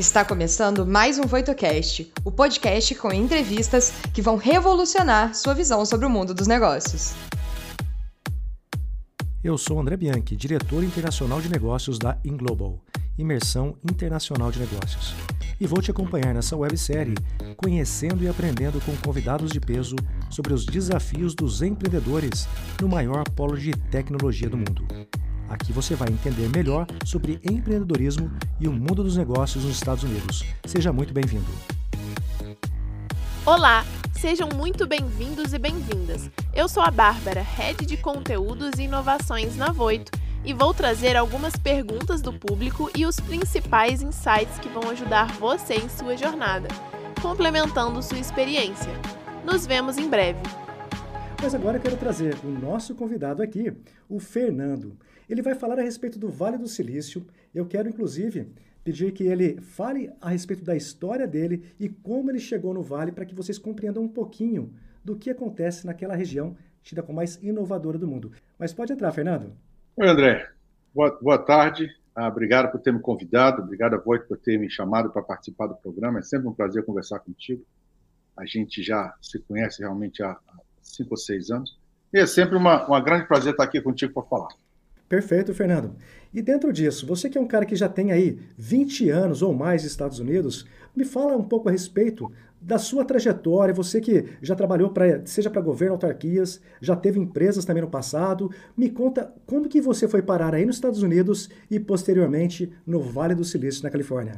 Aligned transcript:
Está 0.00 0.24
começando 0.24 0.86
mais 0.86 1.18
um 1.18 1.24
VoitoCast, 1.24 2.10
o 2.24 2.32
podcast 2.32 2.94
com 2.94 3.12
entrevistas 3.12 3.92
que 4.14 4.22
vão 4.22 4.38
revolucionar 4.38 5.34
sua 5.34 5.52
visão 5.52 5.84
sobre 5.84 6.06
o 6.06 6.08
mundo 6.08 6.32
dos 6.32 6.46
negócios. 6.46 7.12
Eu 9.44 9.58
sou 9.58 9.78
André 9.78 9.98
Bianchi, 9.98 10.36
diretor 10.36 10.82
internacional 10.82 11.38
de 11.42 11.50
negócios 11.50 11.98
da 11.98 12.16
Inglobal, 12.24 12.82
Imersão 13.18 13.76
Internacional 13.84 14.50
de 14.50 14.60
Negócios. 14.60 15.14
E 15.60 15.66
vou 15.66 15.82
te 15.82 15.90
acompanhar 15.90 16.32
nessa 16.32 16.56
websérie, 16.56 17.16
conhecendo 17.58 18.24
e 18.24 18.28
aprendendo 18.28 18.80
com 18.80 18.96
convidados 19.04 19.52
de 19.52 19.60
peso 19.60 19.96
sobre 20.30 20.54
os 20.54 20.64
desafios 20.64 21.34
dos 21.34 21.60
empreendedores 21.60 22.48
no 22.80 22.88
maior 22.88 23.28
polo 23.28 23.58
de 23.58 23.72
tecnologia 23.90 24.48
do 24.48 24.56
mundo. 24.56 24.82
Aqui 25.50 25.72
você 25.72 25.96
vai 25.96 26.08
entender 26.08 26.48
melhor 26.48 26.86
sobre 27.04 27.40
empreendedorismo 27.42 28.30
e 28.60 28.68
o 28.68 28.72
mundo 28.72 29.02
dos 29.02 29.16
negócios 29.16 29.64
nos 29.64 29.74
Estados 29.74 30.04
Unidos. 30.04 30.44
Seja 30.64 30.92
muito 30.92 31.12
bem-vindo. 31.12 31.50
Olá, 33.44 33.84
sejam 34.12 34.48
muito 34.54 34.86
bem-vindos 34.86 35.52
e 35.52 35.58
bem-vindas. 35.58 36.30
Eu 36.54 36.68
sou 36.68 36.80
a 36.80 36.90
Bárbara, 36.92 37.42
Head 37.42 37.84
de 37.84 37.96
Conteúdos 37.96 38.78
e 38.78 38.82
Inovações 38.82 39.56
na 39.56 39.72
Voito, 39.72 40.12
e 40.44 40.54
vou 40.54 40.72
trazer 40.72 41.16
algumas 41.16 41.56
perguntas 41.56 42.22
do 42.22 42.32
público 42.32 42.88
e 42.96 43.04
os 43.04 43.18
principais 43.18 44.02
insights 44.02 44.56
que 44.60 44.68
vão 44.68 44.88
ajudar 44.90 45.32
você 45.32 45.74
em 45.74 45.88
sua 45.88 46.16
jornada, 46.16 46.68
complementando 47.20 48.00
sua 48.04 48.20
experiência. 48.20 48.92
Nos 49.44 49.66
vemos 49.66 49.98
em 49.98 50.08
breve. 50.08 50.38
Mas 51.42 51.56
agora 51.56 51.78
eu 51.78 51.80
quero 51.80 51.96
trazer 51.96 52.36
o 52.44 52.48
nosso 52.48 52.94
convidado 52.94 53.42
aqui, 53.42 53.72
o 54.08 54.20
Fernando. 54.20 54.96
Ele 55.30 55.42
vai 55.42 55.54
falar 55.54 55.78
a 55.78 55.82
respeito 55.82 56.18
do 56.18 56.28
Vale 56.28 56.58
do 56.58 56.66
Silício. 56.66 57.24
Eu 57.54 57.64
quero, 57.64 57.88
inclusive, 57.88 58.52
pedir 58.82 59.12
que 59.12 59.22
ele 59.22 59.60
fale 59.60 60.10
a 60.20 60.28
respeito 60.28 60.64
da 60.64 60.74
história 60.74 61.24
dele 61.24 61.72
e 61.78 61.88
como 61.88 62.32
ele 62.32 62.40
chegou 62.40 62.74
no 62.74 62.82
Vale 62.82 63.12
para 63.12 63.24
que 63.24 63.32
vocês 63.32 63.56
compreendam 63.56 64.02
um 64.02 64.08
pouquinho 64.08 64.74
do 65.04 65.16
que 65.16 65.30
acontece 65.30 65.86
naquela 65.86 66.16
região 66.16 66.56
tida 66.82 67.00
como 67.00 67.16
mais 67.16 67.36
inovadora 67.40 67.96
do 67.96 68.08
mundo. 68.08 68.32
Mas 68.58 68.72
pode 68.72 68.92
entrar, 68.92 69.12
Fernando. 69.12 69.52
Oi, 69.96 70.08
André. 70.08 70.50
Boa, 70.92 71.16
boa 71.22 71.38
tarde. 71.38 71.88
Ah, 72.12 72.26
obrigado 72.26 72.72
por 72.72 72.80
ter 72.80 72.92
me 72.92 72.98
convidado. 72.98 73.62
Obrigado 73.62 73.94
a 73.94 73.98
Voit 73.98 74.26
por 74.26 74.36
ter 74.36 74.58
me 74.58 74.68
chamado 74.68 75.10
para 75.10 75.22
participar 75.22 75.68
do 75.68 75.76
programa. 75.76 76.18
É 76.18 76.22
sempre 76.22 76.48
um 76.48 76.52
prazer 76.52 76.84
conversar 76.84 77.20
contigo. 77.20 77.64
A 78.36 78.44
gente 78.44 78.82
já 78.82 79.14
se 79.22 79.38
conhece 79.38 79.80
realmente 79.80 80.24
há 80.24 80.36
cinco 80.82 81.10
ou 81.12 81.16
seis 81.16 81.52
anos. 81.52 81.78
E 82.12 82.18
é 82.18 82.26
sempre 82.26 82.56
uma, 82.56 82.84
uma 82.88 83.00
grande 83.00 83.28
prazer 83.28 83.52
estar 83.52 83.62
aqui 83.62 83.80
contigo 83.80 84.12
para 84.12 84.24
falar. 84.24 84.48
Perfeito, 85.10 85.52
Fernando. 85.52 85.96
E 86.32 86.40
dentro 86.40 86.72
disso, 86.72 87.04
você 87.04 87.28
que 87.28 87.36
é 87.36 87.40
um 87.40 87.46
cara 87.48 87.66
que 87.66 87.74
já 87.74 87.88
tem 87.88 88.12
aí 88.12 88.38
20 88.56 89.10
anos 89.10 89.42
ou 89.42 89.52
mais 89.52 89.82
nos 89.82 89.90
Estados 89.90 90.20
Unidos, 90.20 90.64
me 90.94 91.04
fala 91.04 91.36
um 91.36 91.42
pouco 91.42 91.68
a 91.68 91.72
respeito 91.72 92.30
da 92.60 92.78
sua 92.78 93.04
trajetória, 93.04 93.74
você 93.74 94.00
que 94.00 94.24
já 94.40 94.54
trabalhou 94.54 94.90
para 94.90 95.26
seja 95.26 95.50
para 95.50 95.60
governo, 95.60 95.94
autarquias, 95.94 96.62
já 96.80 96.94
teve 96.94 97.18
empresas 97.18 97.64
também 97.64 97.82
no 97.82 97.90
passado, 97.90 98.52
me 98.76 98.88
conta 98.88 99.34
como 99.46 99.68
que 99.68 99.80
você 99.80 100.06
foi 100.06 100.22
parar 100.22 100.54
aí 100.54 100.64
nos 100.64 100.76
Estados 100.76 101.02
Unidos 101.02 101.50
e 101.68 101.80
posteriormente 101.80 102.72
no 102.86 103.00
Vale 103.00 103.34
do 103.34 103.42
Silício, 103.42 103.82
na 103.82 103.90
Califórnia. 103.90 104.36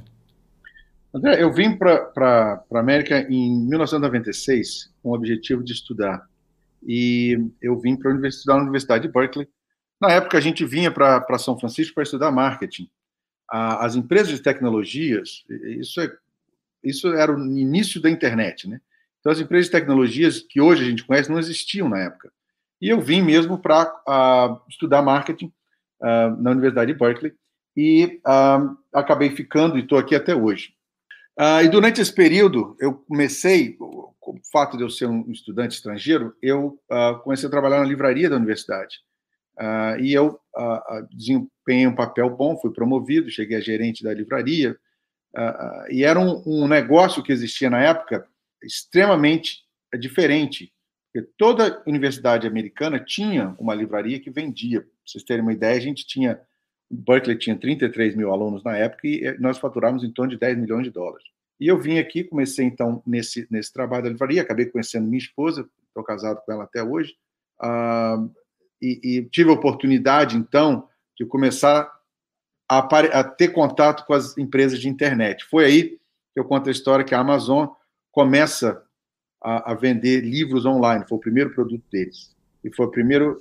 André, 1.12 1.42
eu 1.42 1.52
vim 1.52 1.76
para 1.76 2.64
a 2.72 2.78
América 2.78 3.20
em 3.28 3.68
1996 3.68 4.90
com 5.02 5.10
o 5.10 5.14
objetivo 5.14 5.62
de 5.62 5.74
estudar. 5.74 6.26
E 6.82 7.38
eu 7.60 7.78
vim 7.78 7.94
para 7.94 8.26
estudar 8.26 8.56
na 8.56 8.62
Universidade 8.62 9.06
de 9.06 9.12
Berkeley, 9.12 9.46
na 10.02 10.10
época, 10.10 10.36
a 10.36 10.40
gente 10.40 10.64
vinha 10.64 10.90
para 10.90 11.38
São 11.38 11.56
Francisco 11.56 11.94
para 11.94 12.02
estudar 12.02 12.32
marketing. 12.32 12.90
as 13.48 13.94
empresas 13.94 14.30
de 14.30 14.42
tecnologias, 14.42 15.44
isso, 15.78 16.00
é, 16.00 16.12
isso 16.82 17.06
era 17.14 17.32
o 17.32 17.38
início 17.38 18.00
da 18.02 18.10
internet, 18.10 18.68
né? 18.68 18.80
Então, 19.20 19.30
as 19.30 19.38
empresas 19.38 19.66
de 19.66 19.72
tecnologias 19.72 20.40
que 20.40 20.60
hoje 20.60 20.82
a 20.82 20.90
gente 20.90 21.04
conhece 21.04 21.30
não 21.30 21.38
existiam 21.38 21.88
na 21.88 22.00
época. 22.00 22.32
E 22.80 22.88
eu 22.88 23.00
vim 23.00 23.22
mesmo 23.22 23.56
para 23.56 24.60
estudar 24.68 25.00
marketing 25.00 25.52
uh, 26.00 26.42
na 26.42 26.50
Universidade 26.50 26.92
de 26.92 26.98
Berkeley 26.98 27.32
e 27.76 28.20
uh, 28.26 28.76
acabei 28.92 29.30
ficando 29.30 29.78
e 29.78 29.82
estou 29.82 29.96
aqui 29.96 30.16
até 30.16 30.34
hoje. 30.34 30.74
e 31.62 31.68
durante 31.68 32.00
esse 32.00 32.12
período, 32.12 32.76
eu 32.80 32.94
comecei, 32.94 33.74
com 33.74 34.32
o 34.32 34.40
fato 34.50 34.76
de 34.76 34.82
eu 34.82 34.90
ser 34.90 35.06
um 35.06 35.30
estudante 35.30 35.76
estrangeiro, 35.76 36.34
eu 36.42 36.76
comecei 37.22 37.46
a 37.46 37.50
trabalhar 37.50 37.78
na 37.78 37.86
livraria 37.86 38.28
da 38.28 38.36
universidade. 38.36 39.00
Uh, 39.58 40.00
e 40.00 40.12
eu 40.12 40.40
uh, 40.56 41.06
desempenhei 41.10 41.86
um 41.86 41.94
papel 41.94 42.30
bom, 42.30 42.56
fui 42.58 42.72
promovido, 42.72 43.30
cheguei 43.30 43.58
a 43.58 43.60
gerente 43.60 44.02
da 44.02 44.12
livraria, 44.12 44.76
uh, 45.36 45.90
e 45.90 46.04
era 46.04 46.18
um, 46.18 46.42
um, 46.46 46.66
negócio 46.66 47.22
que 47.22 47.32
existia 47.32 47.68
na 47.68 47.80
época 47.80 48.26
extremamente 48.62 49.62
diferente, 49.98 50.72
porque 51.12 51.28
toda 51.36 51.82
universidade 51.86 52.46
americana 52.46 52.98
tinha 52.98 53.54
uma 53.58 53.74
livraria 53.74 54.18
que 54.18 54.30
vendia. 54.30 54.80
Para 54.80 54.90
vocês 55.06 55.24
terem 55.24 55.42
uma 55.42 55.52
ideia, 55.52 55.76
a 55.76 55.82
gente 55.82 56.06
tinha, 56.06 56.40
Berkeley 56.90 57.36
tinha 57.36 57.56
33 57.56 58.14
mil 58.14 58.32
alunos 58.32 58.64
na 58.64 58.76
época 58.76 59.06
e 59.06 59.36
nós 59.38 59.58
faturávamos 59.58 60.04
em 60.04 60.10
torno 60.10 60.30
de 60.30 60.38
10 60.38 60.58
milhões 60.58 60.84
de 60.84 60.90
dólares. 60.90 61.26
E 61.60 61.66
eu 61.66 61.78
vim 61.78 61.98
aqui, 61.98 62.24
comecei 62.24 62.64
então 62.64 63.02
nesse, 63.06 63.46
nesse 63.50 63.72
trabalho 63.72 64.04
da 64.04 64.08
livraria, 64.08 64.40
acabei 64.40 64.66
conhecendo 64.66 65.06
minha 65.06 65.18
esposa, 65.18 65.68
estou 65.86 66.02
casado 66.02 66.40
com 66.44 66.52
ela 66.52 66.64
até 66.64 66.82
hoje, 66.82 67.14
Uh, 67.62 68.28
e, 68.82 69.00
e 69.02 69.24
tive 69.26 69.50
a 69.50 69.54
oportunidade, 69.54 70.36
então, 70.36 70.88
de 71.16 71.24
começar 71.24 71.90
a, 72.68 72.78
a, 72.78 73.24
ter 73.24 73.48
contato 73.48 74.04
com 74.04 74.12
as 74.12 74.36
empresas 74.36 74.80
de 74.80 74.88
internet. 74.88 75.44
Foi 75.44 75.64
aí 75.64 75.82
que 76.32 76.40
eu 76.40 76.44
conto 76.44 76.68
a 76.68 76.72
história 76.72 77.04
que 77.04 77.14
a 77.14 77.20
Amazon 77.20 77.68
começa 78.10 78.82
a, 79.40 79.72
a 79.72 79.74
vender 79.74 80.20
livros 80.20 80.66
online, 80.66 81.04
foi 81.08 81.18
o 81.18 81.20
primeiro 81.20 81.54
produto 81.54 81.84
deles. 81.90 82.34
E 82.64 82.74
foi 82.74 82.86
a 82.86 82.90
primeira 82.90 83.36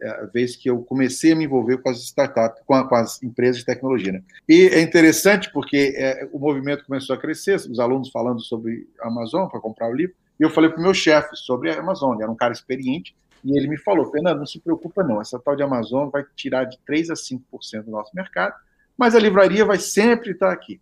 é, 0.00 0.26
vez 0.32 0.54
que 0.54 0.70
eu 0.70 0.82
comecei 0.82 1.32
a 1.32 1.36
me 1.36 1.44
envolver 1.44 1.78
com 1.78 1.88
as 1.88 1.98
startups, 1.98 2.62
com, 2.64 2.82
com 2.84 2.94
as 2.94 3.22
empresas 3.22 3.58
de 3.58 3.64
tecnologia. 3.64 4.12
Né? 4.12 4.22
E 4.48 4.68
é 4.68 4.80
interessante 4.80 5.50
porque 5.52 5.94
é, 5.96 6.28
o 6.32 6.38
movimento 6.38 6.84
começou 6.84 7.16
a 7.16 7.18
crescer, 7.18 7.56
os 7.56 7.80
alunos 7.80 8.10
falando 8.10 8.40
sobre 8.40 8.88
a 9.00 9.08
Amazon 9.08 9.48
para 9.48 9.60
comprar 9.60 9.88
o 9.88 9.94
livro, 9.94 10.14
e 10.38 10.44
eu 10.44 10.50
falei 10.50 10.70
para 10.70 10.78
o 10.78 10.82
meu 10.82 10.94
chefe 10.94 11.34
sobre 11.34 11.70
a 11.70 11.80
Amazon, 11.80 12.14
ele 12.14 12.22
era 12.22 12.30
um 12.30 12.36
cara 12.36 12.52
experiente, 12.52 13.16
e 13.44 13.56
ele 13.56 13.68
me 13.68 13.78
falou, 13.78 14.10
Fernando, 14.10 14.38
não 14.38 14.46
se 14.46 14.60
preocupa 14.60 15.02
não, 15.02 15.20
essa 15.20 15.38
tal 15.38 15.54
de 15.54 15.62
Amazon 15.62 16.08
vai 16.08 16.24
tirar 16.34 16.64
de 16.64 16.78
3 16.86 17.10
a 17.10 17.14
5% 17.14 17.84
do 17.84 17.90
nosso 17.90 18.14
mercado, 18.14 18.54
mas 18.96 19.14
a 19.14 19.18
livraria 19.18 19.64
vai 19.64 19.78
sempre 19.78 20.32
estar 20.32 20.52
aqui. 20.52 20.80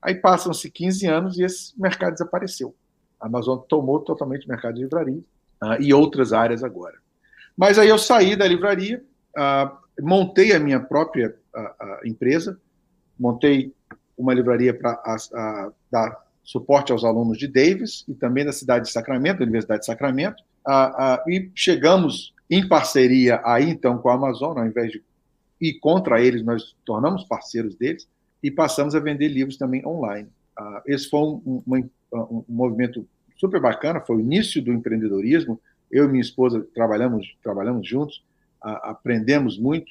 Aí 0.00 0.14
passam-se 0.14 0.70
15 0.70 1.06
anos 1.06 1.38
e 1.38 1.42
esse 1.42 1.78
mercado 1.78 2.12
desapareceu. 2.12 2.74
A 3.20 3.26
Amazon 3.26 3.58
tomou 3.58 4.00
totalmente 4.00 4.46
o 4.46 4.48
mercado 4.48 4.76
de 4.76 4.82
livraria 4.82 5.22
uh, 5.62 5.80
e 5.80 5.92
outras 5.92 6.32
áreas 6.32 6.62
agora. 6.62 6.96
Mas 7.56 7.78
aí 7.78 7.88
eu 7.88 7.98
saí 7.98 8.36
da 8.36 8.46
livraria, 8.46 9.04
uh, 9.36 9.76
montei 10.00 10.52
a 10.54 10.60
minha 10.60 10.80
própria 10.80 11.36
uh, 11.54 12.06
empresa, 12.06 12.58
montei 13.18 13.74
uma 14.16 14.32
livraria 14.32 14.72
para 14.72 15.00
dar 15.90 16.24
suporte 16.42 16.92
aos 16.92 17.04
alunos 17.04 17.36
de 17.36 17.46
Davis 17.46 18.04
e 18.08 18.14
também 18.14 18.44
da 18.44 18.52
cidade 18.52 18.86
de 18.86 18.92
Sacramento, 18.92 19.38
da 19.38 19.44
Universidade 19.44 19.80
de 19.80 19.86
Sacramento, 19.86 20.42
ah, 20.70 21.14
ah, 21.14 21.24
e 21.26 21.50
chegamos 21.54 22.34
em 22.50 22.68
parceria 22.68 23.40
aí, 23.42 23.70
então, 23.70 23.96
com 23.96 24.10
a 24.10 24.14
Amazon, 24.14 24.58
ao 24.58 24.66
invés 24.66 24.92
de 24.92 25.02
ir 25.58 25.78
contra 25.80 26.20
eles, 26.20 26.44
nós 26.44 26.76
tornamos 26.84 27.24
parceiros 27.24 27.74
deles 27.74 28.06
e 28.42 28.50
passamos 28.50 28.94
a 28.94 29.00
vender 29.00 29.28
livros 29.28 29.56
também 29.56 29.84
online. 29.86 30.28
Ah, 30.54 30.82
esse 30.86 31.08
foi 31.08 31.20
um, 31.20 31.62
um, 31.66 31.88
um, 32.12 32.44
movimento 32.46 33.08
super 33.38 33.58
bacana, 33.58 34.02
foi 34.02 34.16
o 34.16 34.20
início 34.20 34.60
do 34.60 34.70
empreendedorismo. 34.70 35.58
Eu 35.90 36.04
e 36.04 36.08
minha 36.08 36.20
esposa 36.20 36.66
trabalhamos, 36.74 37.34
trabalhamos 37.42 37.88
juntos, 37.88 38.22
aprendemos 38.60 39.58
muito, 39.58 39.90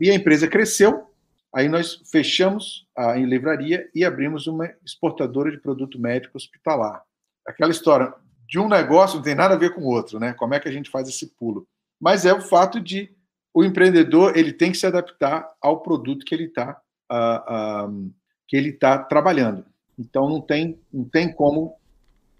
e 0.00 0.10
a 0.10 0.14
empresa 0.14 0.48
cresceu. 0.48 1.06
Aí 1.54 1.68
nós 1.68 2.02
fechamos 2.10 2.84
em 3.14 3.24
livraria 3.26 3.88
e 3.94 4.04
abrimos 4.04 4.48
uma 4.48 4.68
exportadora 4.84 5.52
de 5.52 5.58
produto 5.58 6.00
médico 6.00 6.36
hospitalar. 6.36 7.00
Aquela 7.46 7.70
história, 7.70 8.12
de 8.48 8.58
um 8.58 8.66
negócio 8.66 9.16
não 9.16 9.22
tem 9.22 9.34
nada 9.34 9.54
a 9.54 9.58
ver 9.58 9.74
com 9.74 9.82
o 9.82 9.88
outro, 9.88 10.18
né? 10.18 10.32
Como 10.32 10.54
é 10.54 10.60
que 10.60 10.68
a 10.68 10.72
gente 10.72 10.88
faz 10.88 11.06
esse 11.06 11.26
pulo? 11.26 11.68
Mas 12.00 12.24
é 12.24 12.32
o 12.32 12.40
fato 12.40 12.80
de 12.80 13.10
o 13.52 13.62
empreendedor 13.62 14.36
ele 14.36 14.52
tem 14.52 14.72
que 14.72 14.78
se 14.78 14.86
adaptar 14.86 15.46
ao 15.60 15.80
produto 15.80 16.24
que 16.24 16.34
ele 16.34 16.44
está 16.44 16.70
uh, 16.70 16.76
ah, 17.10 17.86
uh, 17.88 18.06
ah, 18.08 18.10
que 18.46 18.56
ele 18.56 18.70
está 18.70 18.98
trabalhando. 18.98 19.66
Então 19.98 20.28
não 20.28 20.40
tem 20.40 20.78
não 20.90 21.04
tem 21.04 21.30
como 21.30 21.76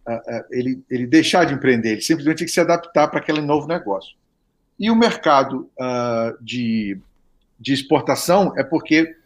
uh, 0.06 0.44
ele 0.50 0.82
ele 0.88 1.06
deixar 1.06 1.44
de 1.44 1.52
empreender. 1.52 1.93
Ele 1.93 2.00
simplesmente 2.00 2.38
tem 2.38 2.46
que 2.46 2.52
se 2.52 2.61
adaptar 2.61 3.08
para 3.08 3.20
aquele 3.20 3.43
novo 3.43 3.69
negócio. 3.69 4.16
E 4.78 4.90
o 4.90 4.96
mercado 4.96 5.69
de, 6.40 7.00
de 7.58 7.72
exportação 7.72 8.56
é 8.56 8.62
porque 8.62 9.16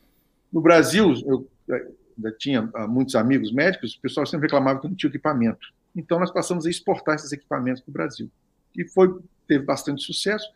no 0.51 0.63
Brasil 0.63 1.13
eu, 1.27 1.47
eu 1.69 2.39
tinha 2.39 2.63
muitos 2.89 3.15
amigos 3.15 3.53
médicos, 3.53 3.95
o 3.95 4.01
pessoal 4.01 4.25
sempre 4.25 4.47
reclamava 4.47 4.81
que 4.81 4.89
não 4.89 4.95
tinha 4.95 5.11
equipamento. 5.11 5.69
Então, 5.95 6.19
nós 6.19 6.31
passamos 6.31 6.67
a 6.67 6.71
exportar 6.71 7.17
esses 7.17 7.33
equipamentos 7.33 7.83
para 7.83 7.91
o 7.91 7.93
Brasil. 7.93 8.31
E 8.77 8.85
foi, 8.89 9.15
teve 9.47 9.65
bastante 9.65 10.03
sucesso. 10.03 10.47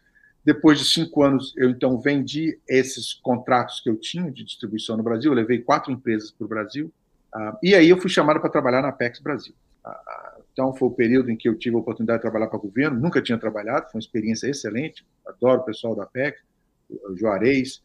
Depois 0.44 0.78
de 0.78 0.84
cinco 0.84 1.22
anos, 1.22 1.52
eu 1.56 1.68
então 1.70 2.00
vendi 2.00 2.58
esses 2.68 3.12
contratos 3.14 3.80
que 3.80 3.90
eu 3.90 3.96
tinha 3.96 4.30
de 4.30 4.44
distribuição 4.44 4.96
no 4.96 5.02
Brasil. 5.02 5.30
Eu 5.30 5.36
levei 5.36 5.60
quatro 5.60 5.92
empresas 5.92 6.30
para 6.30 6.44
o 6.44 6.48
Brasil 6.48 6.92
Uh, 7.36 7.58
e 7.62 7.74
aí 7.74 7.90
eu 7.90 7.98
fui 7.98 8.08
chamado 8.08 8.40
para 8.40 8.48
trabalhar 8.48 8.80
na 8.80 8.88
Apex 8.88 9.20
Brasil. 9.20 9.54
Uh, 9.84 10.42
então 10.52 10.74
foi 10.74 10.88
o 10.88 10.90
período 10.90 11.30
em 11.30 11.36
que 11.36 11.46
eu 11.46 11.54
tive 11.54 11.76
a 11.76 11.78
oportunidade 11.78 12.18
de 12.18 12.22
trabalhar 12.22 12.46
para 12.46 12.56
o 12.56 12.62
governo, 12.62 12.98
nunca 12.98 13.20
tinha 13.20 13.36
trabalhado, 13.36 13.90
foi 13.90 13.98
uma 13.98 14.00
experiência 14.00 14.48
excelente, 14.48 15.04
adoro 15.26 15.60
o 15.60 15.64
pessoal 15.64 15.94
da 15.94 16.04
Apex, 16.04 16.40
o 16.88 17.14
Juarez 17.14 17.84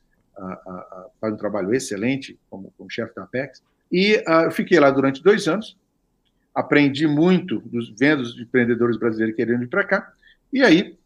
faz 1.20 1.34
um 1.34 1.38
trabalho 1.38 1.74
excelente 1.74 2.40
como, 2.50 2.74
como 2.78 2.90
chefe 2.90 3.14
da 3.14 3.24
Apex, 3.24 3.62
e 3.92 4.24
eu 4.46 4.52
fiquei 4.52 4.80
lá 4.80 4.90
durante 4.90 5.22
dois 5.22 5.48
anos, 5.50 5.78
aprendi 6.54 7.08
muito 7.08 7.60
dos 7.60 7.90
vendas 7.98 8.34
de 8.34 8.44
empreendedores 8.44 8.98
brasileiros 8.98 9.36
querendo 9.36 9.64
ir 9.64 9.68
para 9.68 9.84
cá, 9.84 10.14
e 10.52 10.64
aí 10.64 10.98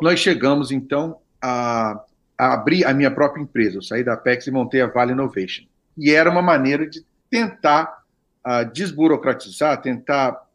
nós 0.00 0.18
chegamos 0.18 0.70
então 0.70 1.18
a, 1.40 2.02
a, 2.36 2.54
abrir 2.54 2.84
a 2.84 2.94
minha 2.94 3.10
própria 3.10 3.42
empresa. 3.42 3.76
Eu 3.76 3.82
saí 3.82 4.02
da 4.02 4.14
Apex 4.14 4.46
e 4.46 4.50
montei 4.50 4.80
a 4.80 4.86
Vale 4.86 5.12
Innovation. 5.12 5.64
E 5.96 6.10
era 6.10 6.30
uma 6.30 6.40
maneira 6.40 6.88
de 6.88 7.04
tentar 7.28 8.02
uh, 8.46 8.70
desburocratizar, 8.72 9.80
tentar 9.80 10.48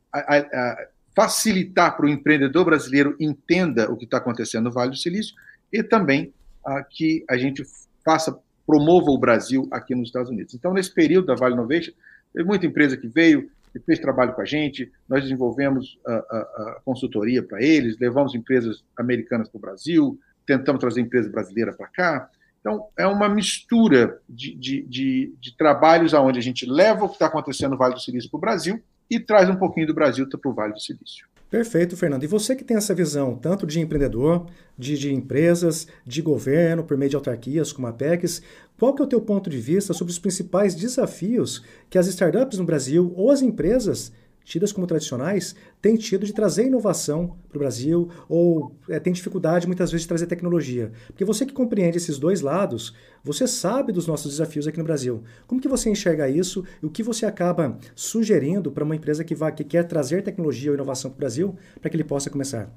facilitar 1.14 1.96
para 1.96 2.06
o 2.06 2.10
empreendedor 2.10 2.66
brasileiro 2.66 3.16
entenda 3.20 3.92
o 3.92 3.98
que 3.98 4.06
está 4.06 4.18
acontecendo 4.18 4.66
no 4.66 4.72
Vale 4.72 4.92
do 4.92 4.98
Silício 4.98 5.36
e 5.72 5.84
também 5.84 6.34
uh, 6.66 6.84
que 6.90 7.24
a 7.30 7.38
gente 7.38 7.64
faça, 8.04 8.38
promova 8.66 9.12
o 9.12 9.18
Brasil 9.18 9.68
aqui 9.72 9.94
nos 9.94 10.10
Estados 10.10 10.30
Unidos. 10.30 10.54
Então, 10.54 10.74
nesse 10.74 10.94
período 10.94 11.28
da 11.28 11.36
Vale 11.36 11.54
Innovation, 11.54 11.94
teve 12.34 12.48
muita 12.48 12.66
empresa 12.66 12.98
que 12.98 13.08
veio, 13.08 13.50
que 13.80 13.86
fez 13.86 14.00
trabalho 14.00 14.34
com 14.34 14.42
a 14.42 14.46
gente, 14.46 14.90
nós 15.08 15.24
desenvolvemos 15.24 16.00
a, 16.08 16.14
a, 16.14 16.18
a 16.18 16.82
consultoria 16.86 17.44
para 17.44 17.62
eles, 17.62 17.98
levamos 18.00 18.34
empresas 18.34 18.84
americanas 18.98 19.50
para 19.50 19.58
o 19.58 19.62
Brasil, 19.62 20.20
tentamos 20.46 20.80
trazer 20.80 21.02
empresa 21.02 21.30
brasileira 21.30 21.74
para 21.74 21.88
cá. 21.88 22.30
Então, 22.62 22.88
é 22.98 23.06
uma 23.06 23.28
mistura 23.28 24.20
de, 24.30 24.56
de, 24.56 24.82
de, 24.84 25.36
de 25.40 25.58
trabalhos 25.58 26.14
onde 26.14 26.40
a 26.40 26.42
gente 26.42 26.66
leva 26.66 27.06
o 27.06 27.10
que 27.10 27.16
está 27.16 27.28
acontecendo 27.28 27.72
no 27.72 27.78
Vale 27.78 27.96
do 27.96 28.00
Silício 28.00 28.30
para 28.30 28.38
o 28.38 28.42
Brasil 28.42 28.82
e 29.10 29.20
traz 29.20 29.50
um 29.50 29.56
pouquinho 29.56 29.88
do 29.88 29.94
Brasil 29.94 30.28
para 30.28 30.50
o 30.50 30.54
Vale 30.54 30.74
do 30.74 30.80
Silício. 30.80 31.28
Perfeito, 31.56 31.96
Fernando. 31.96 32.22
E 32.22 32.28
você 32.28 32.54
que 32.54 32.66
tem 32.66 32.76
essa 32.76 32.94
visão 32.94 33.34
tanto 33.34 33.66
de 33.66 33.80
empreendedor, 33.80 34.46
de, 34.78 34.98
de 34.98 35.14
empresas, 35.14 35.88
de 36.06 36.22
governo, 36.22 36.84
por 36.84 36.98
meio 36.98 37.10
de 37.10 37.16
autarquias 37.16 37.72
como 37.72 37.88
a 37.88 37.94
PECs, 37.94 38.42
qual 38.78 38.94
que 38.94 39.02
é 39.02 39.06
o 39.06 39.08
teu 39.08 39.22
ponto 39.22 39.50
de 39.50 39.58
vista 39.58 39.94
sobre 39.94 40.12
os 40.12 40.20
principais 40.20 40.76
desafios 40.76 41.64
que 41.90 41.98
as 41.98 42.08
startups 42.08 42.60
no 42.60 42.66
Brasil 42.66 43.14
ou 43.16 43.32
as 43.32 43.42
empresas 43.42 44.12
tidas 44.46 44.72
como 44.72 44.88
tradicionais, 44.88 45.56
têm 45.82 45.98
tido 45.98 46.26
de 46.26 46.34
trazer 46.34 46.68
inovação 46.68 47.36
para 47.50 47.58
o 47.58 47.60
Brasil 47.60 48.10
ou 48.30 48.74
é, 48.88 49.00
tem 49.00 49.12
dificuldade 49.12 49.68
muitas 49.68 49.92
vezes 49.92 50.04
de 50.04 50.08
trazer 50.08 50.28
tecnologia. 50.28 50.92
Porque 51.08 51.26
você 51.26 51.46
que 51.46 51.54
compreende 51.54 51.98
esses 51.98 52.20
dois 52.20 52.42
lados, 52.42 52.96
você 53.24 53.48
sabe 53.48 53.92
dos 53.92 54.08
nossos 54.08 54.32
desafios 54.32 54.68
aqui 54.68 54.78
no 54.78 54.84
Brasil. 54.84 55.24
Como 55.48 55.60
que 55.60 55.68
você 55.68 55.90
enxerga 55.90 56.30
isso 56.30 56.64
e 56.82 56.86
o 56.86 56.90
que 56.90 57.04
você 57.04 57.26
acaba 57.26 57.78
sugerindo 57.96 58.72
para 58.72 58.84
uma 58.84 58.96
empresa 58.96 59.24
que, 59.24 59.36
vai, 59.36 59.52
que 59.52 59.64
quer 59.64 59.84
trazer 59.84 60.22
tecnologia 60.22 60.70
ou 60.70 60.76
inovação 60.76 61.10
para 61.10 61.18
o 61.18 61.20
Brasil 61.20 61.56
para 61.82 61.90
que 61.90 61.98
ele 61.98 62.04
possa 62.04 62.30
começar? 62.30 62.72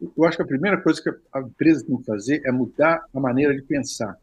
Eu 0.00 0.24
acho 0.24 0.36
que 0.36 0.42
a 0.42 0.46
primeira 0.46 0.80
coisa 0.80 1.02
que 1.02 1.10
a 1.34 1.40
empresa 1.40 1.84
tem 1.84 1.96
que 1.98 2.04
fazer 2.04 2.40
é 2.46 2.52
mudar 2.52 3.04
a 3.12 3.20
maneira 3.20 3.54
de 3.54 3.62
pensar. 3.62 4.16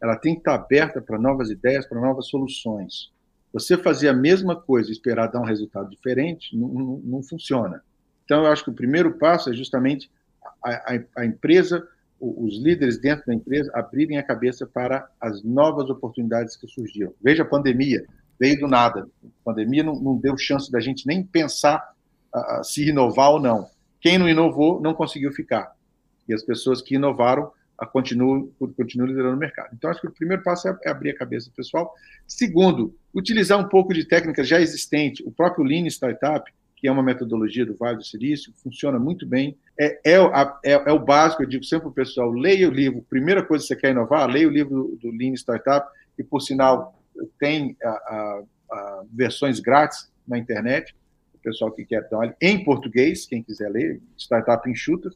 Ela 0.00 0.16
tem 0.16 0.34
que 0.34 0.40
estar 0.40 0.54
aberta 0.54 1.00
para 1.00 1.18
novas 1.18 1.50
ideias, 1.50 1.86
para 1.86 2.00
novas 2.00 2.28
soluções. 2.28 3.10
Você 3.52 3.76
fazer 3.76 4.08
a 4.08 4.14
mesma 4.14 4.54
coisa 4.54 4.88
e 4.88 4.92
esperar 4.92 5.26
dar 5.28 5.40
um 5.40 5.44
resultado 5.44 5.90
diferente 5.90 6.56
não, 6.56 6.68
não, 6.68 7.00
não 7.04 7.22
funciona. 7.22 7.82
Então, 8.24 8.44
eu 8.44 8.52
acho 8.52 8.64
que 8.64 8.70
o 8.70 8.74
primeiro 8.74 9.18
passo 9.18 9.50
é 9.50 9.52
justamente 9.52 10.10
a, 10.64 10.70
a, 10.70 11.00
a, 11.16 11.26
empresa, 11.26 11.86
os 12.20 12.62
líderes 12.62 12.98
dentro 12.98 13.26
da 13.26 13.34
empresa, 13.34 13.72
abrirem 13.74 14.18
a 14.18 14.22
cabeça 14.22 14.66
para 14.66 15.08
as 15.20 15.42
novas 15.42 15.90
oportunidades 15.90 16.56
que 16.56 16.68
surgiram. 16.68 17.12
Veja 17.20 17.42
a 17.42 17.46
pandemia, 17.46 18.06
veio 18.38 18.60
do 18.60 18.68
nada. 18.68 19.08
A 19.24 19.44
pandemia 19.44 19.82
não, 19.82 19.98
não 19.98 20.16
deu 20.16 20.38
chance 20.38 20.70
da 20.70 20.78
gente 20.78 21.06
nem 21.06 21.24
pensar 21.24 21.92
se 22.62 22.88
inovar 22.88 23.32
ou 23.32 23.40
não. 23.40 23.68
Quem 24.00 24.16
não 24.16 24.28
inovou 24.28 24.80
não 24.80 24.94
conseguiu 24.94 25.32
ficar. 25.32 25.74
E 26.28 26.32
as 26.32 26.42
pessoas 26.42 26.80
que 26.80 26.94
inovaram 26.94 27.50
continuo, 27.86 28.52
continuo 28.76 29.06
liderando 29.06 29.36
o 29.36 29.38
mercado. 29.38 29.70
Então, 29.74 29.90
acho 29.90 30.00
que 30.00 30.06
o 30.06 30.12
primeiro 30.12 30.42
passo 30.42 30.68
é, 30.68 30.78
é 30.84 30.90
abrir 30.90 31.10
a 31.10 31.16
cabeça 31.16 31.48
do 31.48 31.54
pessoal. 31.54 31.94
Segundo, 32.26 32.94
utilizar 33.14 33.58
um 33.58 33.68
pouco 33.68 33.94
de 33.94 34.04
técnicas 34.04 34.46
já 34.46 34.60
existentes. 34.60 35.24
O 35.26 35.30
próprio 35.30 35.64
Lean 35.64 35.86
Startup, 35.86 36.50
que 36.76 36.88
é 36.88 36.92
uma 36.92 37.02
metodologia 37.02 37.64
do 37.64 37.76
Vale 37.76 37.98
do 37.98 38.04
Silício, 38.04 38.52
funciona 38.62 38.98
muito 38.98 39.26
bem. 39.26 39.56
É, 39.78 39.98
é, 40.04 40.16
é, 40.64 40.72
é 40.72 40.92
o 40.92 40.98
básico, 40.98 41.42
eu 41.42 41.48
digo 41.48 41.64
sempre 41.64 41.84
para 41.84 41.90
o 41.90 41.94
pessoal, 41.94 42.30
leia 42.30 42.68
o 42.68 42.72
livro. 42.72 43.04
Primeira 43.08 43.42
coisa 43.42 43.62
que 43.62 43.68
você 43.68 43.76
quer 43.76 43.90
inovar, 43.90 44.28
leia 44.28 44.48
o 44.48 44.50
livro 44.50 44.70
do, 44.70 44.96
do 44.96 45.16
Lean 45.16 45.34
Startup, 45.34 45.86
e, 46.18 46.22
por 46.22 46.40
sinal, 46.40 47.02
tem 47.38 47.76
a, 47.82 47.88
a, 47.88 48.42
a 48.72 49.04
versões 49.10 49.58
grátis 49.58 50.10
na 50.28 50.38
internet, 50.38 50.94
o 51.34 51.38
pessoal 51.38 51.72
que 51.72 51.84
quer 51.84 52.06
dar 52.10 52.36
em 52.40 52.62
português, 52.62 53.26
quem 53.26 53.42
quiser 53.42 53.70
ler, 53.70 54.00
Startup 54.18 54.68
Enxuta. 54.68 55.10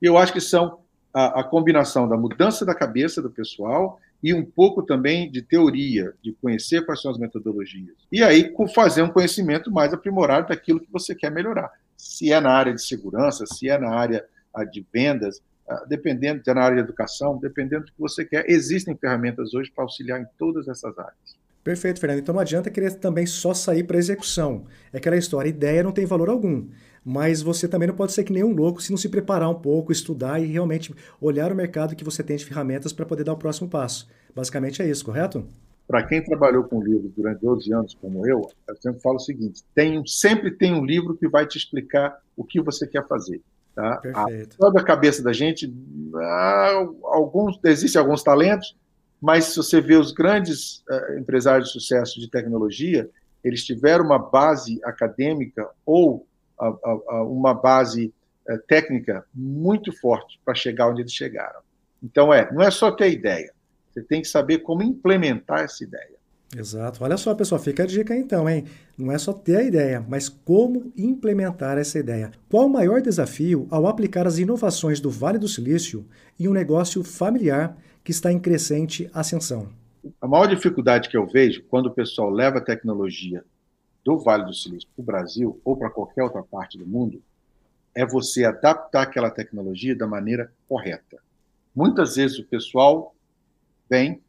E 0.00 0.06
eu 0.06 0.18
acho 0.18 0.32
que 0.32 0.40
são 0.40 0.80
a, 1.12 1.40
a 1.40 1.44
combinação 1.44 2.08
da 2.08 2.16
mudança 2.16 2.64
da 2.64 2.74
cabeça 2.74 3.20
do 3.20 3.30
pessoal 3.30 4.00
e 4.22 4.34
um 4.34 4.44
pouco 4.44 4.82
também 4.82 5.30
de 5.30 5.42
teoria, 5.42 6.12
de 6.22 6.32
conhecer 6.32 6.84
quais 6.84 7.00
são 7.00 7.10
as 7.10 7.18
metodologias. 7.18 7.96
E 8.12 8.22
aí 8.22 8.52
fazer 8.74 9.02
um 9.02 9.08
conhecimento 9.08 9.70
mais 9.70 9.92
aprimorado 9.92 10.48
daquilo 10.48 10.80
que 10.80 10.90
você 10.92 11.14
quer 11.14 11.30
melhorar. 11.30 11.70
Se 11.96 12.32
é 12.32 12.40
na 12.40 12.50
área 12.50 12.74
de 12.74 12.82
segurança, 12.82 13.46
se 13.46 13.68
é 13.68 13.78
na 13.78 13.94
área 13.94 14.24
ah, 14.54 14.64
de 14.64 14.84
vendas, 14.92 15.40
ah, 15.68 15.84
dependendo, 15.88 16.42
se 16.44 16.50
é 16.50 16.54
na 16.54 16.62
área 16.62 16.76
de 16.76 16.82
educação, 16.82 17.38
dependendo 17.38 17.86
do 17.86 17.92
que 17.92 18.00
você 18.00 18.24
quer, 18.24 18.44
existem 18.48 18.96
ferramentas 18.96 19.54
hoje 19.54 19.70
para 19.74 19.84
auxiliar 19.84 20.20
em 20.20 20.26
todas 20.38 20.68
essas 20.68 20.96
áreas. 20.98 21.40
Perfeito, 21.62 22.00
Fernando. 22.00 22.20
Então 22.20 22.34
não 22.34 22.40
adianta 22.40 22.70
querer 22.70 22.94
também 22.94 23.26
só 23.26 23.52
sair 23.52 23.84
para 23.84 23.98
execução. 23.98 24.64
É 24.92 24.96
aquela 24.96 25.16
história, 25.16 25.48
ideia 25.48 25.82
não 25.82 25.92
tem 25.92 26.06
valor 26.06 26.28
algum 26.28 26.68
mas 27.04 27.42
você 27.42 27.66
também 27.66 27.88
não 27.88 27.94
pode 27.94 28.12
ser 28.12 28.24
que 28.24 28.32
nem 28.32 28.44
um 28.44 28.54
louco 28.54 28.82
se 28.82 28.90
não 28.90 28.98
se 28.98 29.08
preparar 29.08 29.48
um 29.48 29.54
pouco, 29.54 29.92
estudar 29.92 30.40
e 30.40 30.46
realmente 30.46 30.94
olhar 31.20 31.50
o 31.52 31.56
mercado 31.56 31.96
que 31.96 32.04
você 32.04 32.22
tem 32.22 32.36
de 32.36 32.44
ferramentas 32.44 32.92
para 32.92 33.06
poder 33.06 33.24
dar 33.24 33.32
o 33.32 33.38
próximo 33.38 33.68
passo. 33.68 34.08
Basicamente 34.34 34.82
é 34.82 34.88
isso, 34.88 35.04
correto? 35.04 35.46
Para 35.86 36.04
quem 36.04 36.22
trabalhou 36.22 36.64
com 36.64 36.82
livro 36.82 37.12
durante 37.16 37.40
12 37.40 37.72
anos, 37.72 37.96
como 38.00 38.26
eu, 38.26 38.48
eu 38.68 38.76
sempre 38.76 39.00
falo 39.00 39.16
o 39.16 39.20
seguinte: 39.20 39.64
tem, 39.74 40.06
sempre 40.06 40.52
tem 40.52 40.72
um 40.72 40.84
livro 40.84 41.16
que 41.16 41.28
vai 41.28 41.46
te 41.46 41.58
explicar 41.58 42.16
o 42.36 42.44
que 42.44 42.60
você 42.60 42.86
quer 42.86 43.06
fazer. 43.08 43.40
Tá? 43.74 43.96
Perfeito. 43.96 44.54
A, 44.54 44.58
toda 44.58 44.80
a 44.80 44.84
cabeça 44.84 45.22
da 45.22 45.32
gente, 45.32 45.72
ah, 46.14 46.86
alguns, 47.04 47.58
existem 47.64 48.00
alguns 48.00 48.22
talentos, 48.22 48.76
mas 49.20 49.46
se 49.46 49.56
você 49.56 49.80
vê 49.80 49.96
os 49.96 50.12
grandes 50.12 50.84
uh, 50.88 51.18
empresários 51.18 51.68
de 51.68 51.72
sucesso 51.72 52.20
de 52.20 52.30
tecnologia, 52.30 53.10
eles 53.42 53.64
tiveram 53.64 54.04
uma 54.04 54.18
base 54.18 54.80
acadêmica 54.84 55.68
ou 55.84 56.26
a, 56.66 56.98
a, 57.08 57.22
uma 57.24 57.54
base 57.54 58.12
é, 58.48 58.56
técnica 58.58 59.24
muito 59.34 59.92
forte 59.92 60.40
para 60.44 60.54
chegar 60.54 60.88
onde 60.88 61.02
eles 61.02 61.12
chegaram. 61.12 61.60
Então, 62.02 62.32
é, 62.32 62.50
não 62.52 62.62
é 62.62 62.70
só 62.70 62.90
ter 62.90 63.10
ideia, 63.10 63.52
você 63.90 64.02
tem 64.02 64.22
que 64.22 64.28
saber 64.28 64.58
como 64.58 64.82
implementar 64.82 65.60
essa 65.60 65.82
ideia. 65.84 66.20
Exato. 66.56 67.04
Olha 67.04 67.16
só, 67.16 67.32
pessoal, 67.32 67.60
fica 67.60 67.84
a 67.84 67.86
dica 67.86 68.16
então, 68.16 68.48
hein? 68.48 68.64
Não 68.98 69.12
é 69.12 69.18
só 69.18 69.32
ter 69.32 69.56
a 69.56 69.62
ideia, 69.62 70.04
mas 70.08 70.28
como 70.28 70.92
implementar 70.96 71.78
essa 71.78 71.98
ideia. 71.98 72.32
Qual 72.48 72.66
o 72.66 72.68
maior 72.68 73.00
desafio 73.00 73.68
ao 73.70 73.86
aplicar 73.86 74.26
as 74.26 74.38
inovações 74.38 74.98
do 74.98 75.10
Vale 75.10 75.38
do 75.38 75.46
Silício 75.46 76.04
em 76.38 76.48
um 76.48 76.52
negócio 76.52 77.04
familiar 77.04 77.76
que 78.02 78.10
está 78.10 78.32
em 78.32 78.38
crescente 78.40 79.08
ascensão? 79.14 79.68
A 80.20 80.26
maior 80.26 80.46
dificuldade 80.46 81.08
que 81.08 81.16
eu 81.16 81.26
vejo 81.26 81.62
quando 81.68 81.86
o 81.86 81.94
pessoal 81.94 82.30
leva 82.30 82.58
a 82.58 82.64
tecnologia 82.64 83.44
do 84.04 84.18
Vale 84.18 84.44
do 84.44 84.54
Silício 84.54 84.88
para 84.94 85.02
o 85.02 85.04
Brasil 85.04 85.60
ou 85.64 85.76
para 85.76 85.90
qualquer 85.90 86.22
outra 86.22 86.42
parte 86.42 86.78
do 86.78 86.86
mundo 86.86 87.22
é 87.94 88.06
você 88.06 88.44
adaptar 88.44 89.02
aquela 89.02 89.30
tecnologia 89.30 89.96
da 89.96 90.06
maneira 90.06 90.52
correta. 90.68 91.18
Muitas 91.74 92.16
vezes 92.16 92.38
o 92.38 92.44
pessoal 92.44 93.14
vem, 93.88 94.20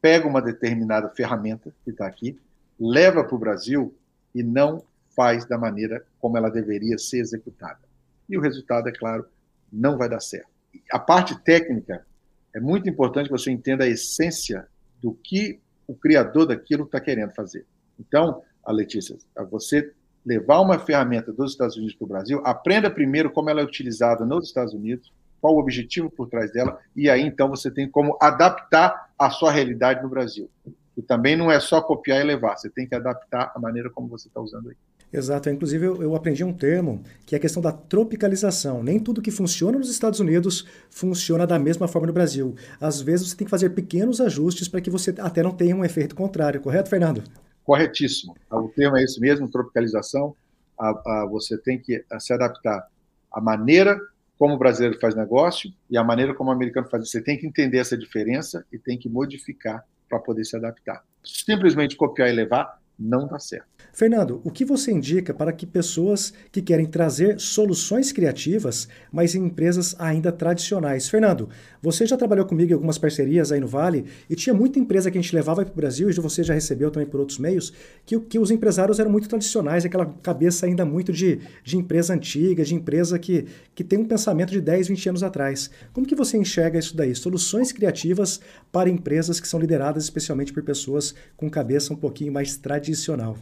pega 0.00 0.28
uma 0.28 0.42
determinada 0.42 1.08
ferramenta 1.08 1.74
que 1.84 1.90
está 1.90 2.06
aqui, 2.06 2.38
leva 2.78 3.24
para 3.24 3.34
o 3.34 3.38
Brasil 3.38 3.94
e 4.34 4.42
não 4.42 4.82
faz 5.14 5.46
da 5.46 5.56
maneira 5.56 6.04
como 6.20 6.36
ela 6.36 6.50
deveria 6.50 6.98
ser 6.98 7.18
executada. 7.18 7.80
E 8.28 8.36
o 8.36 8.40
resultado, 8.40 8.88
é 8.88 8.92
claro, 8.92 9.26
não 9.72 9.96
vai 9.96 10.08
dar 10.08 10.20
certo. 10.20 10.50
A 10.92 10.98
parte 10.98 11.38
técnica 11.42 12.06
é 12.54 12.60
muito 12.60 12.88
importante 12.88 13.26
que 13.26 13.32
você 13.32 13.50
entenda 13.50 13.84
a 13.84 13.88
essência 13.88 14.68
do 15.00 15.14
que 15.14 15.58
o 15.86 15.94
criador 15.94 16.46
daquilo 16.46 16.84
está 16.84 17.00
querendo 17.00 17.32
fazer. 17.34 17.64
Então, 17.98 18.42
a 18.66 18.72
Letícia, 18.72 19.16
a 19.36 19.44
você 19.44 19.92
levar 20.24 20.60
uma 20.60 20.78
ferramenta 20.78 21.32
dos 21.32 21.52
Estados 21.52 21.76
Unidos 21.76 21.94
para 21.94 22.04
o 22.04 22.08
Brasil, 22.08 22.42
aprenda 22.44 22.90
primeiro 22.90 23.30
como 23.30 23.48
ela 23.48 23.60
é 23.60 23.64
utilizada 23.64 24.26
nos 24.26 24.48
Estados 24.48 24.74
Unidos, 24.74 25.12
qual 25.40 25.54
o 25.54 25.58
objetivo 25.60 26.10
por 26.10 26.28
trás 26.28 26.52
dela, 26.52 26.78
e 26.96 27.08
aí 27.08 27.22
então 27.22 27.48
você 27.48 27.70
tem 27.70 27.88
como 27.88 28.18
adaptar 28.20 29.10
a 29.16 29.30
sua 29.30 29.52
realidade 29.52 30.02
no 30.02 30.08
Brasil. 30.08 30.50
E 30.96 31.02
também 31.02 31.36
não 31.36 31.52
é 31.52 31.60
só 31.60 31.80
copiar 31.80 32.20
e 32.20 32.24
levar, 32.24 32.56
você 32.56 32.68
tem 32.68 32.88
que 32.88 32.94
adaptar 32.94 33.52
a 33.54 33.58
maneira 33.60 33.88
como 33.88 34.08
você 34.08 34.26
está 34.26 34.40
usando 34.40 34.70
aí. 34.70 34.76
Exato. 35.12 35.48
Inclusive, 35.48 35.86
eu, 35.86 36.02
eu, 36.02 36.14
aprendi 36.16 36.42
um 36.42 36.52
termo 36.52 37.02
que 37.24 37.34
é 37.34 37.38
a 37.38 37.40
questão 37.40 37.62
da 37.62 37.70
tropicalização. 37.70 38.82
Nem 38.82 38.98
tudo 38.98 39.22
que 39.22 39.30
funciona 39.30 39.78
nos 39.78 39.88
Estados 39.88 40.18
Unidos 40.18 40.66
funciona 40.90 41.46
da 41.46 41.58
mesma 41.58 41.86
forma 41.86 42.08
no 42.08 42.12
Brasil. 42.12 42.56
Às 42.80 43.00
vezes, 43.00 43.30
você 43.30 43.36
tem 43.36 43.44
que 43.44 43.50
fazer 43.50 43.70
pequenos 43.70 44.20
ajustes 44.20 44.66
para 44.66 44.80
que 44.80 44.90
você 44.90 45.14
até 45.18 45.42
não 45.42 45.52
tenha 45.52 45.76
um 45.76 45.84
efeito 45.84 46.14
contrário. 46.14 46.60
Correto, 46.60 46.90
Fernando? 46.90 47.22
Corretíssimo. 47.66 48.36
O 48.48 48.68
termo 48.68 48.96
é 48.96 49.02
esse 49.02 49.20
mesmo, 49.20 49.50
tropicalização. 49.50 50.34
A, 50.78 50.90
a, 50.90 51.26
você 51.26 51.58
tem 51.58 51.78
que 51.78 52.04
se 52.20 52.32
adaptar 52.32 52.86
à 53.32 53.40
maneira 53.40 54.00
como 54.38 54.54
o 54.54 54.58
brasileiro 54.58 55.00
faz 55.00 55.14
negócio 55.16 55.72
e 55.90 55.98
a 55.98 56.04
maneira 56.04 56.32
como 56.32 56.50
o 56.50 56.52
americano 56.52 56.88
faz. 56.88 57.10
Você 57.10 57.20
tem 57.20 57.36
que 57.36 57.46
entender 57.46 57.78
essa 57.78 57.98
diferença 57.98 58.64
e 58.72 58.78
tem 58.78 58.96
que 58.96 59.08
modificar 59.08 59.84
para 60.08 60.20
poder 60.20 60.44
se 60.44 60.54
adaptar. 60.54 61.02
Simplesmente 61.24 61.96
copiar 61.96 62.28
e 62.28 62.32
levar 62.32 62.80
não 62.96 63.26
dá 63.26 63.38
certo. 63.38 63.75
Fernando, 63.96 64.42
o 64.44 64.50
que 64.50 64.62
você 64.62 64.92
indica 64.92 65.32
para 65.32 65.50
que 65.50 65.64
pessoas 65.64 66.30
que 66.52 66.60
querem 66.60 66.84
trazer 66.84 67.40
soluções 67.40 68.12
criativas, 68.12 68.86
mas 69.10 69.34
em 69.34 69.46
empresas 69.46 69.96
ainda 69.98 70.30
tradicionais? 70.30 71.08
Fernando, 71.08 71.48
você 71.80 72.04
já 72.04 72.14
trabalhou 72.14 72.44
comigo 72.44 72.72
em 72.72 72.74
algumas 72.74 72.98
parcerias 72.98 73.50
aí 73.50 73.58
no 73.58 73.66
Vale 73.66 74.04
e 74.28 74.36
tinha 74.36 74.52
muita 74.52 74.78
empresa 74.78 75.10
que 75.10 75.16
a 75.16 75.20
gente 75.22 75.34
levava 75.34 75.64
para 75.64 75.72
o 75.72 75.74
Brasil, 75.74 76.10
e 76.10 76.12
você 76.12 76.44
já 76.44 76.52
recebeu 76.52 76.90
também 76.90 77.08
por 77.08 77.20
outros 77.20 77.38
meios, 77.38 77.72
que, 78.04 78.20
que 78.20 78.38
os 78.38 78.50
empresários 78.50 78.98
eram 78.98 79.10
muito 79.10 79.30
tradicionais, 79.30 79.86
aquela 79.86 80.04
cabeça 80.22 80.66
ainda 80.66 80.84
muito 80.84 81.10
de, 81.10 81.40
de 81.64 81.78
empresa 81.78 82.12
antiga, 82.12 82.62
de 82.64 82.74
empresa 82.74 83.18
que, 83.18 83.46
que 83.74 83.82
tem 83.82 83.98
um 83.98 84.04
pensamento 84.04 84.50
de 84.50 84.60
10, 84.60 84.88
20 84.88 85.08
anos 85.08 85.22
atrás. 85.22 85.70
Como 85.94 86.06
que 86.06 86.14
você 86.14 86.36
enxerga 86.36 86.78
isso 86.78 86.94
daí? 86.94 87.14
Soluções 87.14 87.72
criativas 87.72 88.42
para 88.70 88.90
empresas 88.90 89.40
que 89.40 89.48
são 89.48 89.58
lideradas 89.58 90.04
especialmente 90.04 90.52
por 90.52 90.62
pessoas 90.62 91.14
com 91.34 91.48
cabeça 91.48 91.94
um 91.94 91.96
pouquinho 91.96 92.30
mais 92.30 92.58
tradicional. 92.58 93.38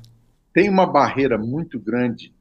Tem 0.55 0.69
uma 0.71 0.87
barreira 0.87 1.37
muito 1.37 1.81
grande 1.81 2.33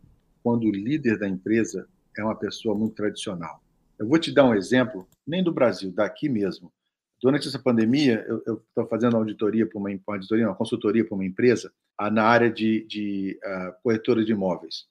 quando 0.44 0.66
o 0.66 0.72
líder 0.72 1.18
da 1.18 1.28
empresa 1.28 1.88
é 2.16 2.24
uma 2.24 2.36
pessoa 2.36 2.76
muito 2.76 2.94
tradicional. 2.94 3.60
Eu 3.98 4.08
vou 4.08 4.20
te 4.20 4.32
dar 4.32 4.46
um 4.46 4.54
exemplo, 4.54 5.08
nem 5.26 5.44
do 5.44 5.52
Brasil, 5.52 5.92
daqui 5.92 6.30
mesmo. 6.30 6.72
Durante 7.20 7.48
essa 7.48 7.58
pandemia, 7.58 8.24
eu 8.28 8.62
estou 8.70 8.86
fazendo 8.86 9.18
auditoria 9.18 9.66
para 9.66 9.80
uma, 9.80 9.90
uma 9.90 10.16
auditoria, 10.16 10.48
uma 10.48 10.54
consultoria 10.54 11.04
para 11.04 11.16
uma 11.16 11.26
empresa 11.26 11.74
na 12.12 12.24
área 12.24 12.52
de, 12.52 12.86
de 12.86 13.40
uh, 13.44 13.74
corretora 13.82 14.24
de 14.24 14.32
imóveis. 14.32 14.86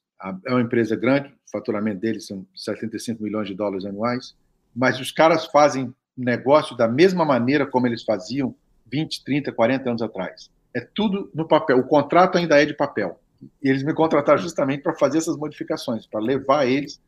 É 0.45 0.51
uma 0.51 0.63
empresa 0.63 0.97
grande, 0.97 1.29
o 1.29 1.51
faturamento 1.53 2.01
deles 2.01 2.27
são 2.27 2.45
75 2.57 3.23
milhões 3.23 3.47
de 3.47 3.55
dólares 3.55 3.85
anuais, 3.85 4.35
mas 4.75 4.99
os 4.99 5.13
caras 5.13 5.47
fazem 5.47 5.95
negócio 6.17 6.77
da 6.77 6.89
mesma 6.89 7.25
maneira 7.25 7.67
como 7.67 7.87
eles 7.87 8.03
faziam 8.03 8.53
20, 8.91 9.23
30, 9.23 9.53
40 9.53 9.91
anos 9.91 10.03
atrás 10.03 10.51
é 10.75 10.81
tudo 10.81 11.31
no 11.35 11.47
papel. 11.47 11.79
O 11.79 11.87
contrato 11.87 12.39
ainda 12.39 12.61
é 12.61 12.67
de 12.67 12.75
papel. 12.75 13.21
E 13.63 13.69
eles 13.69 13.83
me 13.83 13.93
contrataram 13.93 14.39
justamente 14.39 14.83
para 14.83 14.95
fazer 14.95 15.19
essas 15.19 15.37
modificações, 15.37 16.07
para 16.07 16.21
levar 16.21 16.67
eles 16.67 17.01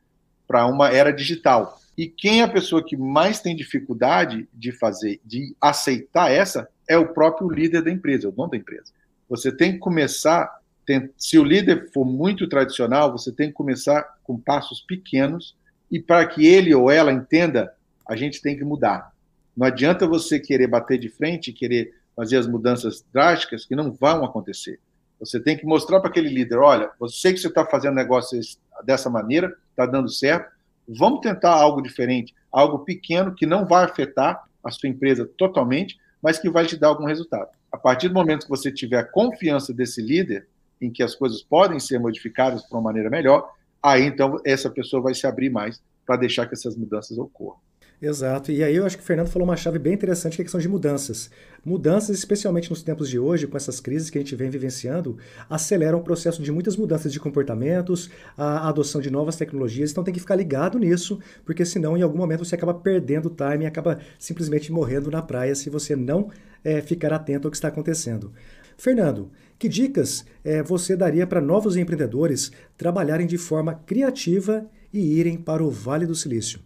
para 0.46 0.66
uma 0.66 0.90
era 0.90 1.12
digital. 1.12 1.78
E 1.96 2.06
quem 2.06 2.40
é 2.40 2.44
a 2.44 2.48
pessoa 2.48 2.84
que 2.84 2.96
mais 2.96 3.40
tem 3.40 3.54
dificuldade 3.54 4.48
de 4.52 4.72
fazer, 4.72 5.20
de 5.24 5.54
aceitar 5.60 6.30
essa, 6.30 6.68
é 6.88 6.98
o 6.98 7.12
próprio 7.12 7.48
líder 7.48 7.82
da 7.82 7.90
empresa, 7.90 8.28
o 8.28 8.32
dono 8.32 8.50
da 8.50 8.56
empresa. 8.56 8.92
Você 9.28 9.50
tem 9.50 9.72
que 9.72 9.78
começar, 9.78 10.60
tem, 10.84 11.08
se 11.16 11.38
o 11.38 11.44
líder 11.44 11.90
for 11.92 12.04
muito 12.04 12.48
tradicional, 12.48 13.12
você 13.12 13.32
tem 13.32 13.48
que 13.48 13.54
começar 13.54 14.02
com 14.22 14.38
passos 14.38 14.80
pequenos 14.80 15.56
e 15.90 16.00
para 16.00 16.26
que 16.26 16.46
ele 16.46 16.74
ou 16.74 16.90
ela 16.90 17.12
entenda, 17.12 17.72
a 18.06 18.16
gente 18.16 18.42
tem 18.42 18.56
que 18.56 18.64
mudar. 18.64 19.12
Não 19.56 19.66
adianta 19.66 20.06
você 20.06 20.40
querer 20.40 20.66
bater 20.66 20.98
de 20.98 21.08
frente, 21.08 21.52
querer 21.52 21.94
fazer 22.14 22.36
as 22.36 22.46
mudanças 22.46 23.04
drásticas 23.12 23.64
que 23.64 23.74
não 23.74 23.92
vão 23.92 24.24
acontecer. 24.24 24.78
Você 25.18 25.40
tem 25.40 25.56
que 25.56 25.66
mostrar 25.66 26.00
para 26.00 26.10
aquele 26.10 26.28
líder: 26.28 26.58
olha, 26.58 26.90
você 26.98 27.32
que 27.32 27.38
você 27.38 27.48
está 27.48 27.64
fazendo 27.64 27.94
negócios 27.94 28.58
dessa 28.84 29.08
maneira, 29.08 29.54
está 29.70 29.86
dando 29.86 30.08
certo, 30.08 30.50
vamos 30.88 31.20
tentar 31.20 31.52
algo 31.52 31.80
diferente, 31.80 32.34
algo 32.50 32.80
pequeno 32.80 33.34
que 33.34 33.46
não 33.46 33.66
vai 33.66 33.84
afetar 33.84 34.42
a 34.62 34.70
sua 34.70 34.88
empresa 34.88 35.28
totalmente, 35.38 35.98
mas 36.22 36.38
que 36.38 36.50
vai 36.50 36.66
te 36.66 36.76
dar 36.76 36.88
algum 36.88 37.04
resultado. 37.04 37.48
A 37.70 37.76
partir 37.76 38.08
do 38.08 38.14
momento 38.14 38.44
que 38.44 38.50
você 38.50 38.70
tiver 38.72 38.98
a 38.98 39.04
confiança 39.04 39.72
desse 39.72 40.00
líder 40.00 40.46
em 40.80 40.90
que 40.90 41.02
as 41.02 41.14
coisas 41.14 41.42
podem 41.42 41.78
ser 41.78 41.98
modificadas 41.98 42.62
para 42.62 42.78
uma 42.78 42.84
maneira 42.84 43.10
melhor, 43.10 43.50
aí 43.82 44.04
então 44.04 44.40
essa 44.44 44.70
pessoa 44.70 45.02
vai 45.02 45.14
se 45.14 45.26
abrir 45.26 45.50
mais 45.50 45.82
para 46.06 46.16
deixar 46.16 46.46
que 46.46 46.54
essas 46.54 46.76
mudanças 46.76 47.18
ocorram. 47.18 47.58
Exato. 48.02 48.52
E 48.52 48.62
aí 48.62 48.76
eu 48.76 48.84
acho 48.84 48.96
que 48.96 49.02
o 49.02 49.06
Fernando 49.06 49.28
falou 49.28 49.48
uma 49.48 49.56
chave 49.56 49.78
bem 49.78 49.94
interessante, 49.94 50.36
que 50.36 50.42
é 50.42 50.42
a 50.42 50.44
questão 50.44 50.60
de 50.60 50.68
mudanças. 50.68 51.30
Mudanças, 51.64 52.18
especialmente 52.18 52.68
nos 52.68 52.82
tempos 52.82 53.08
de 53.08 53.18
hoje, 53.18 53.46
com 53.46 53.56
essas 53.56 53.80
crises 53.80 54.10
que 54.10 54.18
a 54.18 54.20
gente 54.20 54.36
vem 54.36 54.50
vivenciando, 54.50 55.16
aceleram 55.48 55.98
o 55.98 56.02
processo 56.02 56.42
de 56.42 56.52
muitas 56.52 56.76
mudanças 56.76 57.12
de 57.12 57.20
comportamentos, 57.20 58.10
a 58.36 58.68
adoção 58.68 59.00
de 59.00 59.10
novas 59.10 59.36
tecnologias. 59.36 59.90
Então 59.90 60.04
tem 60.04 60.12
que 60.12 60.20
ficar 60.20 60.36
ligado 60.36 60.78
nisso, 60.78 61.18
porque 61.44 61.64
senão 61.64 61.96
em 61.96 62.02
algum 62.02 62.18
momento 62.18 62.44
você 62.44 62.54
acaba 62.54 62.74
perdendo 62.74 63.26
o 63.26 63.30
time 63.30 63.64
acaba 63.64 63.98
simplesmente 64.18 64.70
morrendo 64.70 65.10
na 65.10 65.22
praia 65.22 65.54
se 65.54 65.70
você 65.70 65.96
não 65.96 66.30
é, 66.62 66.80
ficar 66.82 67.12
atento 67.12 67.46
ao 67.46 67.50
que 67.50 67.56
está 67.56 67.68
acontecendo. 67.68 68.32
Fernando, 68.76 69.30
que 69.58 69.68
dicas 69.68 70.24
é, 70.44 70.62
você 70.62 70.96
daria 70.96 71.26
para 71.26 71.40
novos 71.40 71.76
empreendedores 71.76 72.50
trabalharem 72.76 73.26
de 73.26 73.38
forma 73.38 73.74
criativa 73.74 74.66
e 74.92 75.18
irem 75.18 75.38
para 75.38 75.64
o 75.64 75.70
Vale 75.70 76.06
do 76.06 76.14
Silício? 76.14 76.60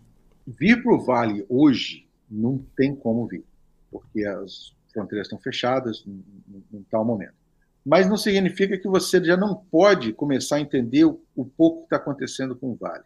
Vir 0.56 0.82
para 0.82 0.94
o 0.94 0.98
Vale 0.98 1.44
hoje 1.46 2.08
não 2.30 2.64
tem 2.74 2.96
como 2.96 3.26
vir, 3.26 3.44
porque 3.90 4.24
as 4.24 4.74
fronteiras 4.94 5.26
estão 5.26 5.38
fechadas 5.38 6.02
em 6.06 6.82
tal 6.90 7.04
momento. 7.04 7.34
Mas 7.84 8.08
não 8.08 8.16
significa 8.16 8.78
que 8.78 8.88
você 8.88 9.22
já 9.22 9.36
não 9.36 9.54
pode 9.54 10.14
começar 10.14 10.56
a 10.56 10.60
entender 10.60 11.04
o, 11.04 11.20
o 11.36 11.44
pouco 11.44 11.80
que 11.80 11.84
está 11.84 11.96
acontecendo 11.96 12.56
com 12.56 12.70
o 12.70 12.74
Vale. 12.74 13.04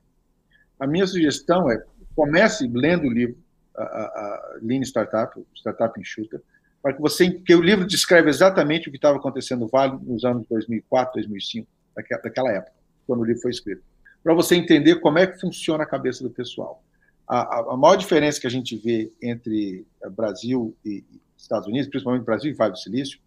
A 0.79 0.87
minha 0.87 1.05
sugestão 1.05 1.69
é 1.69 1.83
comece 2.15 2.69
lendo 2.73 3.09
o 3.09 3.13
livro 3.13 3.37
a, 3.77 3.83
a, 3.83 3.87
a 3.87 4.59
Lean 4.63 4.83
Startup, 4.83 5.35
Startup 5.53 6.01
Enxuta, 6.01 6.41
para 6.81 6.93
que 6.93 7.01
você, 7.01 7.29
que 7.29 7.55
o 7.57 7.63
livro 7.63 7.85
descreve 7.85 8.31
exatamente 8.31 8.89
o 8.89 8.93
que 8.93 8.99
estava 8.99 9.17
acontecendo 9.17 9.61
no 9.61 9.69
Vale 9.69 9.99
nos 10.03 10.25
anos 10.25 10.47
2004, 10.49 11.15
2005, 11.15 11.69
daquela, 11.97 12.23
daquela 12.23 12.53
época, 12.53 12.73
quando 13.05 13.21
o 13.21 13.25
livro 13.25 13.43
foi 13.43 13.51
escrito, 13.51 13.83
para 14.23 14.33
você 14.33 14.55
entender 14.55 15.01
como 15.01 15.19
é 15.19 15.27
que 15.27 15.41
funciona 15.41 15.83
a 15.83 15.87
cabeça 15.87 16.23
do 16.23 16.31
pessoal 16.31 16.81
a, 17.27 17.61
a 17.73 17.77
maior 17.77 17.97
diferença 17.97 18.41
que 18.41 18.47
a 18.47 18.51
gente 18.51 18.77
vê 18.77 19.13
entre 19.23 19.87
eh, 20.03 20.11
Brasil 20.11 20.77
e 20.85 21.05
Estados 21.37 21.67
Unidos, 21.67 21.89
principalmente 21.89 22.25
Brasil 22.25 22.51
e 22.51 22.55
Vale 22.55 22.73
do 22.73 22.79
Silício, 22.79 23.19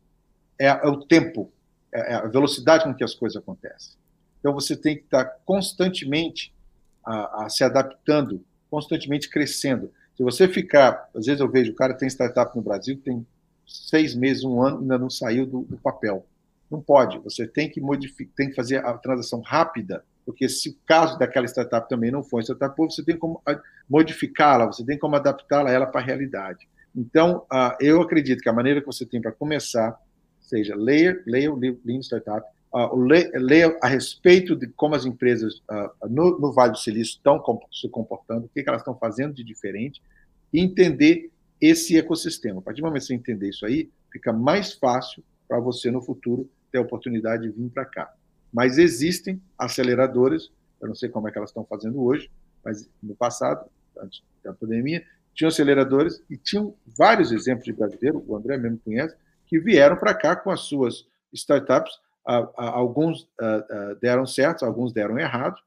é, 0.60 0.68
é 0.68 0.88
o 0.88 1.06
tempo, 1.06 1.52
é, 1.94 2.14
é 2.14 2.16
a 2.16 2.28
velocidade 2.28 2.84
com 2.84 2.94
que 2.94 3.04
as 3.04 3.14
coisas 3.14 3.36
acontecem. 3.36 3.96
Então 4.40 4.54
você 4.54 4.76
tem 4.76 4.96
que 4.96 5.04
estar 5.04 5.26
constantemente 5.46 6.54
a, 7.04 7.46
a 7.46 7.50
se 7.50 7.64
adaptando, 7.64 8.44
constantemente 8.70 9.30
crescendo. 9.30 9.92
Se 10.16 10.24
você 10.24 10.48
ficar, 10.48 11.10
às 11.16 11.26
vezes 11.26 11.42
eu 11.42 11.50
vejo, 11.50 11.72
o 11.72 11.76
cara 11.76 11.94
tem 11.94 12.08
startup 12.08 12.56
no 12.56 12.62
Brasil, 12.62 13.00
tem 13.04 13.26
seis 13.68 14.16
meses, 14.16 14.44
um 14.44 14.62
ano, 14.62 14.80
ainda 14.80 14.98
não 14.98 15.10
saiu 15.10 15.46
do, 15.46 15.62
do 15.62 15.78
papel. 15.78 16.26
Não 16.70 16.82
pode. 16.82 17.20
Você 17.20 17.48
tem 17.48 17.70
que 17.70 17.82
modificar, 17.82 18.34
tem 18.36 18.50
que 18.50 18.56
fazer 18.56 18.86
a 18.86 18.94
transação 18.94 19.42
rápida 19.42 20.04
porque 20.26 20.50
se 20.50 20.70
o 20.70 20.78
caso 20.86 21.20
daquela 21.20 21.46
startup 21.46 21.88
também 21.88 22.12
não 22.12 22.24
for 22.24 22.42
startup, 22.42 22.76
você 22.78 23.04
tem 23.04 23.18
como 23.18 23.42
modificá-la, 23.88 24.66
você 24.66 24.84
tem 24.84 24.98
como 24.98 25.16
adaptá-la 25.16 25.72
ela 25.72 25.86
para 25.86 26.02
a 26.02 26.04
realidade. 26.04 26.68
Então, 26.96 27.46
uh, 27.52 27.76
eu 27.80 28.02
acredito 28.02 28.42
que 28.42 28.50
a 28.50 28.54
maneira 28.54 28.80
que 28.80 28.88
você 28.88 29.06
tem 29.06 29.22
para 29.22 29.32
começar 29.32 30.00
seja 30.40 30.76
leia, 30.76 31.22
leia 31.26 31.52
o 31.52 31.60
Lean 31.60 32.02
Startup, 32.02 32.46
uh, 32.74 32.96
leia, 32.96 33.78
a 33.82 33.88
respeito 33.88 34.56
de 34.56 34.68
como 34.68 34.96
as 34.96 35.06
empresas 35.06 35.62
no, 36.10 36.40
no, 36.40 36.54
Vale 36.54 36.72
do 36.72 36.78
Silício 36.78 37.18
estão 37.18 37.42
se 37.72 37.90
comportando, 37.90 38.46
o 38.46 38.50
que 38.50 38.64
elas 38.68 38.82
estão 38.82 38.98
fazendo 38.98 39.34
de 39.34 39.44
diferente, 39.44 40.02
e 40.52 40.60
entender 40.60 41.30
esse 41.60 41.98
ecossistema. 41.98 42.60
A 42.60 42.62
partir 42.62 42.82
do 42.82 42.86
momento 42.86 43.02
que 43.02 43.08
você 43.08 43.14
entender 43.14 43.50
isso 43.50 43.66
aí, 43.66 43.90
fica 44.12 44.32
mais 44.32 44.74
fácil 44.74 45.24
para 45.48 45.60
você 45.60 45.92
no 45.92 46.02
futuro 46.02 46.50
ter 46.72 46.80
a 46.80 46.82
oportunidade 46.82 47.44
de 47.44 47.50
vir 47.50 47.70
para 47.70 47.86
cá. 47.86 48.14
Mas 48.56 48.78
existem 48.78 49.42
aceleradoras, 49.60 50.50
eu 50.82 50.88
não 50.88 50.96
sei 50.96 51.10
como 51.10 51.28
é 51.28 51.32
que 51.32 51.38
elas 51.38 51.50
estão 51.50 51.66
fazendo 51.66 52.02
hoje, 52.02 52.32
mas 52.64 52.90
no 53.04 53.14
passado, 53.14 53.70
antes 54.02 54.24
da 54.42 54.54
pandemia, 54.54 55.06
tinham 55.34 55.50
aceleradoras 55.50 56.24
e 56.30 56.38
tinham 56.38 56.74
vários 56.98 57.34
exemplos 57.34 57.66
de 57.66 57.74
brasileiro, 57.74 58.24
o 58.26 58.34
André 58.34 58.58
mesmo 58.58 58.80
conhece, 58.80 59.14
que 59.46 59.60
vieram 59.60 59.98
para 59.98 60.14
cá 60.14 60.38
com 60.38 60.50
as 60.50 60.62
suas 60.62 61.06
startups. 61.34 62.00
alguns 62.56 63.28
deram 64.00 64.26
certo, 64.26 64.64
alguns 64.64 64.94
deram 64.94 65.20
errado, 65.20 65.58
ah, 65.58 65.62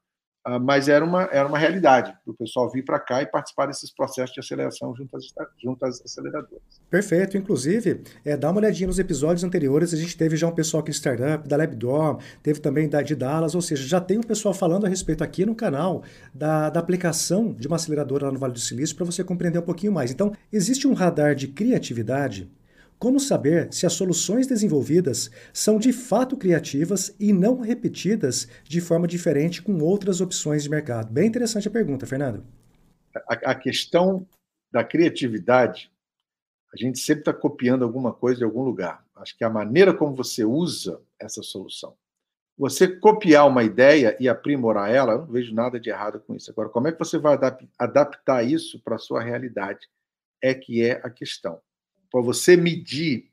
mas 0.61 0.87
era 0.87 1.03
uma, 1.03 1.23
era 1.31 1.47
uma 1.47 1.57
realidade 1.57 2.13
o 2.25 2.33
pessoal 2.33 2.71
vir 2.71 2.83
para 2.83 2.99
cá 2.99 3.21
e 3.21 3.25
participar 3.25 3.65
desses 3.65 3.91
processos 3.93 4.33
de 4.33 4.39
aceleração 4.39 4.95
junto 4.95 5.15
às, 5.15 5.25
junto 5.61 5.85
às 5.85 6.01
aceleradoras. 6.01 6.61
Perfeito. 6.89 7.37
Inclusive, 7.37 8.01
é, 8.23 8.37
dá 8.37 8.49
uma 8.49 8.59
olhadinha 8.59 8.87
nos 8.87 8.99
episódios 8.99 9.43
anteriores, 9.43 9.93
a 9.93 9.97
gente 9.97 10.17
teve 10.17 10.35
já 10.37 10.47
um 10.47 10.51
pessoal 10.51 10.81
aqui 10.81 10.91
de 10.91 10.97
startup, 10.97 11.47
da 11.47 11.57
LabDorm, 11.57 12.19
teve 12.41 12.59
também 12.59 12.87
da, 12.87 13.01
de 13.01 13.15
Dallas, 13.15 13.55
ou 13.55 13.61
seja, 13.61 13.85
já 13.87 13.99
tem 13.99 14.17
um 14.17 14.23
pessoal 14.23 14.53
falando 14.53 14.85
a 14.85 14.89
respeito 14.89 15.23
aqui 15.23 15.45
no 15.45 15.55
canal 15.55 16.03
da, 16.33 16.69
da 16.69 16.79
aplicação 16.79 17.53
de 17.53 17.67
uma 17.67 17.75
aceleradora 17.75 18.25
lá 18.25 18.31
no 18.31 18.39
Vale 18.39 18.53
do 18.53 18.59
Silício 18.59 18.95
para 18.95 19.05
você 19.05 19.23
compreender 19.23 19.59
um 19.59 19.63
pouquinho 19.63 19.91
mais. 19.91 20.11
Então, 20.11 20.31
existe 20.51 20.87
um 20.87 20.93
radar 20.93 21.35
de 21.35 21.47
criatividade 21.47 22.49
como 22.99 23.17
saber 23.17 23.71
se 23.71 23.85
as 23.85 23.93
soluções 23.93 24.45
desenvolvidas 24.45 25.31
são 25.53 25.79
de 25.79 25.93
fato 25.93 26.35
criativas 26.35 27.15
e 27.17 27.31
não 27.31 27.61
repetidas 27.61 28.49
de 28.65 28.81
forma 28.81 29.07
diferente 29.07 29.61
com 29.61 29.79
outras 29.79 30.19
opções 30.19 30.63
de 30.63 30.69
mercado? 30.69 31.09
Bem 31.09 31.25
interessante 31.25 31.69
a 31.69 31.71
pergunta, 31.71 32.05
Fernando. 32.05 32.43
A, 33.29 33.51
a 33.51 33.55
questão 33.55 34.27
da 34.69 34.83
criatividade, 34.83 35.89
a 36.73 36.77
gente 36.77 36.99
sempre 36.99 37.21
está 37.21 37.33
copiando 37.33 37.83
alguma 37.83 38.11
coisa 38.11 38.39
de 38.39 38.43
algum 38.43 38.63
lugar. 38.63 39.05
Acho 39.15 39.37
que 39.37 39.45
a 39.45 39.49
maneira 39.49 39.93
como 39.93 40.13
você 40.13 40.43
usa 40.43 41.01
essa 41.17 41.41
solução. 41.41 41.95
Você 42.57 42.85
copiar 42.85 43.47
uma 43.47 43.63
ideia 43.63 44.17
e 44.19 44.27
aprimorar 44.27 44.91
ela, 44.93 45.13
eu 45.13 45.19
não 45.19 45.27
vejo 45.27 45.55
nada 45.55 45.79
de 45.79 45.89
errado 45.89 46.19
com 46.19 46.35
isso. 46.35 46.51
Agora, 46.51 46.67
como 46.67 46.89
é 46.89 46.91
que 46.91 46.99
você 46.99 47.17
vai 47.17 47.39
adaptar 47.79 48.43
isso 48.43 48.77
para 48.83 48.95
a 48.95 48.99
sua 48.99 49.23
realidade? 49.23 49.87
É 50.41 50.53
que 50.53 50.83
é 50.83 50.99
a 51.01 51.09
questão. 51.09 51.61
Para 52.11 52.21
você 52.21 52.57
medir 52.57 53.29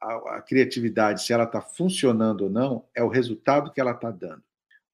a, 0.00 0.36
a 0.36 0.42
criatividade, 0.42 1.22
se 1.22 1.32
ela 1.32 1.44
está 1.44 1.60
funcionando 1.60 2.42
ou 2.42 2.50
não, 2.50 2.86
é 2.94 3.02
o 3.02 3.08
resultado 3.08 3.72
que 3.72 3.80
ela 3.80 3.92
está 3.92 4.10
dando. 4.10 4.42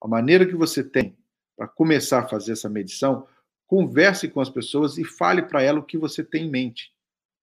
A 0.02 0.08
maneira 0.08 0.46
que 0.46 0.54
você 0.54 0.82
tem 0.82 1.16
para 1.56 1.68
começar 1.68 2.20
a 2.20 2.28
fazer 2.28 2.52
essa 2.52 2.70
medição, 2.70 3.26
converse 3.66 4.28
com 4.28 4.40
as 4.40 4.48
pessoas 4.48 4.96
e 4.96 5.04
fale 5.04 5.42
para 5.42 5.62
ela 5.62 5.78
o 5.78 5.84
que 5.84 5.98
você 5.98 6.24
tem 6.24 6.46
em 6.46 6.50
mente. 6.50 6.90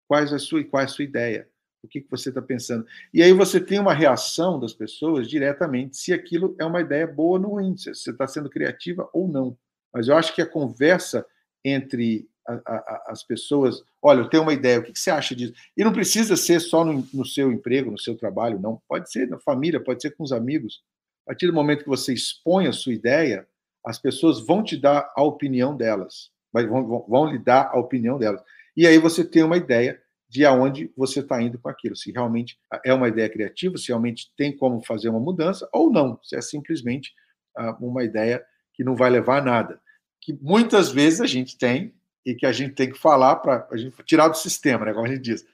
Quais 0.07 0.31
a 0.31 0.39
sua, 0.39 0.63
qual 0.63 0.81
é 0.81 0.85
a 0.85 0.87
sua 0.87 1.03
ideia? 1.03 1.49
O 1.83 1.87
que, 1.87 2.01
que 2.01 2.09
você 2.09 2.29
está 2.29 2.41
pensando? 2.41 2.85
E 3.13 3.21
aí 3.21 3.31
você 3.33 3.59
tem 3.59 3.77
uma 3.77 3.93
reação 3.93 4.59
das 4.59 4.73
pessoas 4.73 5.27
diretamente 5.27 5.97
se 5.97 6.13
aquilo 6.13 6.55
é 6.59 6.65
uma 6.65 6.81
ideia 6.81 7.05
boa 7.05 7.39
ou 7.39 7.45
ruim, 7.45 7.75
se 7.77 7.93
você 7.93 8.11
está 8.11 8.25
sendo 8.25 8.49
criativa 8.49 9.07
ou 9.13 9.27
não. 9.27 9.57
Mas 9.93 10.07
eu 10.07 10.15
acho 10.15 10.33
que 10.33 10.41
a 10.41 10.49
conversa 10.49 11.25
entre 11.63 12.27
a, 12.47 12.53
a, 12.53 13.03
as 13.07 13.23
pessoas, 13.23 13.81
olha, 14.01 14.19
eu 14.19 14.29
tenho 14.29 14.43
uma 14.43 14.53
ideia, 14.53 14.79
o 14.79 14.83
que, 14.83 14.93
que 14.93 14.99
você 14.99 15.09
acha 15.09 15.35
disso? 15.35 15.53
E 15.75 15.83
não 15.83 15.91
precisa 15.91 16.35
ser 16.35 16.59
só 16.59 16.85
no, 16.85 17.05
no, 17.13 17.25
seu 17.25 17.51
emprego, 17.51 17.91
no 17.91 17.99
seu 17.99 18.15
trabalho, 18.15 18.59
não. 18.59 18.81
Pode 18.87 19.11
ser 19.11 19.27
na 19.27 19.39
família, 19.39 19.83
pode 19.83 20.01
ser 20.01 20.11
com 20.11 20.23
os 20.23 20.31
amigos. 20.31 20.83
A 21.25 21.31
partir 21.31 21.47
do 21.47 21.53
momento 21.53 21.83
que 21.83 21.89
você 21.89 22.13
expõe 22.13 22.67
a 22.67 22.73
sua 22.73 22.93
ideia, 22.93 23.47
as 23.85 23.99
pessoas 23.99 24.45
vão 24.45 24.63
te 24.63 24.77
dar 24.77 25.11
a 25.15 25.23
opinião 25.23 25.75
delas, 25.75 26.29
vão, 26.53 26.87
vão, 26.87 27.05
vão 27.07 27.25
lhe 27.31 27.39
dar 27.39 27.69
a 27.71 27.79
opinião 27.79 28.17
delas. 28.17 28.41
E 28.75 28.85
aí 28.85 28.97
você 28.97 29.23
tem 29.23 29.43
uma 29.43 29.57
ideia 29.57 29.99
de 30.27 30.45
aonde 30.45 30.91
você 30.97 31.21
está 31.21 31.41
indo 31.41 31.57
com 31.59 31.69
aquilo. 31.69 31.95
Se 31.95 32.11
realmente 32.11 32.57
é 32.83 32.93
uma 32.93 33.07
ideia 33.07 33.29
criativa, 33.29 33.77
se 33.77 33.87
realmente 33.87 34.31
tem 34.35 34.55
como 34.55 34.83
fazer 34.83 35.09
uma 35.09 35.19
mudança 35.19 35.67
ou 35.71 35.91
não. 35.91 36.19
Se 36.23 36.35
é 36.35 36.41
simplesmente 36.41 37.13
uh, 37.57 37.85
uma 37.85 38.03
ideia 38.03 38.43
que 38.73 38.83
não 38.83 38.95
vai 38.95 39.09
levar 39.09 39.37
a 39.37 39.45
nada. 39.45 39.81
Que 40.19 40.37
muitas 40.41 40.91
vezes 40.91 41.21
a 41.21 41.25
gente 41.25 41.57
tem 41.57 41.93
e 42.25 42.33
que 42.33 42.45
a 42.45 42.51
gente 42.51 42.73
tem 42.73 42.91
que 42.91 42.97
falar 42.97 43.35
para 43.37 43.67
a 43.71 43.77
gente 43.77 43.95
tirar 44.03 44.27
do 44.27 44.37
sistema, 44.37 44.85
né? 44.85 44.93
Como 44.93 45.05
a 45.05 45.09
gente 45.09 45.21
diz, 45.21 45.45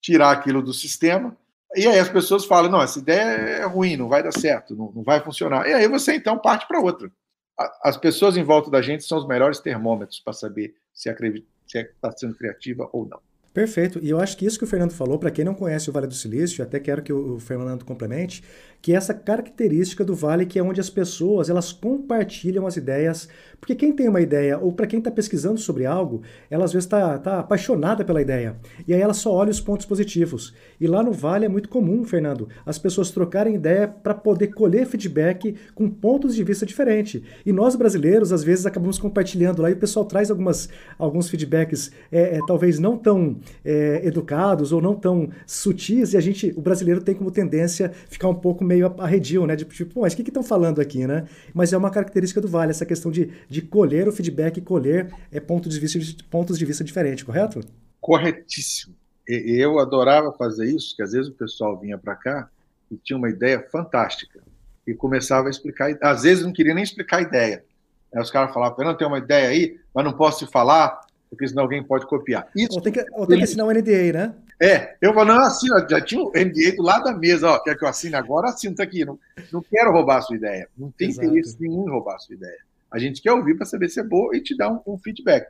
tirar 0.00 0.30
aquilo 0.30 0.62
do 0.62 0.72
sistema. 0.72 1.36
E 1.76 1.86
aí 1.86 1.98
as 1.98 2.08
pessoas 2.08 2.44
falam: 2.44 2.70
não, 2.70 2.80
essa 2.80 2.98
ideia 2.98 3.22
é 3.22 3.64
ruim, 3.64 3.96
não 3.96 4.08
vai 4.08 4.22
dar 4.22 4.32
certo, 4.32 4.74
não, 4.74 4.90
não 4.92 5.02
vai 5.02 5.20
funcionar. 5.20 5.68
E 5.68 5.74
aí 5.74 5.88
você 5.88 6.14
então 6.14 6.38
parte 6.38 6.66
para 6.66 6.80
outra. 6.80 7.10
As 7.82 7.96
pessoas 7.96 8.36
em 8.36 8.42
volta 8.42 8.70
da 8.70 8.82
gente 8.82 9.04
são 9.04 9.18
os 9.18 9.28
melhores 9.28 9.60
termômetros 9.60 10.18
para 10.18 10.32
saber 10.32 10.74
se 10.92 11.08
está 11.08 12.08
é, 12.08 12.12
sendo 12.16 12.34
criativa 12.34 12.88
ou 12.92 13.06
não. 13.06 13.20
Perfeito. 13.54 14.00
E 14.02 14.10
eu 14.10 14.18
acho 14.18 14.36
que 14.36 14.44
isso 14.44 14.58
que 14.58 14.64
o 14.64 14.66
Fernando 14.66 14.90
falou, 14.90 15.16
para 15.16 15.30
quem 15.30 15.44
não 15.44 15.54
conhece 15.54 15.88
o 15.88 15.92
Vale 15.92 16.08
do 16.08 16.14
Silício, 16.14 16.64
até 16.64 16.80
quero 16.80 17.00
que 17.00 17.12
o 17.12 17.38
Fernando 17.38 17.84
complemente, 17.84 18.42
que 18.82 18.92
é 18.92 18.96
essa 18.96 19.14
característica 19.14 20.04
do 20.04 20.12
Vale 20.12 20.44
que 20.44 20.58
é 20.58 20.62
onde 20.62 20.80
as 20.80 20.90
pessoas 20.90 21.48
elas 21.48 21.72
compartilham 21.72 22.66
as 22.66 22.76
ideias, 22.76 23.28
porque 23.60 23.76
quem 23.76 23.92
tem 23.92 24.08
uma 24.08 24.20
ideia 24.20 24.58
ou 24.58 24.72
para 24.72 24.88
quem 24.88 24.98
está 24.98 25.10
pesquisando 25.10 25.58
sobre 25.58 25.86
algo, 25.86 26.22
ela 26.50 26.64
às 26.64 26.72
vezes 26.72 26.84
está 26.84 27.16
tá 27.16 27.38
apaixonada 27.38 28.04
pela 28.04 28.20
ideia 28.20 28.56
e 28.86 28.92
aí 28.92 29.00
ela 29.00 29.14
só 29.14 29.32
olha 29.32 29.50
os 29.50 29.60
pontos 29.60 29.86
positivos. 29.86 30.52
E 30.80 30.86
lá 30.88 31.02
no 31.02 31.12
Vale 31.12 31.46
é 31.46 31.48
muito 31.48 31.68
comum, 31.68 32.04
Fernando, 32.04 32.48
as 32.66 32.76
pessoas 32.76 33.10
trocarem 33.12 33.54
ideia 33.54 33.86
para 33.86 34.14
poder 34.14 34.48
colher 34.48 34.84
feedback 34.84 35.54
com 35.74 35.88
pontos 35.88 36.34
de 36.34 36.42
vista 36.42 36.66
diferentes. 36.66 37.22
E 37.46 37.52
nós 37.52 37.76
brasileiros 37.76 38.32
às 38.32 38.42
vezes 38.42 38.66
acabamos 38.66 38.98
compartilhando 38.98 39.62
lá 39.62 39.70
e 39.70 39.74
o 39.74 39.78
pessoal 39.78 40.04
traz 40.04 40.28
algumas 40.28 40.68
alguns 40.98 41.30
feedbacks 41.30 41.92
é, 42.10 42.36
é, 42.36 42.40
talvez 42.46 42.78
não 42.80 42.98
tão 42.98 43.40
é, 43.64 44.06
educados 44.06 44.72
ou 44.72 44.80
não 44.80 44.94
tão 44.94 45.30
sutis 45.46 46.12
e 46.12 46.16
a 46.16 46.20
gente, 46.20 46.52
o 46.56 46.60
brasileiro 46.60 47.02
tem 47.02 47.14
como 47.14 47.30
tendência 47.30 47.90
ficar 48.08 48.28
um 48.28 48.34
pouco 48.34 48.64
meio 48.64 48.94
arredio, 48.98 49.46
né? 49.46 49.56
De 49.56 49.64
tipo, 49.64 50.00
mas 50.00 50.12
o 50.12 50.16
que 50.16 50.22
estão 50.22 50.42
falando 50.42 50.80
aqui, 50.80 51.06
né? 51.06 51.26
Mas 51.52 51.72
é 51.72 51.76
uma 51.76 51.90
característica 51.90 52.40
do 52.40 52.48
Vale, 52.48 52.70
essa 52.70 52.86
questão 52.86 53.10
de, 53.10 53.30
de 53.48 53.62
colher 53.62 54.08
o 54.08 54.12
feedback 54.12 54.58
e 54.58 54.60
colher 54.60 55.12
é 55.30 55.40
ponto 55.40 55.68
de 55.68 55.78
vista, 55.78 56.24
pontos 56.30 56.58
de 56.58 56.64
vista 56.64 56.84
diferentes, 56.84 57.24
correto? 57.24 57.60
Corretíssimo. 58.00 58.94
Eu 59.26 59.78
adorava 59.78 60.32
fazer 60.32 60.66
isso, 60.66 60.94
que 60.94 61.02
às 61.02 61.12
vezes 61.12 61.28
o 61.28 61.34
pessoal 61.34 61.78
vinha 61.78 61.96
para 61.96 62.14
cá 62.14 62.48
e 62.90 62.96
tinha 62.96 63.16
uma 63.16 63.30
ideia 63.30 63.66
fantástica 63.72 64.40
e 64.86 64.94
começava 64.94 65.48
a 65.48 65.50
explicar. 65.50 65.96
Às 66.02 66.22
vezes 66.22 66.44
não 66.44 66.52
queria 66.52 66.74
nem 66.74 66.84
explicar 66.84 67.18
a 67.18 67.22
ideia. 67.22 67.64
Aí 68.14 68.20
os 68.20 68.30
caras 68.30 68.52
falavam, 68.52 68.76
Fernando, 68.76 68.96
tem 68.96 69.06
uma 69.06 69.18
ideia 69.18 69.48
aí, 69.48 69.80
mas 69.94 70.04
não 70.04 70.12
posso 70.12 70.44
te 70.44 70.50
falar, 70.50 71.00
porque 71.34 71.48
senão 71.48 71.64
alguém 71.64 71.82
pode 71.82 72.06
copiar. 72.06 72.48
Isso, 72.54 72.74
ou 72.74 72.80
tem 72.80 72.92
que, 72.92 73.04
ou 73.12 73.26
tem 73.26 73.38
que 73.38 73.44
assinar 73.44 73.66
o 73.66 73.70
um 73.70 73.72
NDA, 73.72 74.12
né? 74.12 74.34
É, 74.60 74.96
eu 75.00 75.12
falo, 75.12 75.32
não, 75.32 75.40
assina, 75.40 75.84
já 75.88 76.00
tinha 76.00 76.22
o 76.22 76.30
NDA 76.30 76.76
do 76.76 76.82
lado 76.82 77.04
da 77.04 77.12
mesa, 77.12 77.50
ó, 77.50 77.58
quer 77.58 77.76
que 77.76 77.84
eu 77.84 77.88
assine 77.88 78.14
agora? 78.14 78.48
Assino, 78.48 78.74
tá 78.74 78.84
aqui, 78.84 79.04
não, 79.04 79.18
não 79.52 79.62
quero 79.62 79.92
roubar 79.92 80.18
a 80.18 80.22
sua 80.22 80.36
ideia, 80.36 80.68
não 80.78 80.90
tem 80.90 81.08
Exato. 81.08 81.26
interesse 81.26 81.56
nenhum 81.60 81.86
em 81.86 81.90
roubar 81.90 82.14
a 82.14 82.18
sua 82.18 82.34
ideia. 82.34 82.58
A 82.90 82.98
gente 82.98 83.20
quer 83.20 83.32
ouvir 83.32 83.56
para 83.56 83.66
saber 83.66 83.88
se 83.88 83.98
é 83.98 84.04
boa 84.04 84.36
e 84.36 84.40
te 84.40 84.56
dar 84.56 84.70
um, 84.70 84.80
um, 84.86 84.96
feedback. 84.96 85.48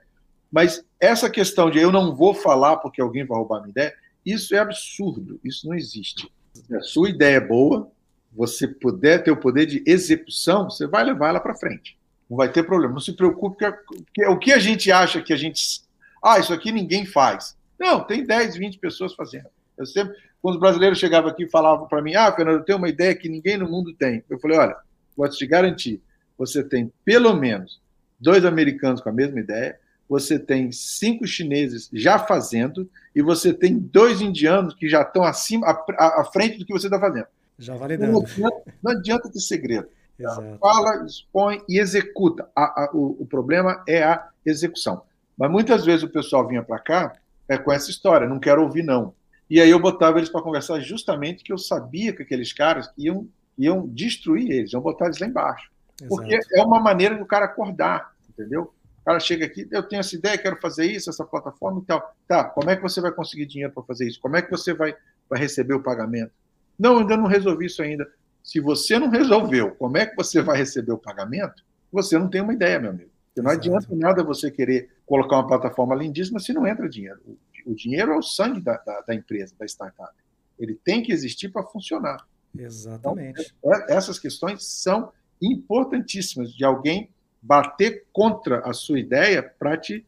Mas 0.50 0.82
essa 0.98 1.28
questão 1.28 1.70
de 1.70 1.78
eu 1.78 1.92
não 1.92 2.16
vou 2.16 2.32
falar 2.32 2.78
porque 2.78 3.00
alguém 3.00 3.26
vai 3.26 3.36
roubar 3.36 3.58
a 3.58 3.60
minha 3.60 3.70
ideia, 3.70 3.92
isso 4.24 4.54
é 4.54 4.58
absurdo, 4.58 5.38
isso 5.44 5.68
não 5.68 5.74
existe. 5.74 6.32
Se 6.54 6.74
a 6.74 6.80
sua 6.80 7.10
ideia 7.10 7.36
é 7.36 7.40
boa, 7.40 7.90
você 8.32 8.66
puder 8.66 9.22
ter 9.22 9.30
o 9.30 9.36
poder 9.36 9.66
de 9.66 9.82
execução, 9.86 10.70
você 10.70 10.86
vai 10.86 11.04
levar 11.04 11.28
ela 11.28 11.40
para 11.40 11.54
frente. 11.54 11.98
Não 12.28 12.36
vai 12.36 12.50
ter 12.50 12.62
problema. 12.62 12.94
Não 12.94 13.00
se 13.00 13.12
preocupe, 13.12 13.64
porque 14.06 14.26
o 14.26 14.38
que 14.38 14.52
a 14.52 14.58
gente 14.58 14.90
acha 14.90 15.22
que 15.22 15.32
a 15.32 15.36
gente. 15.36 15.82
Ah, 16.22 16.38
isso 16.38 16.52
aqui 16.52 16.72
ninguém 16.72 17.04
faz. 17.04 17.56
Não, 17.78 18.02
tem 18.02 18.24
10, 18.24 18.56
20 18.56 18.78
pessoas 18.78 19.14
fazendo. 19.14 19.46
Eu 19.76 19.84
sempre, 19.84 20.16
quando 20.40 20.54
os 20.54 20.60
brasileiros 20.60 20.98
chegavam 20.98 21.30
aqui 21.30 21.44
e 21.44 21.50
falavam 21.50 21.86
para 21.86 22.00
mim, 22.00 22.14
ah, 22.14 22.32
Fernando, 22.32 22.58
eu 22.58 22.64
tenho 22.64 22.78
uma 22.78 22.88
ideia 22.88 23.14
que 23.14 23.28
ninguém 23.28 23.56
no 23.56 23.68
mundo 23.68 23.92
tem. 23.92 24.24
Eu 24.30 24.38
falei, 24.38 24.56
olha, 24.56 24.76
vou 25.16 25.28
te 25.28 25.46
garantir, 25.46 26.00
você 26.38 26.62
tem 26.62 26.92
pelo 27.04 27.34
menos 27.34 27.80
dois 28.18 28.44
americanos 28.44 29.00
com 29.00 29.08
a 29.08 29.12
mesma 29.12 29.40
ideia, 29.40 29.78
você 30.08 30.38
tem 30.38 30.70
cinco 30.70 31.26
chineses 31.26 31.88
já 31.92 32.18
fazendo 32.18 32.88
e 33.14 33.22
você 33.22 33.52
tem 33.52 33.78
dois 33.78 34.20
indianos 34.20 34.74
que 34.74 34.88
já 34.88 35.02
estão 35.02 35.24
acima, 35.24 35.66
à, 35.66 36.20
à 36.20 36.24
frente 36.24 36.58
do 36.58 36.64
que 36.64 36.72
você 36.72 36.86
está 36.86 37.00
fazendo. 37.00 37.26
Já 37.58 37.76
validando. 37.76 38.12
Não 38.12 38.20
adianta, 38.20 38.74
não 38.82 38.92
adianta 38.92 39.30
ter 39.30 39.40
segredo. 39.40 39.88
Exato. 40.18 40.58
Fala, 40.58 41.04
expõe 41.04 41.62
e 41.68 41.78
executa. 41.78 42.48
A, 42.54 42.84
a, 42.84 42.90
o, 42.92 43.22
o 43.22 43.26
problema 43.26 43.82
é 43.88 44.02
a 44.02 44.28
execução. 44.44 45.02
Mas 45.36 45.50
muitas 45.50 45.84
vezes 45.84 46.02
o 46.02 46.08
pessoal 46.08 46.46
vinha 46.46 46.62
para 46.62 46.78
cá 46.78 47.16
é, 47.48 47.58
com 47.58 47.72
essa 47.72 47.90
história, 47.90 48.28
não 48.28 48.38
quero 48.38 48.62
ouvir 48.62 48.82
não. 48.82 49.14
E 49.50 49.60
aí 49.60 49.70
eu 49.70 49.78
botava 49.78 50.18
eles 50.18 50.30
para 50.30 50.42
conversar 50.42 50.80
justamente 50.80 51.44
que 51.44 51.52
eu 51.52 51.58
sabia 51.58 52.12
que 52.12 52.22
aqueles 52.22 52.52
caras 52.52 52.90
iam, 52.96 53.28
iam 53.58 53.86
destruir 53.88 54.50
eles, 54.50 54.72
iam 54.72 54.80
botar 54.80 55.06
eles 55.06 55.18
lá 55.18 55.26
embaixo. 55.26 55.70
Exato. 56.00 56.08
Porque 56.08 56.38
é 56.54 56.62
uma 56.62 56.80
maneira 56.80 57.16
do 57.16 57.26
cara 57.26 57.44
acordar, 57.44 58.12
entendeu? 58.28 58.72
O 59.02 59.04
cara 59.04 59.20
chega 59.20 59.44
aqui, 59.44 59.68
eu 59.70 59.82
tenho 59.82 60.00
essa 60.00 60.16
ideia, 60.16 60.38
quero 60.38 60.58
fazer 60.60 60.86
isso, 60.86 61.10
essa 61.10 61.24
plataforma 61.24 61.80
e 61.80 61.84
tal. 61.84 62.14
Tá, 62.26 62.44
como 62.44 62.70
é 62.70 62.76
que 62.76 62.82
você 62.82 63.00
vai 63.00 63.12
conseguir 63.12 63.46
dinheiro 63.46 63.72
para 63.72 63.82
fazer 63.82 64.08
isso? 64.08 64.18
Como 64.20 64.36
é 64.36 64.40
que 64.40 64.50
você 64.50 64.72
vai, 64.72 64.96
vai 65.28 65.38
receber 65.38 65.74
o 65.74 65.82
pagamento? 65.82 66.32
Não, 66.78 66.98
ainda 66.98 67.16
não 67.16 67.26
resolvi 67.26 67.66
isso 67.66 67.82
ainda. 67.82 68.08
Se 68.44 68.60
você 68.60 68.98
não 68.98 69.08
resolveu 69.08 69.74
como 69.74 69.96
é 69.96 70.04
que 70.04 70.14
você 70.14 70.42
vai 70.42 70.58
receber 70.58 70.92
o 70.92 70.98
pagamento, 70.98 71.64
você 71.90 72.18
não 72.18 72.28
tem 72.28 72.42
uma 72.42 72.52
ideia, 72.52 72.78
meu 72.78 72.90
amigo. 72.90 73.10
Porque 73.28 73.40
não 73.40 73.50
Exato. 73.50 73.68
adianta 73.68 73.96
nada 73.96 74.22
você 74.22 74.50
querer 74.50 74.90
colocar 75.06 75.36
uma 75.36 75.46
plataforma 75.46 75.94
lindíssima 75.94 76.38
se 76.38 76.52
não 76.52 76.66
entra 76.66 76.88
dinheiro. 76.88 77.18
O, 77.26 77.72
o 77.72 77.74
dinheiro 77.74 78.12
é 78.12 78.16
o 78.18 78.22
sangue 78.22 78.60
da, 78.60 78.76
da, 78.76 79.00
da, 79.00 79.14
empresa, 79.14 79.54
da 79.58 79.64
startup. 79.64 80.12
Ele 80.58 80.74
tem 80.84 81.02
que 81.02 81.10
existir 81.10 81.48
para 81.48 81.62
funcionar. 81.64 82.24
Exatamente. 82.56 83.54
Então, 83.58 83.74
é, 83.74 83.86
essas 83.88 84.18
questões 84.18 84.62
são 84.64 85.10
importantíssimas 85.40 86.52
de 86.52 86.64
alguém 86.64 87.10
bater 87.40 88.04
contra 88.12 88.60
a 88.60 88.72
sua 88.74 88.98
ideia 88.98 89.42
para 89.42 89.76
te 89.76 90.04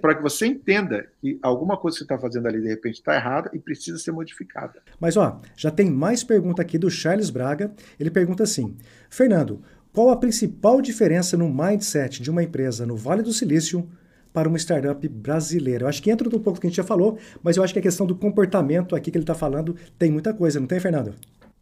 para 0.00 0.14
que 0.14 0.22
você 0.22 0.46
entenda 0.46 1.06
que 1.20 1.38
alguma 1.42 1.76
coisa 1.76 1.96
que 1.96 1.98
você 1.98 2.04
está 2.04 2.18
fazendo 2.18 2.46
ali 2.46 2.60
de 2.60 2.68
repente 2.68 2.94
está 2.94 3.14
errada 3.14 3.50
e 3.52 3.58
precisa 3.58 3.98
ser 3.98 4.12
modificada. 4.12 4.82
Mas 4.98 5.16
ó, 5.16 5.40
já 5.56 5.70
tem 5.70 5.90
mais 5.90 6.22
pergunta 6.22 6.62
aqui 6.62 6.78
do 6.78 6.90
Charles 6.90 7.30
Braga. 7.30 7.72
Ele 7.98 8.10
pergunta 8.10 8.44
assim: 8.44 8.76
Fernando, 9.10 9.62
qual 9.92 10.10
a 10.10 10.16
principal 10.16 10.80
diferença 10.80 11.36
no 11.36 11.52
mindset 11.52 12.22
de 12.22 12.30
uma 12.30 12.42
empresa 12.42 12.86
no 12.86 12.96
Vale 12.96 13.22
do 13.22 13.32
Silício 13.32 13.88
para 14.32 14.48
uma 14.48 14.56
startup 14.56 15.06
brasileira? 15.08 15.84
Eu 15.84 15.88
acho 15.88 16.00
que 16.00 16.10
entra 16.10 16.28
um 16.28 16.30
pouco 16.30 16.52
do 16.52 16.60
que 16.60 16.66
a 16.68 16.70
gente 16.70 16.76
já 16.76 16.84
falou, 16.84 17.18
mas 17.42 17.56
eu 17.56 17.64
acho 17.64 17.72
que 17.72 17.80
a 17.80 17.82
questão 17.82 18.06
do 18.06 18.14
comportamento 18.14 18.94
aqui 18.94 19.10
que 19.10 19.18
ele 19.18 19.24
está 19.24 19.34
falando 19.34 19.74
tem 19.98 20.10
muita 20.10 20.32
coisa, 20.32 20.60
não 20.60 20.66
tem, 20.68 20.78
Fernando? 20.78 21.14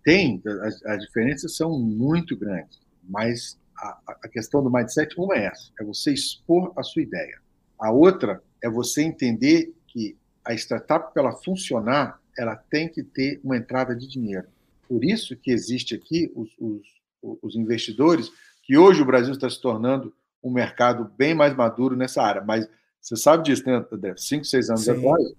Tem, 0.04 0.42
as, 0.62 0.84
as 0.84 1.00
diferenças 1.04 1.56
são 1.56 1.78
muito 1.78 2.36
grandes, 2.36 2.78
mas 3.02 3.58
a, 3.76 3.98
a, 4.06 4.28
questão 4.28 4.62
do 4.62 4.70
mindset, 4.70 5.14
uma 5.18 5.34
é 5.34 5.46
essa, 5.46 5.70
é 5.80 5.84
você 5.84 6.12
expor 6.12 6.72
a 6.76 6.82
sua 6.82 7.02
ideia. 7.02 7.38
A 7.78 7.90
outra 7.90 8.42
é 8.62 8.68
você 8.68 9.02
entender 9.02 9.74
que 9.86 10.16
a 10.44 10.54
startup, 10.54 11.12
para 11.12 11.22
ela 11.22 11.32
funcionar, 11.32 12.20
ela 12.36 12.56
tem 12.56 12.88
que 12.88 13.02
ter 13.02 13.40
uma 13.44 13.56
entrada 13.56 13.94
de 13.94 14.08
dinheiro. 14.08 14.46
Por 14.88 15.04
isso 15.04 15.36
que 15.36 15.50
existe 15.50 15.94
aqui 15.94 16.32
os, 16.34 16.50
os 16.58 16.98
os 17.42 17.56
investidores, 17.56 18.30
que 18.62 18.76
hoje 18.78 19.02
o 19.02 19.04
Brasil 19.04 19.32
está 19.32 19.50
se 19.50 19.60
tornando 19.60 20.14
um 20.40 20.52
mercado 20.52 21.10
bem 21.18 21.34
mais 21.34 21.52
maduro 21.52 21.96
nessa 21.96 22.22
área. 22.22 22.40
Mas 22.40 22.68
você 23.00 23.16
sabe 23.16 23.42
disso, 23.42 23.64
né, 23.66 23.84
André? 23.90 24.14
Cinco, 24.16 24.44
seis 24.44 24.70
anos 24.70 24.84
Sim. 24.84 24.92
atrás, 24.92 25.32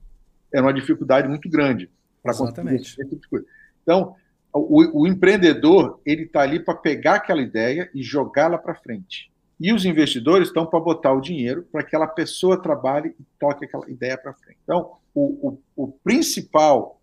era 0.53 0.63
uma 0.63 0.73
dificuldade 0.73 1.29
muito 1.29 1.49
grande 1.49 1.89
para 2.21 2.35
conseguir 2.35 2.75
esse 2.75 2.97
tipo 2.97 3.15
de 3.15 3.27
coisa. 3.29 3.45
Então, 3.81 4.13
O, 4.51 5.03
o 5.03 5.07
empreendedor 5.07 6.01
ele 6.05 6.23
está 6.23 6.41
ali 6.41 6.59
para 6.59 6.73
pegar 6.73 7.15
aquela 7.15 7.41
ideia 7.41 7.89
e 7.93 8.03
jogá-la 8.03 8.57
para 8.57 8.75
frente. 8.75 9.28
E 9.59 9.73
os 9.73 9.83
investidores 9.83 10.47
estão 10.47 10.65
para 10.65 10.79
botar 10.79 11.11
o 11.11 11.19
dinheiro 11.19 11.63
para 11.69 11.81
que 11.81 11.87
aquela 11.87 12.07
pessoa 12.07 12.61
trabalhe 12.61 13.13
e 13.19 13.23
toque 13.37 13.65
aquela 13.65 13.89
ideia 13.89 14.17
para 14.17 14.33
frente. 14.33 14.57
Então, 14.63 14.93
o, 15.13 15.49
o, 15.49 15.61
o, 15.75 15.87
principal 15.91 17.01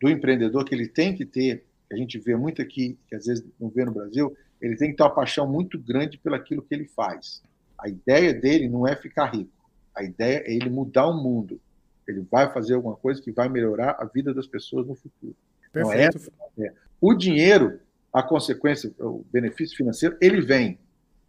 do 0.00 0.10
empreendedor 0.10 0.64
que 0.64 0.74
ele 0.74 0.88
tem 0.88 1.14
que 1.14 1.24
ter, 1.24 1.64
que 1.88 1.94
a 1.94 1.96
gente 1.96 2.18
vê 2.18 2.34
muito 2.34 2.60
aqui, 2.60 2.98
que 3.08 3.14
às 3.14 3.26
vezes 3.26 3.44
não 3.60 3.68
vê 3.68 3.84
no 3.84 3.92
Brasil, 3.92 4.36
ele 4.60 4.76
tem 4.76 4.90
que 4.90 4.96
ter 4.96 5.02
uma 5.04 5.14
paixão 5.14 5.46
muito 5.46 5.78
grande 5.78 6.18
pelaquilo 6.18 6.62
que 6.62 6.74
ele 6.74 6.86
faz. 6.86 7.40
A 7.78 7.88
ideia 7.88 8.34
dele 8.34 8.68
não 8.68 8.86
é 8.86 8.96
ficar 8.96 9.26
rico. 9.26 9.50
A 9.94 10.02
ideia 10.02 10.42
é 10.44 10.52
ele 10.52 10.70
mudar 10.70 11.06
o 11.06 11.22
mundo. 11.22 11.60
Ele 12.06 12.26
vai 12.28 12.52
fazer 12.52 12.74
alguma 12.74 12.96
coisa 12.96 13.22
que 13.22 13.30
vai 13.30 13.48
melhorar 13.48 13.96
a 13.98 14.04
vida 14.04 14.34
das 14.34 14.46
pessoas 14.46 14.86
no 14.86 14.96
futuro. 14.96 15.36
Então, 15.70 15.88
Perfeito. 15.88 16.32
Então, 16.56 16.66
é. 16.66 16.72
O 17.00 17.14
dinheiro, 17.14 17.78
a 18.12 18.22
consequência, 18.22 18.92
o 18.98 19.24
benefício 19.32 19.76
financeiro, 19.76 20.16
ele 20.20 20.40
vem 20.40 20.78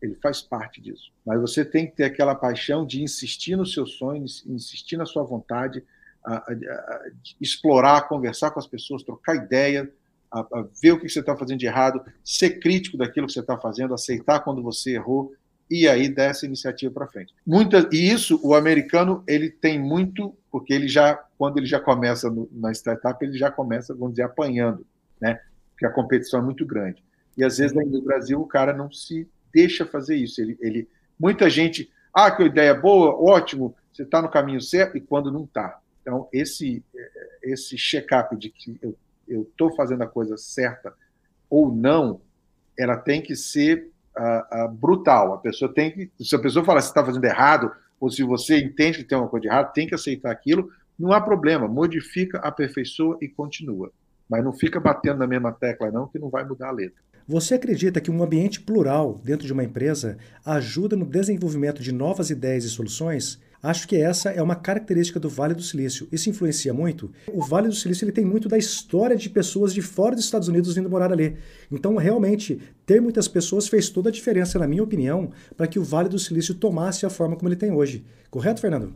ele 0.04 0.16
faz 0.16 0.42
parte 0.42 0.82
disso. 0.82 1.12
Mas 1.26 1.40
você 1.40 1.64
tem 1.64 1.88
que 1.88 1.96
ter 1.96 2.04
aquela 2.04 2.36
paixão 2.36 2.86
de 2.86 3.02
insistir 3.02 3.56
no 3.56 3.66
seu 3.66 3.86
sonho, 3.86 4.26
insistir 4.46 4.98
na 4.98 5.06
sua 5.06 5.24
vontade, 5.24 5.82
a, 6.26 6.36
a, 6.36 6.40
a, 6.40 7.02
explorar, 7.40 8.10
conversar 8.10 8.52
com 8.52 8.60
as 8.60 8.68
pessoas, 8.68 9.02
trocar 9.02 9.36
ideia, 9.36 9.90
ver 10.82 10.92
o 10.92 11.00
que 11.00 11.08
você 11.08 11.22
está 11.22 11.38
fazendo 11.38 11.60
de 11.60 11.68
errado, 11.68 12.04
ser 12.22 12.60
crítico 12.60 12.98
daquilo 12.98 13.28
que 13.28 13.34
você 13.34 13.40
está 13.40 13.58
fazendo, 13.58 13.94
aceitar 13.94 14.42
quando 14.42 14.62
você 14.62 14.96
errou 14.96 15.34
e 15.72 15.88
aí 15.88 16.10
dar 16.10 16.26
essa 16.26 16.46
iniciativa 16.46 16.94
para 16.94 17.08
frente. 17.08 17.34
Muita, 17.48 17.88
e 17.90 18.12
isso 18.12 18.40
o 18.44 18.54
americano 18.54 19.24
ele 19.26 19.50
tem 19.50 19.80
muito, 19.80 20.36
porque 20.52 20.74
ele 20.74 20.90
já 20.90 21.16
quando 21.38 21.58
ele 21.58 21.66
já 21.66 21.80
começa 21.80 22.30
no, 22.30 22.50
na 22.52 22.72
startup 22.74 23.24
ele 23.24 23.38
já 23.38 23.50
começa, 23.50 23.94
vamos 23.94 24.12
dizer, 24.12 24.24
apanhando, 24.24 24.86
né? 25.22 25.40
Porque 25.72 25.86
a 25.86 25.92
competição 25.92 26.42
é 26.42 26.44
muito 26.44 26.66
grande. 26.66 27.02
E 27.38 27.44
às 27.44 27.58
vezes 27.58 27.74
no 27.74 28.02
Brasil 28.02 28.42
o 28.42 28.46
cara 28.46 28.74
não 28.74 28.92
se 28.92 29.28
deixa 29.54 29.86
fazer 29.86 30.16
isso. 30.16 30.42
Ele, 30.42 30.58
ele, 30.60 30.90
muita 31.20 31.50
gente, 31.50 31.92
ah, 32.14 32.32
que 32.32 32.44
ideia 32.44 32.74
boa, 32.74 33.16
ótimo, 33.16 33.76
você 33.92 34.04
está 34.04 34.22
no 34.22 34.30
caminho 34.30 34.62
certo, 34.62 34.98
e 34.98 35.02
quando 35.02 35.32
não 35.32 35.44
está. 35.44 35.80
Então, 36.02 36.28
esse, 36.34 36.84
esse 37.42 37.78
check-up 37.78 38.36
de 38.36 38.50
que 38.50 38.80
eu 39.28 39.44
estou 39.44 39.74
fazendo 39.76 40.02
a 40.02 40.08
coisa 40.08 40.36
certa 40.38 40.94
ou 41.50 41.74
não, 41.74 42.20
ela 42.78 42.98
tem 42.98 43.22
que 43.22 43.36
ser 43.36 43.92
uh, 44.18 44.66
uh, 44.66 44.70
brutal. 44.70 45.34
A 45.34 45.38
pessoa 45.38 45.74
tem 45.74 45.92
que. 45.92 46.12
Se 46.20 46.36
a 46.36 46.40
pessoa 46.40 46.66
fala 46.66 46.80
que 46.80 46.88
está 46.88 47.06
fazendo 47.06 47.24
errado, 47.24 47.72
ou 48.00 48.10
se 48.10 48.24
você 48.24 48.60
entende 48.60 48.98
que 48.98 49.04
tem 49.04 49.18
uma 49.18 49.28
coisa 49.28 49.44
de 49.44 49.48
errado, 49.48 49.72
tem 49.72 49.88
que 49.88 49.96
aceitar 49.96 50.32
aquilo, 50.32 50.70
não 50.98 51.14
há 51.14 51.22
problema. 51.22 51.68
Modifica, 51.68 52.40
aperfeiçoa 52.40 53.18
e 53.22 53.30
continua. 53.30 53.92
Mas 54.28 54.44
não 54.44 54.52
fica 54.52 54.80
batendo 54.80 55.20
na 55.20 55.28
mesma 55.28 55.52
tecla, 55.52 55.92
não, 55.92 56.08
que 56.08 56.20
não 56.20 56.30
vai 56.30 56.44
mudar 56.44 56.70
a 56.70 56.72
letra. 56.72 57.02
Você 57.26 57.54
acredita 57.54 58.02
que 58.02 58.12
um 58.12 58.22
ambiente 58.22 58.60
plural 58.60 59.22
dentro 59.24 59.48
de 59.48 59.54
uma 59.54 59.64
empresa 59.64 60.18
ajuda 60.46 60.94
no 60.94 61.06
desenvolvimento 61.06 61.82
de 61.82 61.94
novas 61.94 62.30
ideias 62.30 62.66
e 62.66 62.70
soluções? 62.70 63.40
Acho 63.62 63.88
que 63.88 63.96
essa 63.96 64.30
é 64.30 64.42
uma 64.42 64.58
característica 64.58 65.22
do 65.22 65.30
Vale 65.30 65.54
do 65.54 65.62
Silício. 65.62 66.06
Isso 66.12 66.30
influencia 66.30 66.74
muito. 66.74 67.10
O 67.32 67.42
Vale 67.42 67.70
do 67.70 67.76
Silício 67.76 68.04
ele 68.04 68.12
tem 68.12 68.26
muito 68.26 68.50
da 68.50 68.58
história 68.58 69.16
de 69.16 69.30
pessoas 69.30 69.74
de 69.74 69.82
fora 69.82 70.16
dos 70.16 70.26
Estados 70.26 70.50
Unidos 70.50 70.76
vindo 70.76 70.90
morar 70.90 71.14
ali. 71.14 71.38
Então, 71.72 71.96
realmente, 71.96 72.60
ter 72.86 73.02
muitas 73.02 73.30
pessoas 73.30 73.70
fez 73.70 73.90
toda 73.90 74.10
a 74.10 74.12
diferença, 74.12 74.60
na 74.60 74.68
minha 74.68 74.84
opinião, 74.84 75.32
para 75.56 75.66
que 75.66 75.80
o 75.80 75.84
Vale 75.84 76.10
do 76.10 76.20
Silício 76.20 76.54
tomasse 76.54 77.06
a 77.06 77.10
forma 77.10 77.38
como 77.38 77.48
ele 77.48 77.56
tem 77.56 77.72
hoje. 77.72 78.04
Correto, 78.30 78.60
Fernando? 78.60 78.94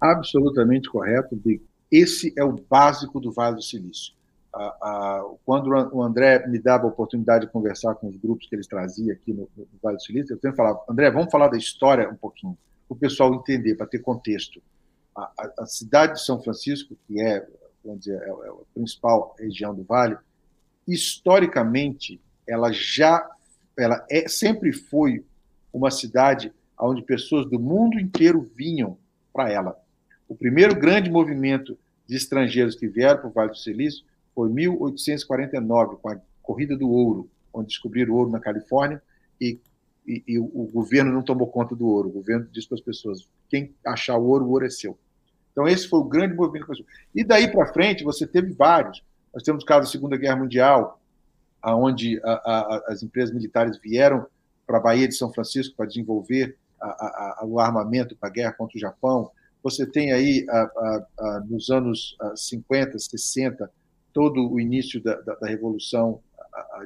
Absolutamente 0.00 0.90
correto, 0.90 1.36
Big. 1.36 1.62
Esse 1.88 2.34
é 2.36 2.42
o 2.42 2.56
básico 2.68 3.20
do 3.20 3.30
Vale 3.30 3.54
do 3.54 3.62
Silício 3.62 4.12
a, 4.54 4.66
a, 4.80 5.34
quando 5.44 5.68
o 5.68 6.02
André 6.02 6.46
me 6.46 6.58
dava 6.58 6.84
a 6.84 6.88
oportunidade 6.88 7.46
de 7.46 7.52
conversar 7.52 7.94
com 7.96 8.08
os 8.08 8.16
grupos 8.16 8.46
que 8.46 8.54
eles 8.54 8.66
traziam 8.66 9.12
aqui 9.12 9.32
no, 9.32 9.48
no 9.56 9.66
Vale 9.82 9.96
do 9.96 10.02
Silício, 10.02 10.34
eu 10.34 10.38
sempre 10.38 10.56
falava, 10.56 10.80
André, 10.88 11.10
vamos 11.10 11.30
falar 11.30 11.48
da 11.48 11.56
história 11.56 12.08
um 12.08 12.16
pouquinho, 12.16 12.56
para 12.86 12.94
o 12.94 12.98
pessoal 12.98 13.34
entender, 13.34 13.74
para 13.74 13.86
ter 13.86 13.98
contexto. 13.98 14.62
A, 15.16 15.30
a, 15.58 15.66
cidade 15.66 16.14
de 16.14 16.24
São 16.24 16.40
Francisco, 16.40 16.96
que 17.06 17.20
é, 17.20 17.46
vamos 17.84 18.00
dizer, 18.00 18.20
é, 18.22 18.28
é 18.28 18.30
a 18.30 18.54
principal 18.74 19.34
região 19.38 19.74
do 19.74 19.82
Vale, 19.82 20.16
historicamente, 20.86 22.20
ela 22.46 22.70
já, 22.72 23.28
ela 23.76 24.06
é, 24.10 24.28
sempre 24.28 24.72
foi 24.72 25.24
uma 25.72 25.90
cidade 25.90 26.52
onde 26.78 27.02
pessoas 27.02 27.46
do 27.46 27.58
mundo 27.58 27.98
inteiro 27.98 28.48
vinham 28.54 28.96
para 29.32 29.50
ela. 29.50 29.76
O 30.28 30.34
primeiro 30.36 30.74
grande 30.78 31.10
movimento 31.10 31.76
de 32.06 32.16
estrangeiros 32.16 32.74
que 32.76 32.86
vieram 32.86 33.18
para 33.18 33.28
o 33.28 33.32
Vale 33.32 33.50
do 33.50 33.56
Silício 33.56 34.04
foi 34.34 34.48
1849, 34.50 35.96
com 35.96 36.08
a 36.10 36.18
Corrida 36.42 36.76
do 36.76 36.90
Ouro, 36.90 37.28
onde 37.52 37.68
descobriram 37.68 38.14
ouro 38.14 38.30
na 38.30 38.40
Califórnia 38.40 39.00
e, 39.40 39.58
e, 40.06 40.22
e 40.26 40.38
o, 40.38 40.44
o, 40.44 40.70
governo 40.72 41.12
não 41.12 41.22
tomou 41.22 41.46
conta 41.46 41.74
do 41.74 41.86
ouro. 41.86 42.08
O 42.08 42.12
governo 42.12 42.48
disse 42.52 42.68
para 42.68 42.76
as 42.76 42.80
pessoas: 42.80 43.28
quem 43.48 43.74
achar 43.86 44.16
o 44.16 44.26
ouro, 44.26 44.44
o 44.44 44.50
ouro 44.50 44.66
é 44.66 44.70
seu. 44.70 44.98
Então, 45.52 45.68
esse 45.68 45.88
foi 45.88 46.00
o 46.00 46.04
grande 46.04 46.34
movimento. 46.34 46.66
E 47.14 47.22
daí 47.22 47.50
para 47.50 47.72
frente, 47.72 48.02
você 48.02 48.26
teve 48.26 48.52
vários. 48.52 49.02
Nós 49.32 49.42
temos 49.42 49.62
o 49.62 49.66
caso 49.66 49.82
da 49.82 49.86
Segunda 49.86 50.16
Guerra 50.16 50.36
Mundial, 50.36 51.00
onde 51.62 52.20
as 52.86 53.02
empresas 53.02 53.32
militares 53.32 53.78
vieram 53.78 54.26
para 54.66 54.78
a 54.78 54.80
Baía 54.80 55.08
de 55.08 55.14
São 55.14 55.32
Francisco 55.32 55.76
para 55.76 55.86
desenvolver 55.86 56.56
a, 56.80 57.42
o 57.44 57.58
armamento 57.58 58.16
para 58.16 58.28
a 58.28 58.32
guerra 58.32 58.52
contra 58.52 58.76
o 58.76 58.80
Japão. 58.80 59.30
Você 59.62 59.86
tem 59.86 60.12
aí, 60.12 60.44
nos 61.48 61.70
anos 61.70 62.16
50, 62.36 62.98
60, 62.98 63.70
todo 64.14 64.50
o 64.50 64.58
início 64.58 65.02
da, 65.02 65.20
da, 65.20 65.34
da 65.34 65.46
revolução 65.46 66.22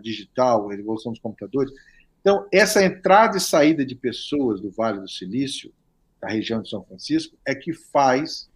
digital, 0.00 0.68
a 0.68 0.74
revolução 0.74 1.12
dos 1.12 1.20
computadores. 1.20 1.72
Então, 2.20 2.46
essa 2.52 2.82
entrada 2.82 3.36
e 3.36 3.40
saída 3.40 3.84
de 3.84 3.94
pessoas 3.94 4.60
do 4.60 4.70
Vale 4.70 5.00
do 5.00 5.08
Silício, 5.08 5.72
da 6.20 6.28
região 6.28 6.60
de 6.60 6.68
São 6.68 6.82
Francisco, 6.82 7.36
é 7.46 7.54
que 7.54 7.72
faz 7.72 8.50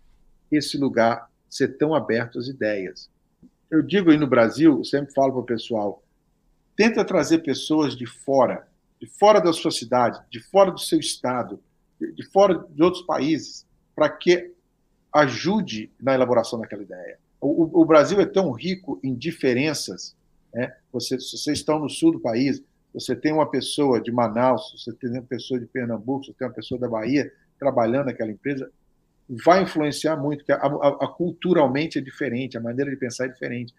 esse 0.51 0.77
lugar 0.77 1.31
ser 1.49 1.77
tão 1.77 1.95
aberto 1.95 2.39
às 2.39 2.49
ideias. 2.49 3.11
Eu 3.71 3.83
digo 3.83 4.11
aí 4.11 4.19
no 4.19 4.27
Brasil, 4.27 4.79
eu 4.79 4.85
sempre 4.85 5.15
falo 5.15 5.33
para 5.33 5.41
o 5.41 5.45
pessoal, 5.45 6.03
tenta 6.77 7.05
trazer 7.05 7.39
pessoas 7.39 7.97
de 7.97 8.07
fora, 8.07 8.67
de 9.01 9.07
fora 9.07 9.41
da 9.41 9.53
sua 9.53 9.71
cidade, 9.71 10.21
de 10.31 10.41
fora 10.41 10.71
do 10.71 10.81
seu 10.81 10.99
estado, 10.99 11.61
de 12.01 12.25
fora 12.31 12.67
de 12.69 12.83
outros 12.83 13.05
países, 13.05 13.67
para 13.95 14.09
que 14.09 14.53
ajude 15.13 15.91
na 16.01 16.15
elaboração 16.15 16.59
daquela 16.59 16.83
ideia. 16.83 17.19
O, 17.43 17.83
o, 17.83 17.85
Brasil 17.85 18.21
é 18.21 18.25
tão 18.25 18.53
rico 18.53 19.01
em 19.03 19.15
diferenças. 19.15 20.15
Né? 20.55 20.73
Você, 20.93 21.17
vocês 21.17 21.59
estão 21.59 21.81
no 21.81 21.91
sul 21.91 22.13
do 22.13 22.21
país, 22.21 22.63
você 22.95 23.17
tem 23.17 23.33
uma 23.33 23.51
pessoa 23.51 24.01
de 24.01 24.13
Manaus, 24.13 24.73
você 24.77 24.93
tem 24.93 25.11
uma 25.11 25.23
pessoa 25.23 25.59
de 25.59 25.67
Pernambuco, 25.67 26.25
você 26.25 26.33
tem 26.35 26.47
uma 26.47 26.55
pessoa 26.55 26.81
da 26.81 26.89
Bahia 26.89 27.33
trabalhando 27.59 28.07
naquela 28.07 28.31
empresa, 28.31 28.71
vai 29.45 29.63
influenciar 29.63 30.17
muito, 30.17 30.45
porque 30.45 30.53
a, 30.53 30.57
a, 30.57 30.89
a, 31.05 31.09
culturalmente 31.09 31.99
é 31.99 32.01
diferente, 32.01 32.57
a 32.57 32.61
maneira 32.61 32.91
de 32.91 32.97
pensar 32.97 33.25
é 33.25 33.29
diferente. 33.29 33.75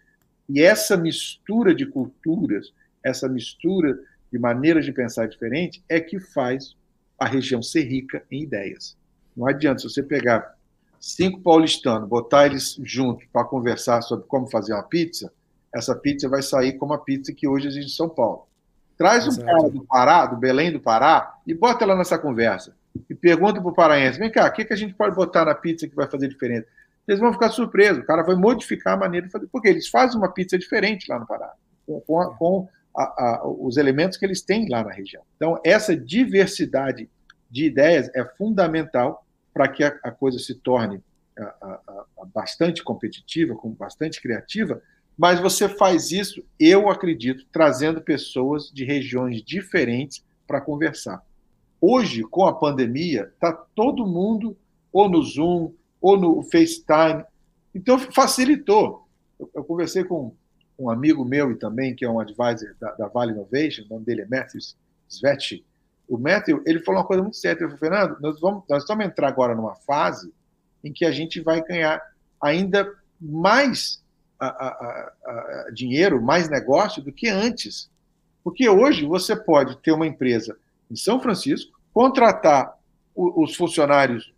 E 0.46 0.60
essa 0.60 0.94
mistura 0.94 1.74
de 1.74 1.86
culturas, 1.86 2.70
essa 3.02 3.28
mistura 3.28 3.98
de 4.30 4.38
maneiras 4.38 4.84
de 4.84 4.92
pensar 4.92 5.26
diferente, 5.26 5.82
é 5.88 6.00
que 6.00 6.20
faz 6.20 6.76
a 7.18 7.26
região 7.26 7.62
ser 7.62 7.84
rica 7.84 8.22
em 8.30 8.42
ideias. 8.42 8.94
Não 9.34 9.46
adianta, 9.46 9.80
se 9.80 9.88
você 9.88 10.02
pegar 10.02 10.53
cinco 11.04 11.40
paulistanos, 11.40 12.08
botar 12.08 12.46
eles 12.46 12.78
juntos 12.82 13.26
para 13.30 13.44
conversar 13.44 14.00
sobre 14.00 14.26
como 14.26 14.50
fazer 14.50 14.72
uma 14.72 14.82
pizza, 14.82 15.30
essa 15.74 15.94
pizza 15.94 16.28
vai 16.28 16.40
sair 16.40 16.74
como 16.74 16.94
a 16.94 16.98
pizza 16.98 17.32
que 17.32 17.46
hoje 17.46 17.68
existe 17.68 17.92
em 17.92 17.96
São 17.96 18.08
Paulo. 18.08 18.46
Traz 18.96 19.26
um 19.26 19.44
cara 19.44 19.68
do 19.68 19.84
Pará, 19.84 20.24
do 20.24 20.36
Belém 20.36 20.72
do 20.72 20.80
Pará, 20.80 21.34
e 21.46 21.52
bota 21.52 21.84
lá 21.84 21.94
nessa 21.96 22.16
conversa. 22.16 22.74
E 23.10 23.14
pergunta 23.14 23.60
para 23.60 23.70
o 23.70 23.74
paraense: 23.74 24.18
vem 24.18 24.30
cá, 24.30 24.46
o 24.46 24.52
que, 24.52 24.64
que 24.64 24.72
a 24.72 24.76
gente 24.76 24.94
pode 24.94 25.14
botar 25.14 25.44
na 25.44 25.54
pizza 25.54 25.86
que 25.86 25.96
vai 25.96 26.06
fazer 26.06 26.28
diferença? 26.28 26.66
Eles 27.06 27.20
vão 27.20 27.32
ficar 27.32 27.50
surpresos, 27.50 28.02
o 28.02 28.06
cara 28.06 28.22
vai 28.22 28.36
modificar 28.36 28.94
a 28.94 28.96
maneira 28.96 29.26
de 29.26 29.32
fazer, 29.32 29.46
porque 29.48 29.68
eles 29.68 29.88
fazem 29.88 30.16
uma 30.16 30.32
pizza 30.32 30.56
diferente 30.56 31.10
lá 31.10 31.18
no 31.18 31.26
Pará, 31.26 31.52
com, 31.84 32.20
a, 32.20 32.34
com 32.34 32.68
a, 32.96 33.02
a, 33.02 33.46
os 33.46 33.76
elementos 33.76 34.16
que 34.16 34.24
eles 34.24 34.40
têm 34.40 34.68
lá 34.70 34.82
na 34.82 34.92
região. 34.92 35.22
Então, 35.36 35.60
essa 35.64 35.94
diversidade 35.94 37.10
de 37.50 37.66
ideias 37.66 38.10
é 38.14 38.24
fundamental 38.24 39.23
para 39.54 39.68
que 39.68 39.84
a, 39.84 39.96
a, 40.02 40.10
coisa 40.10 40.38
se 40.38 40.56
torne 40.56 41.00
a, 41.38 41.42
a, 41.42 42.26
bastante 42.34 42.82
competitiva, 42.82 43.54
com 43.54 43.70
bastante 43.70 44.20
criativa, 44.20 44.82
mas 45.16 45.38
você 45.38 45.68
faz 45.68 46.10
isso, 46.10 46.44
eu 46.58 46.90
acredito, 46.90 47.46
trazendo 47.52 48.00
pessoas 48.00 48.70
de 48.72 48.84
regiões 48.84 49.42
diferentes 49.42 50.24
para 50.46 50.60
conversar. 50.60 51.24
Hoje, 51.80 52.22
com 52.24 52.44
a 52.46 52.52
pandemia, 52.52 53.30
está 53.32 53.52
todo 53.52 54.06
mundo 54.06 54.56
ou 54.92 55.08
no 55.08 55.22
Zoom 55.22 55.72
ou 56.00 56.18
no 56.18 56.42
FaceTime, 56.42 57.24
então 57.72 57.98
facilitou. 57.98 59.06
Eu, 59.38 59.50
eu 59.54 59.64
conversei 59.64 60.02
com 60.02 60.34
um 60.78 60.90
amigo 60.90 61.24
meu 61.24 61.52
e 61.52 61.56
também, 61.56 61.94
que 61.94 62.04
é 62.04 62.10
um 62.10 62.18
advisor 62.18 62.74
da, 62.80 62.92
da 62.92 63.06
Vale 63.06 63.32
Innovation, 63.32 63.84
o 63.84 63.88
nome 63.88 64.04
dele 64.04 64.22
é 64.22 64.26
Matthew 64.26 64.60
Sveti, 65.08 65.64
o 66.08 66.18
Matthew, 66.18 66.62
ele 66.66 66.82
falou 66.82 67.00
uma 67.00 67.06
coisa 67.06 67.22
muito 67.22 67.36
certa. 67.36 67.64
Ele 67.64 67.76
falou, 67.76 67.78
Fernando, 67.78 68.20
nós 68.20 68.40
vamos, 68.40 68.64
nós 68.68 68.86
vamos 68.86 69.06
entrar 69.06 69.28
agora 69.28 69.54
numa 69.54 69.74
fase 69.74 70.32
em 70.82 70.92
que 70.92 71.04
a 71.04 71.10
gente 71.10 71.40
vai 71.40 71.62
ganhar 71.62 72.00
ainda 72.40 72.90
mais 73.20 74.02
a, 74.38 74.46
a, 74.46 75.12
a, 75.66 75.70
dinheiro, 75.72 76.22
mais 76.22 76.48
negócio 76.48 77.02
do 77.02 77.12
que 77.12 77.28
antes. 77.28 77.90
Porque 78.42 78.68
hoje 78.68 79.06
você 79.06 79.34
pode 79.34 79.78
ter 79.78 79.92
uma 79.92 80.06
empresa 80.06 80.56
em 80.90 80.96
São 80.96 81.18
Francisco, 81.20 81.72
contratar 81.92 82.76
o, 83.14 83.42
os 83.42 83.56
funcionários 83.56 84.32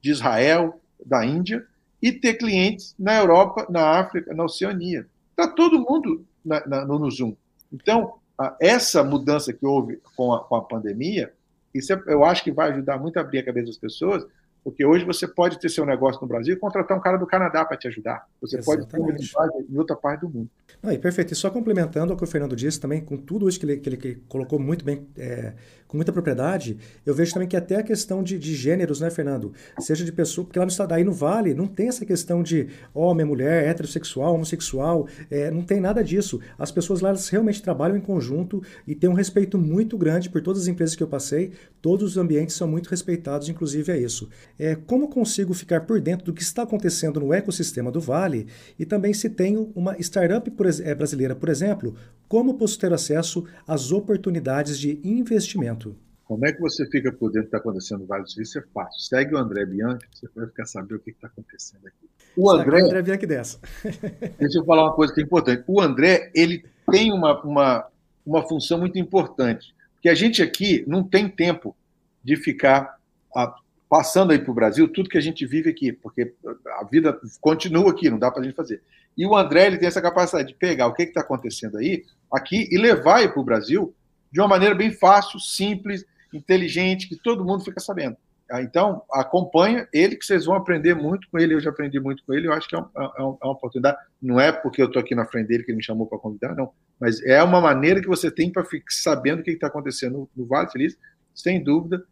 de 0.00 0.12
Israel, 0.12 0.80
da 1.04 1.26
Índia, 1.26 1.66
e 2.00 2.12
ter 2.12 2.34
clientes 2.34 2.94
na 2.96 3.16
Europa, 3.16 3.66
na 3.68 3.98
África, 3.98 4.32
na 4.32 4.44
Oceania. 4.44 5.08
Está 5.30 5.48
todo 5.48 5.80
mundo 5.80 6.24
na, 6.44 6.64
na, 6.64 6.84
no, 6.84 6.98
no 6.98 7.10
Zoom. 7.10 7.34
Então, 7.72 8.14
essa 8.60 9.02
mudança 9.02 9.52
que 9.52 9.66
houve 9.66 10.00
com 10.16 10.32
a, 10.32 10.44
com 10.44 10.56
a 10.56 10.62
pandemia, 10.62 11.32
isso 11.74 11.92
é, 11.92 12.02
eu 12.06 12.24
acho 12.24 12.42
que 12.42 12.52
vai 12.52 12.70
ajudar 12.70 12.98
muito 12.98 13.16
a 13.16 13.20
abrir 13.20 13.38
a 13.38 13.44
cabeça 13.44 13.66
das 13.66 13.76
pessoas, 13.76 14.24
porque 14.62 14.84
hoje 14.84 15.04
você 15.04 15.26
pode 15.26 15.58
ter 15.58 15.68
seu 15.68 15.86
negócio 15.86 16.20
no 16.20 16.26
Brasil 16.26 16.54
e 16.54 16.58
contratar 16.58 16.96
um 16.96 17.00
cara 17.00 17.16
do 17.16 17.26
Canadá 17.26 17.64
para 17.64 17.76
te 17.76 17.88
ajudar. 17.88 18.26
Você 18.40 18.58
Exatamente. 18.58 18.90
pode 18.90 19.32
ter 19.32 19.36
uma 19.36 19.62
em 19.68 19.78
outra 19.78 19.96
parte 19.96 20.20
do 20.20 20.28
mundo. 20.28 20.50
Não, 20.82 20.92
e 20.92 20.98
perfeito. 20.98 21.32
E 21.32 21.36
só 21.36 21.50
complementando 21.50 22.12
o 22.12 22.16
que 22.16 22.24
o 22.24 22.26
Fernando 22.26 22.54
disse 22.54 22.78
também, 22.78 23.00
com 23.00 23.16
tudo 23.16 23.48
isso 23.48 23.58
que 23.58 23.66
ele, 23.66 23.76
que 23.78 23.88
ele 23.88 24.22
colocou 24.28 24.58
muito 24.58 24.84
bem, 24.84 25.08
é, 25.16 25.54
com 25.88 25.96
muita 25.96 26.12
propriedade, 26.12 26.76
eu 27.04 27.14
vejo 27.14 27.32
também 27.32 27.48
que 27.48 27.56
até 27.56 27.76
a 27.76 27.82
questão 27.82 28.22
de, 28.22 28.38
de 28.38 28.54
gêneros, 28.54 29.00
né, 29.00 29.10
Fernando? 29.10 29.52
Seja 29.80 30.04
de 30.04 30.12
pessoa, 30.12 30.44
porque 30.44 30.58
lá 30.58 30.66
no 30.66 30.70
estado, 30.70 30.92
aí 30.92 31.02
no 31.02 31.12
Vale, 31.12 31.54
não 31.54 31.66
tem 31.66 31.88
essa 31.88 32.04
questão 32.04 32.42
de 32.42 32.68
homem, 32.94 33.24
mulher, 33.24 33.66
heterossexual, 33.66 34.34
homossexual, 34.34 35.08
é, 35.30 35.50
não 35.50 35.62
tem 35.62 35.80
nada 35.80 36.04
disso. 36.04 36.40
As 36.58 36.70
pessoas 36.70 37.00
lá 37.00 37.08
elas 37.08 37.28
realmente 37.28 37.62
trabalham 37.62 37.96
em 37.96 38.00
conjunto 38.00 38.62
e 38.86 38.94
têm 38.94 39.08
um 39.08 39.14
respeito 39.14 39.56
muito 39.58 39.96
grande 39.96 40.28
por 40.28 40.42
todas 40.42 40.62
as 40.62 40.68
empresas 40.68 40.94
que 40.94 41.02
eu 41.02 41.08
passei, 41.08 41.52
todos 41.80 42.12
os 42.12 42.16
ambientes 42.18 42.54
são 42.54 42.68
muito 42.68 42.88
respeitados, 42.88 43.48
inclusive 43.48 43.90
é 43.90 43.98
isso. 43.98 44.28
É, 44.58 44.74
como 44.74 45.08
consigo 45.08 45.54
ficar 45.54 45.86
por 45.86 46.00
dentro 46.00 46.26
do 46.26 46.34
que 46.34 46.42
está 46.42 46.64
acontecendo 46.64 47.18
no 47.18 47.32
ecossistema 47.32 47.90
do 47.90 48.00
Vale 48.00 48.46
e 48.78 48.84
também 48.84 49.14
se 49.14 49.30
tenho 49.30 49.72
uma 49.74 49.98
startup 49.98 50.50
por, 50.50 50.66
é, 50.66 50.94
brasileira, 50.94 51.34
por 51.34 51.48
exemplo, 51.48 51.94
como 52.28 52.54
posso 52.54 52.78
ter 52.78 52.92
acesso 52.92 53.44
às 53.66 53.90
oportunidades 53.90 54.78
de 54.78 55.00
investimento? 55.02 55.87
Como 56.28 56.46
é 56.46 56.52
que 56.52 56.60
você 56.60 56.84
fica 56.84 57.10
por 57.10 57.30
dentro 57.30 57.48
do 57.48 57.50
que 57.50 57.56
está 57.56 57.56
acontecendo 57.56 58.00
no 58.00 58.06
Vale 58.06 58.24
do 58.24 58.30
Silício? 58.30 58.58
É 58.58 58.64
fácil. 58.74 59.00
Segue 59.00 59.34
o 59.34 59.38
André 59.38 59.64
Bianchi, 59.64 60.06
você 60.12 60.28
vai 60.36 60.46
ficar 60.46 60.66
sabendo 60.66 60.96
o 60.96 60.98
que 60.98 61.08
está 61.08 61.26
acontecendo 61.26 61.86
aqui. 61.86 62.06
O 62.36 62.50
André, 62.50 62.82
André 62.82 63.00
Bianchi 63.00 63.26
dessa. 63.26 63.58
deixa 64.38 64.58
eu 64.58 64.64
falar 64.66 64.84
uma 64.84 64.92
coisa 64.92 65.14
que 65.14 65.22
é 65.22 65.24
importante. 65.24 65.64
O 65.66 65.80
André, 65.80 66.30
ele 66.34 66.66
tem 66.92 67.14
uma, 67.14 67.40
uma, 67.42 67.86
uma 68.26 68.46
função 68.46 68.78
muito 68.78 68.98
importante, 68.98 69.74
porque 69.94 70.10
a 70.10 70.14
gente 70.14 70.42
aqui 70.42 70.84
não 70.86 71.02
tem 71.02 71.30
tempo 71.30 71.74
de 72.22 72.36
ficar 72.36 72.98
a, 73.34 73.44
ah, 73.44 73.56
passando 73.88 74.30
aí 74.30 74.38
para 74.38 74.50
o 74.50 74.54
Brasil 74.54 74.86
tudo 74.86 75.08
que 75.08 75.16
a 75.16 75.22
gente 75.22 75.46
vive 75.46 75.70
aqui, 75.70 75.92
porque 75.92 76.34
a 76.78 76.84
vida 76.84 77.18
continua 77.40 77.90
aqui, 77.90 78.10
não 78.10 78.18
dá 78.18 78.30
para 78.30 78.42
a 78.42 78.44
gente 78.44 78.54
fazer. 78.54 78.82
E 79.16 79.24
o 79.24 79.34
André 79.34 79.66
ele 79.66 79.78
tem 79.78 79.88
essa 79.88 80.02
capacidade 80.02 80.48
de 80.48 80.54
pegar 80.54 80.88
o 80.88 80.92
que 80.92 81.04
está 81.04 81.22
acontecendo 81.22 81.78
aí 81.78 82.04
aqui 82.30 82.68
e 82.70 82.76
levar 82.76 83.26
para 83.32 83.40
o 83.40 83.44
Brasil 83.44 83.94
de 84.30 84.40
uma 84.40 84.48
maneira 84.48 84.74
bem 84.74 84.92
fácil, 84.92 85.40
simples, 85.40 86.04
inteligente, 86.32 87.08
que 87.08 87.16
todo 87.16 87.44
mundo 87.44 87.64
fica 87.64 87.80
sabendo. 87.80 88.16
Ah, 88.50 88.62
então, 88.62 89.02
acompanha 89.12 89.86
ele, 89.92 90.16
que 90.16 90.24
vocês 90.24 90.46
vão 90.46 90.54
aprender 90.54 90.94
muito 90.94 91.28
com 91.30 91.38
ele. 91.38 91.54
Eu 91.54 91.60
já 91.60 91.68
aprendi 91.68 92.00
muito 92.00 92.24
com 92.24 92.32
ele. 92.32 92.48
Eu 92.48 92.52
acho 92.54 92.66
que 92.66 92.74
é, 92.74 92.78
um, 92.78 92.86
é, 92.96 93.10
é 93.18 93.22
uma 93.22 93.52
oportunidade. 93.52 93.98
Não 94.22 94.40
é 94.40 94.50
porque 94.50 94.80
eu 94.80 94.86
estou 94.86 95.00
aqui 95.00 95.14
na 95.14 95.26
frente 95.26 95.48
dele 95.48 95.64
que 95.64 95.70
ele 95.70 95.76
me 95.76 95.84
chamou 95.84 96.06
para 96.06 96.18
convidar, 96.18 96.54
não. 96.54 96.72
Mas 96.98 97.22
é 97.22 97.42
uma 97.42 97.60
maneira 97.60 98.00
que 98.00 98.08
você 98.08 98.30
tem 98.30 98.50
para 98.50 98.64
ficar 98.64 98.86
sabendo 98.88 99.40
o 99.40 99.42
que 99.42 99.50
está 99.50 99.66
acontecendo 99.66 100.28
no 100.34 100.46
Vale 100.46 100.70
Feliz. 100.70 100.96
Sem 101.34 101.62
dúvida, 101.62 102.02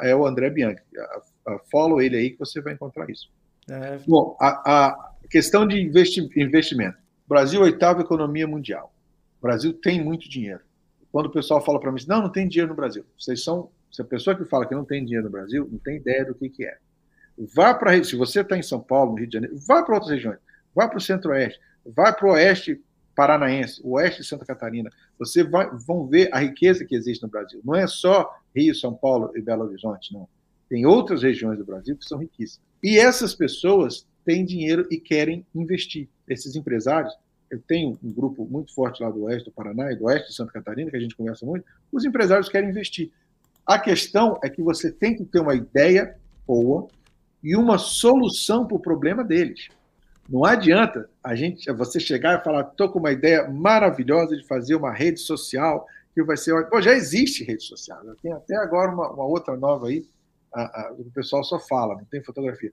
é 0.00 0.14
o 0.14 0.26
André 0.26 0.48
Bianchi. 0.48 0.82
follow 1.70 2.00
ele 2.00 2.16
aí 2.16 2.30
que 2.30 2.38
você 2.38 2.60
vai 2.60 2.74
encontrar 2.74 3.10
isso. 3.10 3.28
É... 3.68 3.98
Bom, 4.06 4.36
a, 4.40 4.48
a, 4.48 5.10
questão 5.28 5.66
de 5.66 5.80
investi 5.80 6.28
investimento. 6.36 6.96
Brasil, 7.26 7.60
oitava 7.60 8.00
economia 8.00 8.46
mundial. 8.46 8.92
O 9.38 9.42
Brasil 9.42 9.72
tem 9.72 10.02
muito 10.02 10.28
dinheiro. 10.28 10.60
Quando 11.10 11.26
o 11.26 11.30
pessoal 11.30 11.64
fala 11.64 11.80
para 11.80 11.90
mim, 11.90 12.00
não, 12.06 12.22
não 12.22 12.30
tem 12.30 12.48
dinheiro 12.48 12.70
no 12.70 12.76
Brasil. 12.76 13.04
Vocês 13.18 13.42
são, 13.42 13.70
se 13.90 14.02
a 14.02 14.04
pessoa 14.04 14.36
que 14.36 14.44
fala 14.44 14.66
que 14.66 14.74
não 14.74 14.84
tem 14.84 15.04
dinheiro 15.04 15.24
no 15.24 15.30
Brasil, 15.30 15.68
não 15.70 15.78
tem 15.78 15.96
ideia 15.96 16.24
do 16.24 16.34
que, 16.34 16.48
que 16.48 16.64
é. 16.64 16.76
Vá 17.54 17.72
para, 17.72 18.02
se 18.02 18.16
você 18.16 18.40
está 18.40 18.56
em 18.56 18.62
São 18.62 18.80
Paulo, 18.80 19.12
no 19.12 19.18
Rio 19.18 19.28
de 19.28 19.34
Janeiro, 19.34 19.56
vá 19.66 19.82
para 19.82 19.94
outras 19.94 20.12
regiões. 20.12 20.38
Vá 20.74 20.88
para 20.88 20.98
o 20.98 21.00
Centro-Oeste, 21.00 21.60
vá 21.86 22.12
para 22.12 22.26
o 22.26 22.32
Oeste 22.32 22.80
Paranaense, 23.14 23.80
Oeste 23.84 24.22
de 24.22 24.28
Santa 24.28 24.44
Catarina. 24.44 24.90
Você 25.18 25.42
vai, 25.42 25.68
vão 25.86 26.06
ver 26.06 26.28
a 26.32 26.38
riqueza 26.38 26.84
que 26.84 26.94
existe 26.94 27.22
no 27.22 27.28
Brasil. 27.28 27.60
Não 27.64 27.74
é 27.74 27.86
só 27.86 28.32
Rio, 28.54 28.74
São 28.74 28.94
Paulo 28.94 29.32
e 29.34 29.40
Belo 29.40 29.64
Horizonte, 29.64 30.12
não. 30.12 30.28
Tem 30.68 30.86
outras 30.86 31.22
regiões 31.22 31.58
do 31.58 31.64
Brasil 31.64 31.96
que 31.96 32.04
são 32.04 32.18
riquíssimas. 32.18 32.64
E 32.82 32.98
essas 32.98 33.34
pessoas 33.34 34.06
têm 34.24 34.44
dinheiro 34.44 34.86
e 34.90 34.98
querem 34.98 35.44
investir. 35.54 36.08
Esses 36.28 36.54
empresários, 36.54 37.12
eu 37.50 37.60
tenho 37.60 37.98
um 38.02 38.12
grupo 38.12 38.46
muito 38.46 38.74
forte 38.74 39.02
lá 39.02 39.10
do 39.10 39.24
oeste 39.24 39.46
do 39.46 39.52
Paraná 39.52 39.92
e 39.92 39.96
do 39.96 40.04
oeste 40.04 40.28
de 40.28 40.34
Santa 40.34 40.52
Catarina, 40.52 40.90
que 40.90 40.96
a 40.96 41.00
gente 41.00 41.16
conversa 41.16 41.46
muito, 41.46 41.64
os 41.90 42.04
empresários 42.04 42.48
querem 42.48 42.70
investir. 42.70 43.10
A 43.66 43.78
questão 43.78 44.38
é 44.42 44.48
que 44.48 44.62
você 44.62 44.90
tem 44.90 45.14
que 45.14 45.24
ter 45.24 45.40
uma 45.40 45.54
ideia 45.54 46.16
boa 46.46 46.88
e 47.42 47.54
uma 47.54 47.78
solução 47.78 48.66
para 48.66 48.76
o 48.76 48.80
problema 48.80 49.22
deles. 49.22 49.68
Não 50.28 50.44
adianta 50.44 51.08
a 51.24 51.34
gente, 51.34 51.70
você 51.72 51.98
chegar 51.98 52.38
e 52.38 52.44
falar, 52.44 52.62
estou 52.62 52.90
com 52.90 52.98
uma 52.98 53.12
ideia 53.12 53.48
maravilhosa 53.48 54.36
de 54.36 54.46
fazer 54.46 54.74
uma 54.74 54.92
rede 54.92 55.20
social 55.20 55.86
que 56.14 56.22
vai 56.22 56.36
ser. 56.36 56.68
Pô, 56.68 56.82
já 56.82 56.92
existe 56.92 57.44
rede 57.44 57.64
social. 57.64 58.02
Tem 58.22 58.32
até 58.32 58.56
agora 58.56 58.92
uma, 58.92 59.10
uma 59.10 59.24
outra 59.24 59.56
nova 59.56 59.88
aí, 59.88 60.06
a, 60.52 60.62
a, 60.62 60.92
o 60.92 61.04
pessoal 61.10 61.42
só 61.44 61.58
fala, 61.58 61.94
não 61.94 62.04
tem 62.04 62.22
fotografia. 62.22 62.72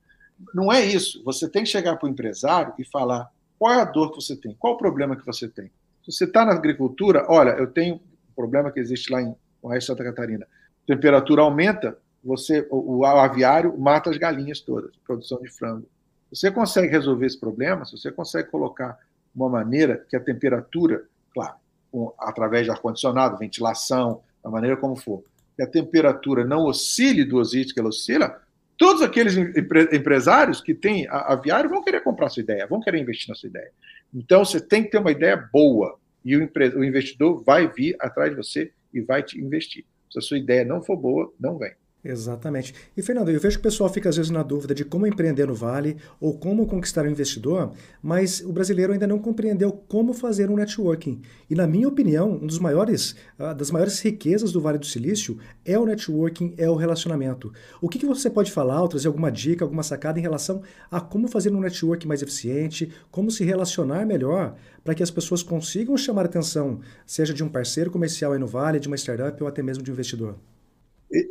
Não 0.54 0.72
é 0.72 0.84
isso. 0.84 1.24
Você 1.24 1.48
tem 1.48 1.64
que 1.64 1.70
chegar 1.70 1.96
para 1.96 2.08
o 2.08 2.10
empresário 2.10 2.74
e 2.78 2.84
falar 2.84 3.30
qual 3.58 3.74
é 3.74 3.82
a 3.82 3.86
dor 3.86 4.12
que 4.12 4.22
você 4.22 4.36
tem, 4.36 4.56
qual 4.60 4.74
o 4.74 4.78
problema 4.78 5.16
que 5.16 5.26
você 5.26 5.48
tem. 5.48 5.72
Se 6.04 6.12
você 6.12 6.26
está 6.26 6.46
na 6.46 6.54
agricultura, 6.54 7.26
olha, 7.28 7.52
eu 7.52 7.68
tenho 7.68 7.96
um 7.96 8.34
problema 8.36 8.72
que 8.72 8.80
existe 8.80 9.12
lá 9.12 9.22
em 9.22 9.36
Oeste 9.62 9.88
Santa 9.88 10.04
Catarina. 10.04 10.46
Temperatura 10.86 11.42
aumenta, 11.42 11.98
você, 12.24 12.68
o, 12.70 12.98
o 12.98 13.06
aviário 13.06 13.78
mata 13.78 14.10
as 14.10 14.18
galinhas 14.18 14.60
todas, 14.60 14.96
produção 15.06 15.40
de 15.42 15.50
frango. 15.50 15.88
Você 16.32 16.52
consegue 16.52 16.88
resolver 16.88 17.26
esse 17.26 17.40
problema, 17.40 17.86
se 17.86 17.98
você 17.98 18.12
consegue 18.12 18.50
colocar 18.50 18.98
uma 19.36 19.50
maneira 19.50 20.06
que 20.10 20.16
a 20.16 20.20
temperatura, 20.20 21.04
claro, 21.34 21.56
com, 21.92 22.14
através 22.20 22.66
de 22.66 22.72
ar-condicionado, 22.72 23.38
ventilação, 23.38 24.22
da 24.44 24.50
maneira 24.50 24.78
como 24.78 24.96
for, 24.96 25.24
que 25.56 25.64
a 25.64 25.68
temperatura 25.68 26.44
não 26.44 26.66
oscile 26.66 27.24
do 27.24 27.38
ozite 27.38 27.74
que 27.74 27.80
ela 27.80 27.90
oscila, 27.90 28.42
todos 28.78 29.02
aqueles 29.02 29.36
empre 29.38 29.90
empresários 29.96 30.62
que 30.62 30.74
têm 30.74 31.08
aviário 31.10 31.70
vão 31.70 31.84
querer 31.84 32.02
comprar 32.02 32.30
sua 32.30 32.42
ideia, 32.42 32.68
vão 32.68 32.82
querer 32.82 33.00
investir 33.00 33.30
na 33.30 33.36
sua 33.36 33.50
ideia. 33.50 33.72
Então, 34.14 34.44
você 34.44 34.60
tem 34.60 34.84
que 34.84 34.90
ter 34.90 34.98
uma 34.98 35.12
ideia 35.12 35.36
boa 35.52 35.98
e 36.24 36.36
o, 36.38 36.50
o 36.76 36.84
investidor 36.84 37.44
vai 37.44 37.68
vir 37.68 37.96
atrás 38.00 38.32
de 38.32 38.38
você 38.38 38.72
e 38.94 39.02
vai 39.02 39.22
te 39.22 39.40
investir. 39.40 39.86
Se 40.12 40.20
a 40.20 40.22
sua 40.22 40.38
ideia 40.38 40.64
não 40.64 40.82
for 40.82 40.96
boa, 40.96 41.34
não 41.40 41.58
vem. 41.58 41.74
Exatamente. 42.08 42.76
E, 42.96 43.02
Fernando, 43.02 43.30
eu 43.32 43.40
vejo 43.40 43.58
que 43.58 43.62
o 43.62 43.64
pessoal 43.64 43.92
fica 43.92 44.08
às 44.08 44.16
vezes 44.16 44.30
na 44.30 44.44
dúvida 44.44 44.76
de 44.76 44.86
como 44.86 45.08
empreender 45.08 45.48
no 45.48 45.56
Vale 45.56 45.98
ou 46.20 46.38
como 46.38 46.68
conquistar 46.68 47.04
um 47.04 47.10
investidor, 47.10 47.72
mas 48.00 48.42
o 48.42 48.54
brasileiro 48.54 48.94
ainda 48.94 49.08
não 49.08 49.18
compreendeu 49.18 49.72
como 49.72 50.14
fazer 50.14 50.52
um 50.52 50.56
networking. 50.56 51.20
E, 51.50 51.56
na 51.56 51.66
minha 51.66 51.88
opinião, 51.88 52.34
um 52.34 52.46
dos 52.46 52.60
maiores, 52.60 53.16
uh, 53.40 53.56
das 53.56 53.72
maiores 53.72 54.00
riquezas 54.02 54.52
do 54.52 54.62
Vale 54.62 54.78
do 54.78 54.86
Silício 54.86 55.40
é 55.66 55.80
o 55.80 55.86
networking, 55.86 56.54
é 56.60 56.70
o 56.70 56.76
relacionamento. 56.76 57.52
O 57.82 57.90
que, 57.90 57.98
que 57.98 58.06
você 58.06 58.30
pode 58.30 58.52
falar 58.52 58.84
ou 58.84 58.88
trazer 58.88 59.08
alguma 59.08 59.32
dica, 59.32 59.66
alguma 59.66 59.82
sacada 59.82 60.20
em 60.20 60.22
relação 60.22 60.62
a 60.92 61.02
como 61.02 61.28
fazer 61.28 61.52
um 61.52 61.60
networking 61.60 62.08
mais 62.08 62.22
eficiente, 62.22 62.92
como 63.10 63.32
se 63.32 63.44
relacionar 63.44 64.06
melhor 64.06 64.56
para 64.84 64.94
que 64.94 65.02
as 65.02 65.10
pessoas 65.10 65.42
consigam 65.42 65.98
chamar 65.98 66.26
atenção, 66.26 66.82
seja 67.04 67.34
de 67.34 67.44
um 67.44 67.50
parceiro 67.50 67.90
comercial 67.90 68.34
aí 68.34 68.40
no 68.40 68.46
Vale, 68.46 68.80
de 68.80 68.88
uma 68.88 68.96
startup 68.96 69.42
ou 69.42 69.50
até 69.50 69.64
mesmo 69.64 69.84
de 69.84 69.90
um 69.90 69.94
investidor? 69.96 70.36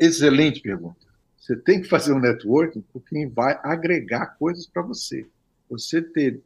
Excelente 0.00 0.60
pergunta. 0.60 1.04
Você 1.38 1.56
tem 1.56 1.82
que 1.82 1.88
fazer 1.88 2.12
um 2.12 2.20
networking 2.20 2.82
com 2.92 3.00
quem 3.00 3.28
vai 3.28 3.58
agregar 3.62 4.38
coisas 4.38 4.66
para 4.66 4.82
você. 4.82 5.26
Você 5.68 6.00
ter 6.00 6.40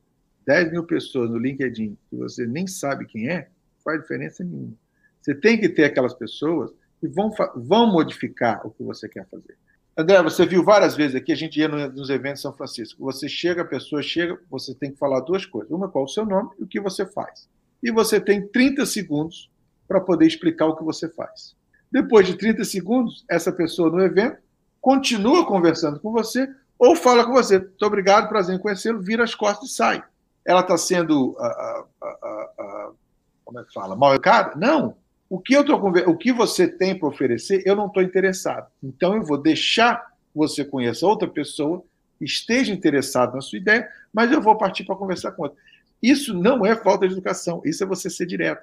10 0.44 0.72
mil 0.72 0.84
pessoas 0.84 1.30
no 1.30 1.38
LinkedIn 1.38 1.96
que 2.10 2.16
você 2.16 2.46
nem 2.46 2.66
sabe 2.66 3.06
quem 3.06 3.28
é, 3.28 3.48
faz 3.84 4.00
diferença 4.00 4.42
nenhuma. 4.42 4.74
Você 5.20 5.34
tem 5.34 5.58
que 5.60 5.68
ter 5.68 5.84
aquelas 5.84 6.14
pessoas 6.14 6.72
que 7.00 7.06
vão, 7.06 7.30
vão 7.54 7.92
modificar 7.92 8.66
o 8.66 8.70
que 8.70 8.82
você 8.82 9.08
quer 9.08 9.26
fazer. 9.28 9.56
André, 9.96 10.22
você 10.22 10.46
viu 10.46 10.64
várias 10.64 10.96
vezes 10.96 11.14
aqui, 11.14 11.32
a 11.32 11.36
gente 11.36 11.58
ia 11.58 11.68
nos 11.68 12.08
eventos 12.08 12.40
em 12.40 12.42
São 12.42 12.52
Francisco. 12.52 13.04
Você 13.04 13.28
chega, 13.28 13.62
a 13.62 13.64
pessoa 13.64 14.00
chega, 14.00 14.38
você 14.48 14.74
tem 14.74 14.92
que 14.92 14.98
falar 14.98 15.20
duas 15.20 15.44
coisas. 15.44 15.70
Uma, 15.70 15.88
qual 15.88 16.04
o 16.04 16.08
seu 16.08 16.24
nome 16.24 16.50
e 16.58 16.62
o 16.62 16.66
que 16.66 16.80
você 16.80 17.04
faz. 17.04 17.48
E 17.82 17.90
você 17.90 18.20
tem 18.20 18.46
30 18.46 18.86
segundos 18.86 19.50
para 19.86 20.00
poder 20.00 20.26
explicar 20.26 20.66
o 20.66 20.76
que 20.76 20.84
você 20.84 21.08
faz. 21.08 21.57
Depois 21.90 22.26
de 22.26 22.34
30 22.34 22.64
segundos, 22.64 23.24
essa 23.28 23.50
pessoa 23.50 23.90
no 23.90 24.00
evento 24.00 24.38
continua 24.80 25.46
conversando 25.46 25.98
com 26.00 26.12
você 26.12 26.48
ou 26.78 26.94
fala 26.94 27.24
com 27.24 27.32
você. 27.32 27.58
Muito 27.58 27.82
obrigado, 27.84 28.28
prazer 28.28 28.54
em 28.54 28.58
conhecê-lo, 28.58 29.00
vira 29.00 29.24
as 29.24 29.34
costas 29.34 29.70
e 29.70 29.74
sai. 29.74 30.02
Ela 30.44 30.60
está 30.60 30.76
sendo, 30.76 31.30
uh, 31.30 31.84
uh, 32.02 32.90
uh, 32.90 32.96
como 33.44 33.60
é 33.60 33.64
que 33.64 33.72
fala, 33.72 33.96
mal 33.96 34.14
educada? 34.14 34.54
Não. 34.56 34.94
O 35.28 35.38
que, 35.38 35.54
eu 35.54 35.64
tô, 35.64 35.76
o 35.76 36.16
que 36.16 36.32
você 36.32 36.66
tem 36.66 36.98
para 36.98 37.08
oferecer, 37.08 37.62
eu 37.66 37.76
não 37.76 37.86
estou 37.86 38.02
interessado. 38.02 38.66
Então, 38.82 39.14
eu 39.14 39.22
vou 39.22 39.36
deixar 39.36 40.08
você 40.34 40.64
conheça 40.64 41.06
outra 41.06 41.28
pessoa, 41.28 41.82
esteja 42.20 42.72
interessado 42.72 43.34
na 43.34 43.40
sua 43.40 43.58
ideia, 43.58 43.88
mas 44.12 44.30
eu 44.30 44.40
vou 44.40 44.56
partir 44.56 44.84
para 44.84 44.96
conversar 44.96 45.32
com 45.32 45.42
outra. 45.42 45.58
Isso 46.02 46.32
não 46.32 46.64
é 46.64 46.76
falta 46.76 47.06
de 47.06 47.14
educação, 47.14 47.60
isso 47.64 47.82
é 47.82 47.86
você 47.86 48.08
ser 48.08 48.26
direto. 48.26 48.62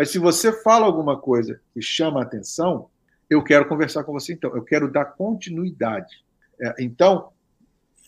Mas 0.00 0.12
se 0.12 0.18
você 0.18 0.50
fala 0.62 0.86
alguma 0.86 1.18
coisa 1.18 1.60
que 1.74 1.82
chama 1.82 2.20
a 2.20 2.22
atenção, 2.22 2.88
eu 3.28 3.44
quero 3.44 3.68
conversar 3.68 4.02
com 4.02 4.14
você 4.14 4.32
então, 4.32 4.50
eu 4.56 4.62
quero 4.62 4.90
dar 4.90 5.04
continuidade. 5.04 6.24
É, 6.58 6.74
então, 6.78 7.28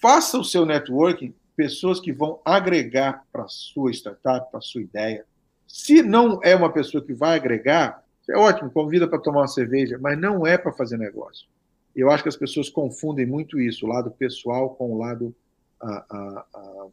faça 0.00 0.38
o 0.38 0.44
seu 0.44 0.64
networking 0.64 1.34
pessoas 1.54 2.00
que 2.00 2.10
vão 2.10 2.40
agregar 2.46 3.26
para 3.30 3.42
a 3.42 3.48
sua 3.48 3.90
startup, 3.90 4.50
para 4.50 4.56
a 4.56 4.62
sua 4.62 4.80
ideia. 4.80 5.26
Se 5.68 6.02
não 6.02 6.40
é 6.42 6.56
uma 6.56 6.72
pessoa 6.72 7.04
que 7.04 7.12
vai 7.12 7.36
agregar, 7.36 8.02
é 8.26 8.38
ótimo, 8.38 8.70
convida 8.70 9.06
para 9.06 9.18
tomar 9.18 9.40
uma 9.40 9.48
cerveja, 9.48 9.98
mas 10.00 10.18
não 10.18 10.46
é 10.46 10.56
para 10.56 10.72
fazer 10.72 10.96
negócio. 10.96 11.46
Eu 11.94 12.10
acho 12.10 12.22
que 12.22 12.30
as 12.30 12.36
pessoas 12.36 12.70
confundem 12.70 13.26
muito 13.26 13.60
isso, 13.60 13.84
o 13.84 13.88
lado 13.90 14.10
pessoal 14.12 14.70
com 14.76 14.94
o 14.94 14.98
lado 14.98 15.36
a, 15.78 15.92
a, 15.92 16.46
a, 16.54 16.86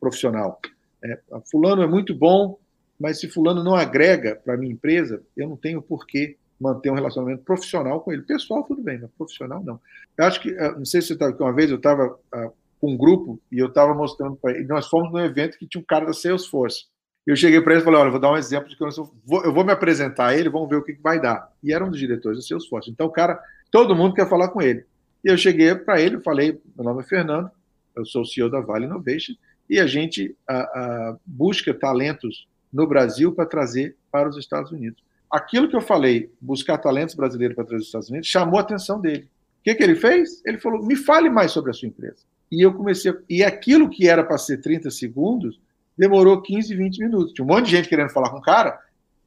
profissional. 0.00 0.58
É, 1.04 1.20
fulano 1.44 1.82
é 1.82 1.86
muito 1.86 2.14
bom, 2.14 2.58
mas 2.98 3.20
se 3.20 3.28
fulano 3.28 3.62
não 3.62 3.74
agrega 3.74 4.36
para 4.36 4.54
a 4.54 4.56
minha 4.56 4.72
empresa, 4.72 5.22
eu 5.36 5.48
não 5.48 5.56
tenho 5.56 5.82
por 5.82 6.06
que 6.06 6.36
manter 6.60 6.90
um 6.90 6.94
relacionamento 6.94 7.42
profissional 7.42 8.00
com 8.00 8.12
ele. 8.12 8.22
Pessoal, 8.22 8.64
tudo 8.64 8.82
bem, 8.82 8.98
mas 8.98 9.10
profissional 9.16 9.62
não. 9.62 9.80
Eu 10.16 10.24
acho 10.24 10.40
que, 10.40 10.50
eh, 10.50 10.72
não 10.72 10.84
sei 10.84 11.02
se 11.02 11.08
você 11.08 11.12
estava 11.12 11.32
aqui 11.32 11.42
uma 11.42 11.52
vez, 11.52 11.70
eu 11.70 11.76
estava 11.76 12.06
uh, 12.06 12.52
com 12.80 12.92
um 12.92 12.96
grupo 12.96 13.40
e 13.52 13.58
eu 13.58 13.66
estava 13.66 13.94
mostrando 13.94 14.36
para 14.36 14.52
ele, 14.52 14.66
nós 14.66 14.88
fomos 14.88 15.12
num 15.12 15.18
evento 15.18 15.58
que 15.58 15.66
tinha 15.66 15.80
um 15.80 15.84
cara 15.84 16.06
da 16.06 16.12
Salesforce. 16.12 16.86
Eu 17.26 17.36
cheguei 17.36 17.60
para 17.60 17.74
ele 17.74 17.82
e 17.82 17.84
falei, 17.84 18.00
olha, 18.00 18.10
vou 18.10 18.20
dar 18.20 18.32
um 18.32 18.36
exemplo 18.36 18.68
de 18.68 18.76
que 18.76 18.84
eu, 18.84 18.88
vou, 19.24 19.44
eu 19.44 19.52
vou 19.52 19.64
me 19.64 19.72
apresentar 19.72 20.28
a 20.28 20.36
ele, 20.36 20.48
vamos 20.48 20.68
ver 20.68 20.76
o 20.76 20.82
que, 20.82 20.94
que 20.94 21.02
vai 21.02 21.20
dar. 21.20 21.52
E 21.62 21.72
era 21.72 21.84
um 21.84 21.90
dos 21.90 21.98
diretores 21.98 22.38
da 22.38 22.46
Salesforce. 22.46 22.90
Então, 22.90 23.06
o 23.06 23.10
cara, 23.10 23.38
todo 23.70 23.96
mundo 23.96 24.14
quer 24.14 24.28
falar 24.28 24.48
com 24.48 24.62
ele. 24.62 24.86
E 25.24 25.28
eu 25.28 25.36
cheguei 25.36 25.74
para 25.74 26.00
ele, 26.00 26.20
falei, 26.20 26.60
meu 26.76 26.84
nome 26.84 27.02
é 27.02 27.04
Fernando, 27.04 27.50
eu 27.96 28.04
sou 28.04 28.22
o 28.22 28.24
CEO 28.24 28.48
da 28.48 28.60
Vale 28.60 28.86
Innovation, 28.86 29.34
e 29.68 29.80
a 29.80 29.86
gente 29.86 30.36
busca 31.26 31.74
talentos 31.74 32.46
no 32.76 32.86
Brasil 32.86 33.32
para 33.32 33.46
trazer 33.46 33.96
para 34.12 34.28
os 34.28 34.36
Estados 34.36 34.70
Unidos. 34.70 35.02
Aquilo 35.30 35.66
que 35.66 35.74
eu 35.74 35.80
falei, 35.80 36.30
buscar 36.38 36.76
talentos 36.76 37.14
brasileiros 37.14 37.54
para 37.54 37.64
trazer 37.64 37.80
os 37.80 37.86
Estados 37.86 38.10
Unidos, 38.10 38.28
chamou 38.28 38.58
a 38.58 38.62
atenção 38.62 39.00
dele. 39.00 39.24
O 39.60 39.64
que, 39.64 39.74
que 39.74 39.82
ele 39.82 39.96
fez? 39.96 40.42
Ele 40.44 40.58
falou: 40.58 40.84
me 40.84 40.94
fale 40.94 41.30
mais 41.30 41.52
sobre 41.52 41.70
a 41.70 41.74
sua 41.74 41.88
empresa. 41.88 42.18
E 42.52 42.64
eu 42.64 42.74
comecei. 42.74 43.12
E 43.30 43.42
aquilo 43.42 43.88
que 43.88 44.06
era 44.06 44.22
para 44.22 44.36
ser 44.36 44.58
30 44.58 44.90
segundos 44.90 45.58
demorou 45.96 46.42
15, 46.42 46.76
20 46.76 46.98
minutos. 46.98 47.32
Tinha 47.32 47.44
um 47.44 47.48
monte 47.48 47.64
de 47.64 47.70
gente 47.70 47.88
querendo 47.88 48.10
falar 48.10 48.28
com 48.28 48.38
o 48.38 48.42
cara 48.42 48.78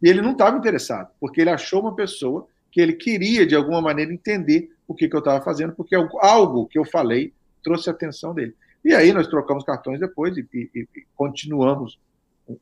e 0.01 0.07
ele 0.07 0.21
não 0.21 0.31
estava 0.31 0.55
interessado, 0.55 1.09
porque 1.19 1.41
ele 1.41 1.49
achou 1.49 1.81
uma 1.81 1.95
pessoa 1.95 2.47
que 2.71 2.79
ele 2.79 2.93
queria, 2.93 3.47
de 3.47 3.55
alguma 3.55 3.81
maneira, 3.81 4.13
entender 4.13 4.69
o 4.87 4.93
que, 4.93 5.09
que 5.09 5.15
eu 5.15 5.19
estava 5.19 5.43
fazendo, 5.43 5.73
porque 5.73 5.95
algo 5.95 6.67
que 6.67 6.77
eu 6.77 6.85
falei 6.85 7.33
trouxe 7.63 7.89
a 7.89 7.93
atenção 7.93 8.33
dele. 8.33 8.55
E 8.85 8.93
aí 8.93 9.11
nós 9.11 9.27
trocamos 9.27 9.63
cartões 9.63 9.99
depois 9.99 10.37
e, 10.37 10.47
e, 10.53 10.69
e 10.75 10.87
continuamos 11.15 11.97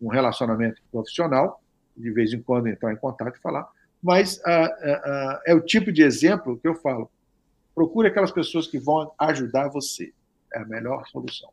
um 0.02 0.10
relacionamento 0.10 0.82
profissional, 0.92 1.62
de 1.96 2.12
vez 2.12 2.34
em 2.34 2.42
quando 2.42 2.68
entrar 2.68 2.92
em 2.92 2.98
contato 2.98 3.38
e 3.38 3.42
falar. 3.42 3.68
Mas 4.02 4.40
ah, 4.46 4.66
ah, 4.66 5.02
ah, 5.06 5.42
é 5.46 5.54
o 5.54 5.62
tipo 5.62 5.92
de 5.92 6.04
exemplo 6.04 6.58
que 6.58 6.68
eu 6.68 6.76
falo. 6.76 7.10
Procure 7.74 8.08
aquelas 8.08 8.32
pessoas 8.32 8.68
que 8.68 8.80
vão 8.80 9.12
ajudar 9.20 9.70
você. 9.70 10.14
É 10.54 10.60
a 10.60 10.66
melhor 10.66 11.06
solução. 11.08 11.50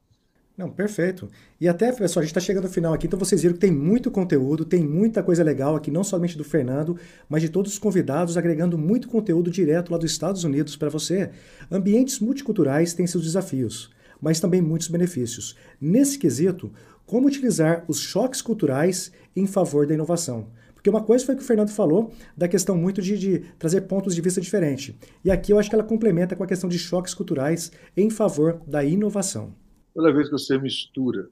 Não, 0.56 0.70
perfeito. 0.70 1.28
E 1.60 1.66
até, 1.66 1.90
pessoal, 1.90 2.20
a 2.20 2.24
gente 2.24 2.30
está 2.30 2.40
chegando 2.40 2.66
ao 2.66 2.70
final 2.70 2.94
aqui, 2.94 3.08
então 3.08 3.18
vocês 3.18 3.42
viram 3.42 3.54
que 3.54 3.60
tem 3.60 3.72
muito 3.72 4.08
conteúdo, 4.08 4.64
tem 4.64 4.84
muita 4.86 5.20
coisa 5.20 5.42
legal 5.42 5.74
aqui, 5.74 5.90
não 5.90 6.04
somente 6.04 6.38
do 6.38 6.44
Fernando, 6.44 6.96
mas 7.28 7.42
de 7.42 7.48
todos 7.48 7.72
os 7.72 7.78
convidados, 7.78 8.36
agregando 8.36 8.78
muito 8.78 9.08
conteúdo 9.08 9.50
direto 9.50 9.90
lá 9.90 9.98
dos 9.98 10.12
Estados 10.12 10.44
Unidos 10.44 10.76
para 10.76 10.88
você. 10.88 11.30
Ambientes 11.68 12.20
multiculturais 12.20 12.94
têm 12.94 13.04
seus 13.04 13.24
desafios, 13.24 13.90
mas 14.20 14.38
também 14.38 14.62
muitos 14.62 14.86
benefícios. 14.86 15.56
Nesse 15.80 16.16
quesito, 16.16 16.72
como 17.06 17.26
utilizar 17.26 17.84
os 17.88 17.98
choques 18.00 18.40
culturais 18.40 19.12
em 19.36 19.46
favor 19.46 19.86
da 19.86 19.94
inovação. 19.94 20.48
Porque 20.74 20.90
uma 20.90 21.02
coisa 21.02 21.24
foi 21.24 21.34
que 21.34 21.42
o 21.42 21.44
Fernando 21.46 21.70
falou 21.70 22.12
da 22.36 22.46
questão 22.46 22.76
muito 22.76 23.00
de, 23.00 23.18
de, 23.18 23.38
trazer 23.58 23.82
pontos 23.82 24.14
de 24.14 24.20
vista 24.20 24.40
diferentes. 24.40 24.94
E 25.24 25.30
aqui 25.30 25.50
eu 25.50 25.58
acho 25.58 25.70
que 25.70 25.74
ela 25.74 25.84
complementa 25.84 26.36
com 26.36 26.44
a 26.44 26.46
questão 26.46 26.68
de 26.68 26.78
choques 26.78 27.14
culturais 27.14 27.72
em 27.96 28.10
favor 28.10 28.60
da 28.66 28.84
inovação. 28.84 29.54
Toda 29.94 30.12
vez 30.12 30.26
que 30.26 30.32
você 30.32 30.58
mistura 30.58 31.30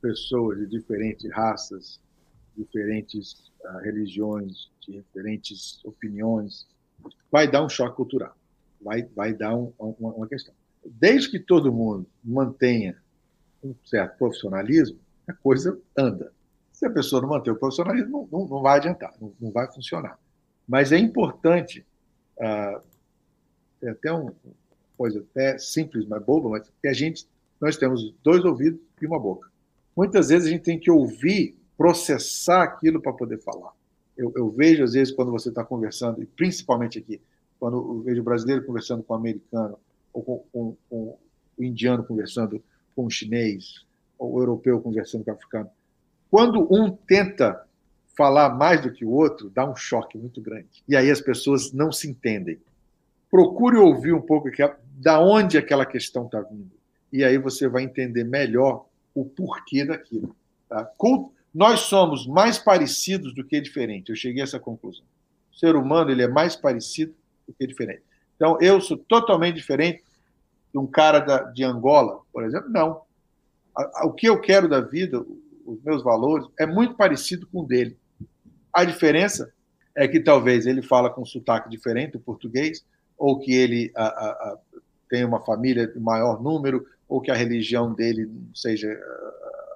pessoas 0.00 0.58
de 0.58 0.66
diferentes 0.66 1.30
raças, 1.30 2.00
diferentes 2.56 3.52
uh, 3.64 3.78
religiões, 3.84 4.70
diferentes 4.80 5.78
opiniões, 5.84 6.66
vai 7.30 7.48
dar 7.48 7.64
um 7.64 7.68
choque 7.68 7.96
cultural, 7.96 8.36
vai, 8.80 9.04
vai 9.14 9.32
dar 9.32 9.56
um, 9.56 9.72
uma, 9.78 10.12
uma 10.12 10.26
questão. 10.26 10.52
Desde 10.84 11.30
que 11.30 11.38
todo 11.38 11.72
mundo 11.72 12.06
mantenha 12.22 13.00
um 13.62 13.74
certo 13.84 14.18
profissionalismo, 14.18 14.98
a 15.26 15.32
coisa 15.32 15.78
anda. 15.96 16.32
Se 16.72 16.86
a 16.86 16.90
pessoa 16.90 17.22
não 17.22 17.28
manter 17.28 17.50
o 17.50 17.56
profissionalismo, 17.56 18.28
não, 18.30 18.40
não, 18.40 18.48
não 18.48 18.62
vai 18.62 18.78
adiantar, 18.78 19.14
não, 19.20 19.32
não, 19.40 19.50
vai 19.50 19.70
funcionar. 19.72 20.18
Mas 20.66 20.90
é 20.92 20.98
importante, 20.98 21.86
ah, 22.40 22.80
é 23.82 23.90
até 23.90 24.12
uma 24.12 24.34
coisa 24.96 25.20
até 25.20 25.58
simples, 25.58 26.06
mas 26.06 26.22
boba, 26.22 26.48
mas 26.48 26.70
que 26.80 26.88
a 26.88 26.92
gente, 26.92 27.26
nós 27.60 27.76
temos 27.76 28.14
dois 28.22 28.44
ouvidos 28.44 28.80
e 29.00 29.06
uma 29.06 29.18
boca. 29.18 29.48
Muitas 29.96 30.28
vezes 30.28 30.48
a 30.48 30.50
gente 30.50 30.62
tem 30.62 30.78
que 30.78 30.90
ouvir, 30.90 31.56
processar 31.76 32.62
aquilo 32.62 33.00
para 33.00 33.12
poder 33.12 33.38
falar. 33.38 33.72
Eu, 34.16 34.32
eu, 34.36 34.50
vejo, 34.50 34.84
às 34.84 34.92
vezes, 34.92 35.12
quando 35.12 35.30
você 35.30 35.48
está 35.48 35.64
conversando, 35.64 36.22
e 36.22 36.26
principalmente 36.26 36.98
aqui, 36.98 37.20
quando 37.58 37.76
eu 37.76 38.02
vejo 38.02 38.22
brasileiro 38.22 38.64
conversando 38.64 39.02
com 39.02 39.14
o 39.14 39.16
americano, 39.16 39.78
ou 40.12 40.22
com, 40.22 40.44
com, 40.52 40.76
com 40.88 41.18
o 41.56 41.64
indiano 41.64 42.04
conversando 42.04 42.62
com 42.94 43.06
o 43.06 43.10
chinês, 43.10 43.84
o 44.18 44.40
europeu 44.40 44.80
conversando 44.80 45.24
com 45.24 45.30
o 45.30 45.34
africano. 45.34 45.70
Quando 46.30 46.66
um 46.70 46.90
tenta 46.90 47.66
falar 48.16 48.50
mais 48.50 48.80
do 48.80 48.92
que 48.92 49.04
o 49.04 49.10
outro, 49.10 49.50
dá 49.50 49.68
um 49.68 49.76
choque 49.76 50.18
muito 50.18 50.40
grande. 50.40 50.82
E 50.88 50.96
aí 50.96 51.10
as 51.10 51.20
pessoas 51.20 51.72
não 51.72 51.90
se 51.90 52.08
entendem. 52.08 52.58
Procure 53.30 53.76
ouvir 53.76 54.12
um 54.12 54.20
pouco 54.20 54.50
que, 54.50 54.62
da 54.98 55.20
onde 55.20 55.56
aquela 55.56 55.86
questão 55.86 56.26
está 56.26 56.40
vindo. 56.40 56.70
E 57.12 57.24
aí 57.24 57.38
você 57.38 57.68
vai 57.68 57.82
entender 57.82 58.24
melhor 58.24 58.86
o 59.14 59.24
porquê 59.24 59.84
daquilo. 59.84 60.34
Tá? 60.68 60.90
Nós 61.54 61.80
somos 61.80 62.26
mais 62.26 62.58
parecidos 62.58 63.34
do 63.34 63.44
que 63.44 63.60
diferentes. 63.60 64.08
Eu 64.08 64.16
cheguei 64.16 64.40
a 64.40 64.44
essa 64.44 64.58
conclusão. 64.58 65.04
O 65.52 65.56
ser 65.56 65.76
humano 65.76 66.10
ele 66.10 66.22
é 66.22 66.28
mais 66.28 66.56
parecido 66.56 67.14
do 67.46 67.52
que 67.52 67.66
diferente. 67.66 68.02
Então, 68.36 68.58
eu 68.60 68.80
sou 68.80 68.96
totalmente 68.96 69.56
diferente 69.56 70.02
de 70.72 70.78
um 70.78 70.86
cara 70.86 71.20
da, 71.20 71.42
de 71.42 71.62
Angola, 71.62 72.20
por 72.32 72.44
exemplo, 72.44 72.70
não. 72.70 73.02
O 74.04 74.12
que 74.12 74.28
eu 74.28 74.40
quero 74.40 74.68
da 74.68 74.80
vida, 74.80 75.24
os 75.64 75.82
meus 75.82 76.02
valores, 76.02 76.46
é 76.58 76.66
muito 76.66 76.94
parecido 76.94 77.46
com 77.46 77.60
o 77.60 77.66
dele. 77.66 77.96
A 78.72 78.84
diferença 78.84 79.52
é 79.94 80.08
que 80.08 80.20
talvez 80.20 80.66
ele 80.66 80.82
fala 80.82 81.10
com 81.10 81.22
um 81.22 81.26
sotaque 81.26 81.68
diferente, 81.68 82.16
o 82.16 82.20
português, 82.20 82.84
ou 83.18 83.38
que 83.38 83.52
ele 83.52 83.92
a, 83.94 84.04
a, 84.04 84.30
a, 84.30 84.58
tem 85.08 85.24
uma 85.24 85.44
família 85.44 85.86
de 85.86 86.00
maior 86.00 86.42
número, 86.42 86.86
ou 87.06 87.20
que 87.20 87.30
a 87.30 87.34
religião 87.34 87.92
dele 87.92 88.30
seja 88.54 88.88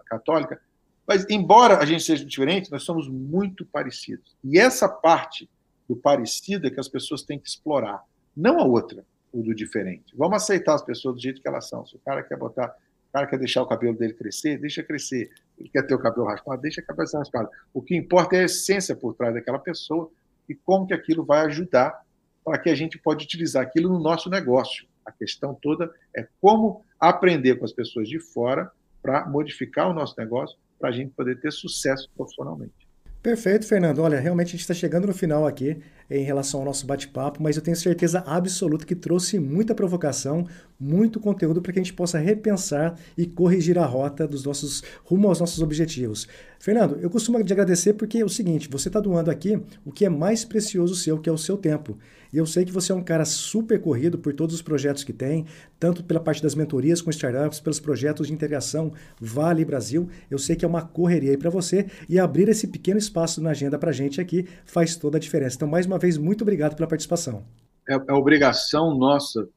católica. 0.06 0.60
Mas, 1.06 1.26
embora 1.28 1.78
a 1.78 1.84
gente 1.84 2.02
seja 2.02 2.24
diferente, 2.24 2.70
nós 2.70 2.82
somos 2.82 3.08
muito 3.08 3.64
parecidos. 3.66 4.34
E 4.42 4.58
essa 4.58 4.88
parte 4.88 5.48
do 5.86 5.94
parecido 5.94 6.66
é 6.66 6.70
que 6.70 6.80
as 6.80 6.88
pessoas 6.88 7.22
têm 7.22 7.38
que 7.38 7.48
explorar, 7.48 8.02
não 8.34 8.58
a 8.58 8.64
outra 8.64 9.04
o 9.36 9.42
do 9.42 9.54
diferente. 9.54 10.14
Vamos 10.16 10.42
aceitar 10.42 10.74
as 10.74 10.82
pessoas 10.82 11.16
do 11.16 11.20
jeito 11.20 11.42
que 11.42 11.48
elas 11.48 11.68
são. 11.68 11.86
Se 11.86 11.94
o 11.94 11.98
cara 11.98 12.22
quer 12.22 12.38
botar, 12.38 12.74
o 13.10 13.12
cara 13.12 13.26
quer 13.26 13.38
deixar 13.38 13.62
o 13.62 13.66
cabelo 13.66 13.96
dele 13.96 14.14
crescer, 14.14 14.58
deixa 14.58 14.82
crescer. 14.82 15.30
Ele 15.58 15.68
quer 15.68 15.86
ter 15.86 15.94
o 15.94 15.98
cabelo 15.98 16.26
raspado, 16.26 16.62
deixa 16.62 16.80
a 16.80 16.84
cabeça 16.84 17.18
raspada. 17.18 17.50
O 17.72 17.82
que 17.82 17.94
importa 17.94 18.36
é 18.36 18.40
a 18.40 18.44
essência 18.44 18.96
por 18.96 19.14
trás 19.14 19.34
daquela 19.34 19.58
pessoa 19.58 20.10
e 20.48 20.54
como 20.54 20.86
que 20.86 20.94
aquilo 20.94 21.24
vai 21.24 21.44
ajudar 21.46 22.02
para 22.42 22.58
que 22.58 22.70
a 22.70 22.74
gente 22.74 22.98
pode 22.98 23.24
utilizar 23.24 23.62
aquilo 23.62 23.90
no 23.90 23.98
nosso 23.98 24.30
negócio. 24.30 24.86
A 25.04 25.12
questão 25.12 25.54
toda 25.54 25.92
é 26.16 26.26
como 26.40 26.84
aprender 26.98 27.56
com 27.56 27.64
as 27.64 27.72
pessoas 27.72 28.08
de 28.08 28.18
fora 28.18 28.70
para 29.02 29.26
modificar 29.26 29.90
o 29.90 29.92
nosso 29.92 30.14
negócio, 30.18 30.56
para 30.78 30.88
a 30.88 30.92
gente 30.92 31.12
poder 31.12 31.40
ter 31.40 31.52
sucesso 31.52 32.08
profissionalmente. 32.16 32.85
Perfeito, 33.26 33.66
Fernando. 33.66 33.98
Olha, 33.98 34.20
realmente 34.20 34.46
a 34.46 34.50
gente 34.52 34.60
está 34.60 34.72
chegando 34.72 35.08
no 35.08 35.12
final 35.12 35.48
aqui 35.48 35.78
em 36.08 36.22
relação 36.22 36.60
ao 36.60 36.66
nosso 36.66 36.86
bate-papo, 36.86 37.42
mas 37.42 37.56
eu 37.56 37.62
tenho 37.62 37.76
certeza 37.76 38.20
absoluta 38.20 38.86
que 38.86 38.94
trouxe 38.94 39.36
muita 39.40 39.74
provocação, 39.74 40.46
muito 40.78 41.18
conteúdo 41.18 41.60
para 41.60 41.72
que 41.72 41.80
a 41.80 41.82
gente 41.82 41.92
possa 41.92 42.20
repensar 42.20 42.96
e 43.18 43.26
corrigir 43.26 43.80
a 43.80 43.84
rota 43.84 44.28
dos 44.28 44.44
nossos 44.44 44.80
rumo 45.02 45.26
aos 45.26 45.40
nossos 45.40 45.60
objetivos. 45.60 46.28
Fernando, 46.58 46.98
eu 47.00 47.10
costumo 47.10 47.42
te 47.42 47.52
agradecer 47.52 47.94
porque 47.94 48.18
é 48.18 48.24
o 48.24 48.28
seguinte, 48.28 48.68
você 48.70 48.88
está 48.88 49.00
doando 49.00 49.30
aqui 49.30 49.60
o 49.84 49.92
que 49.92 50.04
é 50.04 50.08
mais 50.08 50.44
precioso 50.44 50.94
seu, 50.94 51.18
que 51.18 51.28
é 51.28 51.32
o 51.32 51.38
seu 51.38 51.56
tempo. 51.56 51.98
E 52.32 52.38
eu 52.38 52.46
sei 52.46 52.64
que 52.64 52.72
você 52.72 52.92
é 52.92 52.94
um 52.94 53.02
cara 53.02 53.24
super 53.24 53.80
corrido 53.80 54.18
por 54.18 54.34
todos 54.34 54.54
os 54.54 54.62
projetos 54.62 55.04
que 55.04 55.12
tem, 55.12 55.46
tanto 55.78 56.02
pela 56.02 56.20
parte 56.20 56.42
das 56.42 56.54
mentorias 56.54 57.00
com 57.00 57.10
startups, 57.10 57.60
pelos 57.60 57.80
projetos 57.80 58.26
de 58.26 58.32
integração 58.32 58.92
Vale 59.20 59.64
Brasil. 59.64 60.08
Eu 60.30 60.38
sei 60.38 60.56
que 60.56 60.64
é 60.64 60.68
uma 60.68 60.82
correria 60.82 61.30
aí 61.30 61.36
para 61.36 61.50
você 61.50 61.86
e 62.08 62.18
abrir 62.18 62.48
esse 62.48 62.66
pequeno 62.66 62.98
espaço 62.98 63.40
na 63.40 63.50
agenda 63.50 63.78
para 63.78 63.90
a 63.90 63.94
gente 63.94 64.20
aqui 64.20 64.46
faz 64.64 64.96
toda 64.96 65.18
a 65.18 65.20
diferença. 65.20 65.56
Então, 65.56 65.68
mais 65.68 65.86
uma 65.86 65.98
vez, 65.98 66.18
muito 66.18 66.42
obrigado 66.42 66.74
pela 66.74 66.88
participação. 66.88 67.44
É, 67.88 67.94
é 67.94 68.12
obrigação 68.12 68.96
nossa 68.96 69.48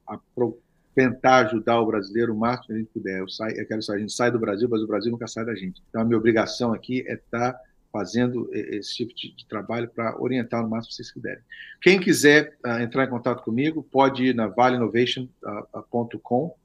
tentar 0.95 1.45
ajudar 1.45 1.79
o 1.79 1.85
brasileiro 1.85 2.33
o 2.33 2.37
máximo 2.37 2.67
que 2.67 2.73
a 2.73 2.77
gente 2.77 2.91
puder. 2.91 3.19
Eu, 3.19 3.29
saio, 3.29 3.57
eu 3.57 3.67
quero 3.67 3.81
que 3.81 3.91
a 3.91 3.97
gente 3.97 4.13
sai 4.13 4.31
do 4.31 4.39
Brasil, 4.39 4.67
mas 4.69 4.81
o 4.81 4.87
Brasil 4.87 5.11
nunca 5.11 5.27
sai 5.27 5.45
da 5.45 5.55
gente. 5.55 5.81
Então, 5.89 6.01
a 6.01 6.05
minha 6.05 6.17
obrigação 6.17 6.73
aqui 6.73 7.03
é 7.07 7.13
estar 7.13 7.53
tá 7.53 7.59
fazendo 7.91 8.49
esse 8.53 8.95
tipo 8.95 9.13
de, 9.15 9.35
de 9.35 9.47
trabalho 9.47 9.89
para 9.89 10.19
orientar 10.21 10.61
no 10.61 10.69
máximo 10.69 10.89
que 10.89 10.95
vocês 10.95 11.13
puderem. 11.13 11.41
Quem 11.81 11.99
quiser 11.99 12.55
uh, 12.65 12.81
entrar 12.81 13.05
em 13.05 13.09
contato 13.09 13.43
comigo, 13.43 13.83
pode 13.83 14.25
ir 14.25 14.35
na 14.35 14.47
valeinnovation.com, 14.47 16.55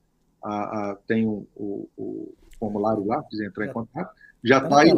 uh, 0.43 0.49
uh, 0.49 0.97
tem 1.07 1.27
o, 1.27 1.47
o, 1.55 1.89
o, 1.97 2.35
formulário 2.59 3.05
lá, 3.05 3.23
quiser 3.25 3.47
entrar 3.47 3.67
em 3.67 3.73
contato. 3.73 4.15
Já 4.43 4.59
está 4.59 4.81
aí. 4.81 4.91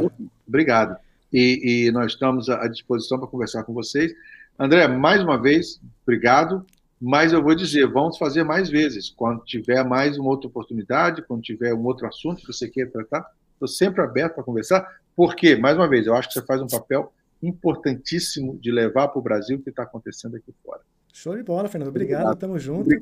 Obrigado. 0.46 0.96
E, 1.32 1.86
e, 1.86 1.92
nós 1.92 2.12
estamos 2.12 2.48
à 2.48 2.66
disposição 2.68 3.18
para 3.18 3.28
conversar 3.28 3.64
com 3.64 3.72
vocês. 3.72 4.12
André, 4.58 4.86
mais 4.88 5.22
uma 5.22 5.40
vez, 5.40 5.80
obrigado. 6.02 6.64
Mas 7.00 7.32
eu 7.32 7.42
vou 7.42 7.54
dizer, 7.54 7.86
vamos 7.86 8.16
fazer 8.16 8.42
mais 8.42 8.70
vezes. 8.70 9.10
Quando 9.10 9.44
tiver 9.44 9.84
mais 9.84 10.18
uma 10.18 10.30
outra 10.30 10.48
oportunidade, 10.48 11.22
quando 11.22 11.42
tiver 11.42 11.74
um 11.74 11.84
outro 11.84 12.06
assunto 12.06 12.40
que 12.40 12.46
você 12.46 12.68
queira 12.68 12.90
tratar, 12.90 13.30
estou 13.52 13.68
sempre 13.68 14.02
aberto 14.02 14.34
para 14.34 14.44
conversar. 14.44 14.86
Porque, 15.14 15.56
mais 15.56 15.76
uma 15.76 15.88
vez, 15.88 16.06
eu 16.06 16.14
acho 16.14 16.28
que 16.28 16.34
você 16.34 16.42
faz 16.42 16.60
um 16.60 16.66
papel 16.66 17.12
importantíssimo 17.42 18.58
de 18.58 18.70
levar 18.70 19.08
para 19.08 19.18
o 19.18 19.22
Brasil 19.22 19.58
o 19.58 19.62
que 19.62 19.70
está 19.70 19.82
acontecendo 19.82 20.36
aqui 20.36 20.54
fora. 20.64 20.80
Show 21.12 21.36
de 21.36 21.42
bola, 21.42 21.68
Fernando. 21.68 21.88
Obrigado, 21.88 22.32
estamos 22.32 22.62
juntos. 22.62 22.94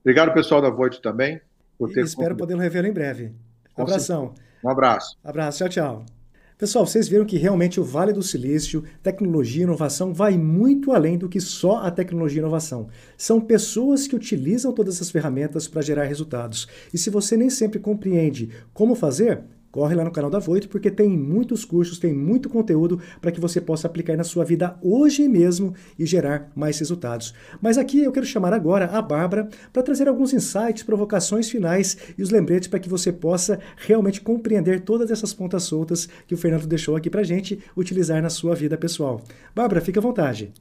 Obrigado, 0.00 0.32
pessoal 0.34 0.60
da 0.60 0.70
Void 0.70 1.00
também. 1.00 1.40
Por 1.78 1.90
ter 1.90 2.04
espero 2.04 2.36
poder 2.36 2.56
revê-lo 2.56 2.86
em 2.86 2.92
breve. 2.92 3.32
Um 3.76 3.82
abração. 3.82 4.34
Um 4.62 4.68
abraço. 4.68 5.16
Abraço, 5.24 5.58
tchau, 5.58 5.68
tchau. 5.68 6.21
Pessoal, 6.62 6.86
vocês 6.86 7.08
viram 7.08 7.24
que 7.24 7.36
realmente 7.36 7.80
o 7.80 7.82
Vale 7.82 8.12
do 8.12 8.22
Silício, 8.22 8.84
tecnologia 9.02 9.62
e 9.62 9.64
inovação 9.64 10.14
vai 10.14 10.38
muito 10.38 10.92
além 10.92 11.18
do 11.18 11.28
que 11.28 11.40
só 11.40 11.78
a 11.78 11.90
tecnologia 11.90 12.38
e 12.38 12.38
inovação. 12.38 12.86
São 13.18 13.40
pessoas 13.40 14.06
que 14.06 14.14
utilizam 14.14 14.72
todas 14.72 14.94
essas 14.94 15.10
ferramentas 15.10 15.66
para 15.66 15.82
gerar 15.82 16.04
resultados. 16.04 16.68
E 16.94 16.98
se 16.98 17.10
você 17.10 17.36
nem 17.36 17.50
sempre 17.50 17.80
compreende 17.80 18.48
como 18.72 18.94
fazer, 18.94 19.42
corre 19.72 19.94
lá 19.94 20.04
no 20.04 20.12
canal 20.12 20.30
da 20.30 20.38
Voito, 20.38 20.68
porque 20.68 20.90
tem 20.90 21.08
muitos 21.08 21.64
cursos, 21.64 21.98
tem 21.98 22.12
muito 22.12 22.50
conteúdo 22.50 23.00
para 23.20 23.32
que 23.32 23.40
você 23.40 23.60
possa 23.60 23.86
aplicar 23.86 24.16
na 24.16 24.22
sua 24.22 24.44
vida 24.44 24.76
hoje 24.82 25.26
mesmo 25.26 25.74
e 25.98 26.04
gerar 26.04 26.52
mais 26.54 26.78
resultados. 26.78 27.34
Mas 27.60 27.78
aqui 27.78 28.04
eu 28.04 28.12
quero 28.12 28.26
chamar 28.26 28.52
agora 28.52 28.84
a 28.86 29.00
Bárbara 29.00 29.48
para 29.72 29.82
trazer 29.82 30.06
alguns 30.06 30.34
insights, 30.34 30.82
provocações 30.82 31.48
finais 31.48 31.96
e 32.16 32.22
os 32.22 32.30
lembretes 32.30 32.68
para 32.68 32.78
que 32.78 32.88
você 32.88 33.10
possa 33.10 33.58
realmente 33.78 34.20
compreender 34.20 34.80
todas 34.80 35.10
essas 35.10 35.32
pontas 35.32 35.62
soltas 35.62 36.06
que 36.26 36.34
o 36.34 36.38
Fernando 36.38 36.66
deixou 36.66 36.94
aqui 36.94 37.08
para 37.08 37.22
gente 37.22 37.58
utilizar 37.74 38.22
na 38.22 38.28
sua 38.28 38.54
vida 38.54 38.76
pessoal. 38.76 39.22
Bárbara, 39.54 39.80
fica 39.80 39.98
à 39.98 40.02
vontade. 40.02 40.52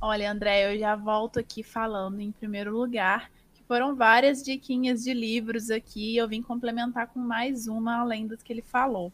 Olha, 0.00 0.30
André, 0.30 0.72
eu 0.74 0.78
já 0.78 0.96
volto 0.96 1.38
aqui 1.38 1.62
falando 1.62 2.20
em 2.20 2.32
primeiro 2.32 2.76
lugar 2.76 3.30
foram 3.66 3.94
várias 3.94 4.42
diquinhas 4.42 5.02
de 5.02 5.12
livros 5.12 5.70
aqui, 5.70 6.16
eu 6.16 6.28
vim 6.28 6.40
complementar 6.40 7.08
com 7.08 7.18
mais 7.18 7.66
uma 7.66 8.00
além 8.00 8.26
das 8.26 8.42
que 8.42 8.52
ele 8.52 8.62
falou. 8.62 9.12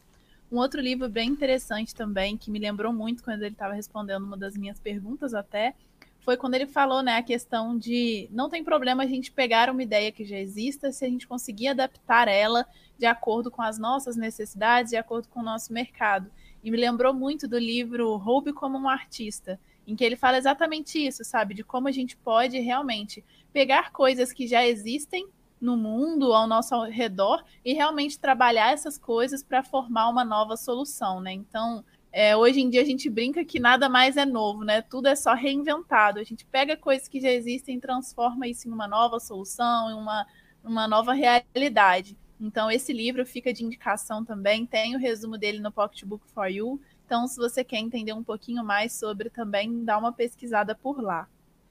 Um 0.51 0.59
outro 0.59 0.81
livro 0.81 1.09
bem 1.09 1.31
interessante 1.31 1.95
também, 1.95 2.37
que 2.37 2.51
me 2.51 2.59
lembrou 2.59 2.93
muito 2.93 3.25
quando 3.25 3.43
ele 3.43 3.55
estava 3.55 3.73
respondendo 3.73 4.25
uma 4.25 4.37
das 4.37 4.55
minhas 4.57 4.79
perguntas 4.79 5.33
até, 5.33 5.75
foi 6.21 6.37
quando 6.37 6.55
ele 6.55 6.67
falou, 6.67 7.03
né, 7.03 7.17
a 7.17 7.23
questão 7.23 7.77
de 7.77 8.29
não 8.31 8.49
tem 8.49 8.63
problema 8.63 9.03
a 9.03 9.07
gente 9.07 9.33
pegar 9.33 9.71
uma 9.71 9.83
ideia 9.83 10.13
que 10.13 10.25
já 10.25 10.37
exista 10.37 10.93
se 10.93 11.05
a 11.05 11.09
gente 11.09 11.27
conseguir 11.27 11.69
adaptar 11.69 12.29
ela 12.29 12.67
de 12.99 13.07
acordo 13.07 13.51
com 13.51 13.63
as 13.63 13.79
nossas 13.79 14.15
necessidades, 14.15 14.91
de 14.91 14.97
acordo 14.97 15.27
com 15.29 15.41
o 15.41 15.45
nosso 15.45 15.73
mercado. 15.73 16.31
E 16.63 16.71
me 16.71 16.77
lembrou 16.77 17.13
muito 17.13 17.49
do 17.49 17.59
livro 17.59 18.17
Roube 18.17 18.53
como 18.53 18.79
um 18.79 18.89
Artista, 18.89 19.59
em 19.87 19.97
que 19.97 20.05
ele 20.05 20.17
fala 20.17 20.39
exatamente 20.39 21.05
isso, 21.05 21.25
sabe? 21.25 21.55
De 21.55 21.65
como 21.65 21.89
a 21.89 21.93
gente 21.93 22.17
pode 22.17 22.59
realmente 22.59 23.25
pegar 23.53 23.91
coisas 23.93 24.33
que 24.33 24.47
já 24.47 24.67
existem 24.67 25.27
no 25.61 25.77
mundo, 25.77 26.33
ao 26.33 26.47
nosso 26.47 26.83
redor, 26.85 27.45
e 27.65 27.73
realmente 27.73 28.19
trabalhar 28.19 28.73
essas 28.73 28.99
coisas 28.99 29.43
para 29.43 29.63
formar 29.63 30.09
uma 30.09 30.25
nova 30.25 30.57
solução, 30.57 31.21
né? 31.21 31.33
Então, 31.33 31.85
é, 32.13 32.37
hoje 32.37 32.61
em 32.61 32.69
dia 32.69 32.83
a 32.83 32.85
gente 32.85 33.09
brinca 33.09 33.45
que 33.45 33.59
nada 33.59 33.89
mais 33.89 34.17
é 34.17 34.27
novo, 34.27 34.65
né? 34.65 34.83
Tudo 34.83 35.07
é 35.07 35.17
só 35.17 35.35
reinventado. 35.35 36.19
A 36.19 36.25
gente 36.25 36.45
pega 36.45 36.77
coisas 36.77 37.09
que 37.09 37.21
já 37.21 37.31
existem 37.31 37.77
e 37.77 37.81
transforma 37.81 38.47
isso 38.47 38.69
em 38.69 38.73
uma 38.73 38.87
nova 38.87 39.19
solução, 39.19 39.91
em 39.91 39.95
uma, 39.95 40.27
uma 40.63 40.87
nova 40.87 41.13
realidade. 41.13 42.17
Então, 42.39 42.71
esse 42.71 42.93
livro 42.93 43.25
fica 43.25 43.53
de 43.53 43.65
indicação 43.65 44.25
também. 44.25 44.67
Tem 44.67 44.97
o 44.97 44.99
resumo 44.99 45.39
dele 45.39 45.61
no 45.61 45.71
Pocketbook 45.71 46.29
for 46.33 46.49
You. 46.49 46.81
Então, 47.13 47.29
se 47.29 47.37
você 47.37 47.63
quer 47.63 47.77
entender 47.77 48.15
um 48.15 48.25
pouquinho 48.25 48.65
mais 48.65 48.95
sobre 48.95 49.29
também, 49.29 49.85
dá 49.85 49.99
uma 49.99 50.15
pesquisada 50.15 50.75
por 50.75 50.99
lá. 51.03 51.29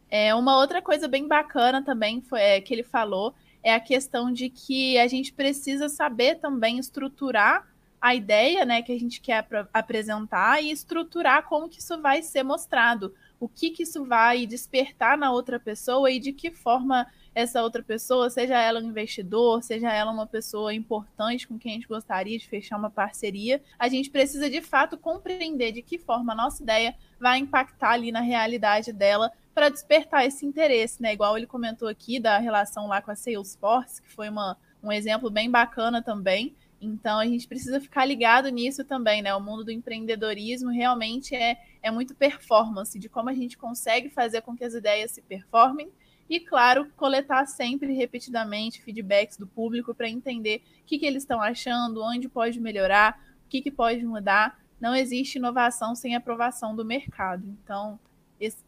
É, 0.08 0.36
uma 0.36 0.56
outra 0.56 0.84
coisa 0.84 1.08
bem 1.08 1.28
bacana 1.28 1.84
também 1.84 2.22
foi 2.22 2.40
é, 2.40 2.62
que 2.62 2.72
ele 2.72 2.84
falou 2.84 3.34
é 3.64 3.74
a 3.74 3.80
questão 3.80 4.32
de 4.32 4.52
que 4.52 5.00
a 5.00 5.08
gente 5.08 5.34
precisa 5.34 5.90
saber 5.90 6.36
também 6.36 6.78
estruturar 6.78 7.68
a 8.00 8.14
ideia 8.14 8.64
né, 8.66 8.84
que 8.84 8.92
a 8.92 9.00
gente 9.00 9.20
quer 9.20 9.48
apresentar 9.74 10.62
e 10.62 10.70
estruturar 10.70 11.48
como 11.50 11.68
que 11.68 11.80
isso 11.80 12.00
vai 12.00 12.22
ser 12.22 12.44
mostrado, 12.44 13.12
o 13.40 13.50
que, 13.50 13.72
que 13.72 13.82
isso 13.82 14.06
vai 14.06 14.46
despertar 14.46 15.18
na 15.18 15.32
outra 15.32 15.60
pessoa 15.60 16.12
e 16.12 16.20
de 16.20 16.34
que 16.34 16.52
forma 16.52 17.08
essa 17.34 17.62
outra 17.64 17.82
pessoa, 17.82 18.30
seja 18.30 18.62
ela 18.62 18.80
um 18.80 18.84
investidor, 18.84 19.64
seja 19.64 19.92
ela 19.92 20.12
uma 20.12 20.28
pessoa 20.28 20.74
importante 20.74 21.48
com 21.48 21.58
quem 21.58 21.72
a 21.72 21.76
gente 21.76 21.88
gostaria 21.88 22.38
de 22.38 22.48
fechar 22.48 22.78
uma 22.78 22.90
parceria, 22.90 23.62
a 23.80 23.88
gente 23.88 24.10
precisa 24.10 24.50
de 24.50 24.62
fato 24.62 24.98
compreender 24.98 25.72
de 25.72 25.82
que 25.82 25.98
forma 25.98 26.34
a 26.34 26.36
nossa 26.36 26.62
ideia 26.62 26.94
vai 27.20 27.40
impactar 27.40 27.92
ali 27.92 28.12
na 28.12 28.22
realidade 28.22 28.92
dela 28.92 29.32
para 29.54 29.70
despertar 29.70 30.26
esse 30.26 30.46
interesse, 30.46 31.02
né? 31.02 31.14
Igual 31.14 31.38
ele 31.38 31.48
comentou 31.48 31.88
aqui 31.88 32.20
da 32.20 32.38
relação 32.38 32.88
lá 32.88 33.02
com 33.02 33.12
a 33.12 33.16
Salesforce, 33.16 34.02
que 34.02 34.12
foi 34.12 34.30
uma, 34.30 34.58
um 34.84 34.92
exemplo 34.92 35.30
bem 35.30 35.50
bacana 35.50 36.02
também. 36.02 36.56
Então 36.82 37.20
a 37.20 37.26
gente 37.26 37.48
precisa 37.48 37.80
ficar 37.80 38.06
ligado 38.06 38.50
nisso 38.50 38.84
também, 38.84 39.22
né? 39.22 39.34
O 39.36 39.40
mundo 39.40 39.64
do 39.64 39.72
empreendedorismo 39.72 40.72
realmente 40.72 41.36
é, 41.36 41.58
é 41.82 41.92
muito 41.92 42.16
performance, 42.16 42.98
de 42.98 43.08
como 43.08 43.30
a 43.30 43.34
gente 43.34 43.58
consegue 43.58 44.10
fazer 44.10 44.42
com 44.42 44.56
que 44.56 44.64
as 44.64 44.74
ideias 44.74 45.12
se 45.12 45.22
performem 45.22 45.92
e, 46.32 46.40
claro, 46.40 46.90
coletar 46.96 47.46
sempre 47.46 47.94
repetidamente 47.94 48.82
feedbacks 48.82 49.36
do 49.36 49.46
público 49.46 49.94
para 49.94 50.08
entender 50.08 50.64
o 50.82 50.86
que, 50.86 50.98
que 50.98 51.06
eles 51.06 51.24
estão 51.24 51.42
achando, 51.42 52.02
onde 52.02 52.30
pode 52.30 52.58
melhorar, 52.58 53.22
o 53.46 53.50
que, 53.50 53.62
que 53.62 53.70
pode 53.70 54.06
mudar. 54.06 54.58
Não 54.80 54.96
existe 54.96 55.38
inovação 55.38 55.94
sem 55.94 56.16
aprovação 56.16 56.74
do 56.74 56.86
mercado. 56.86 57.46
Então, 57.62 58.00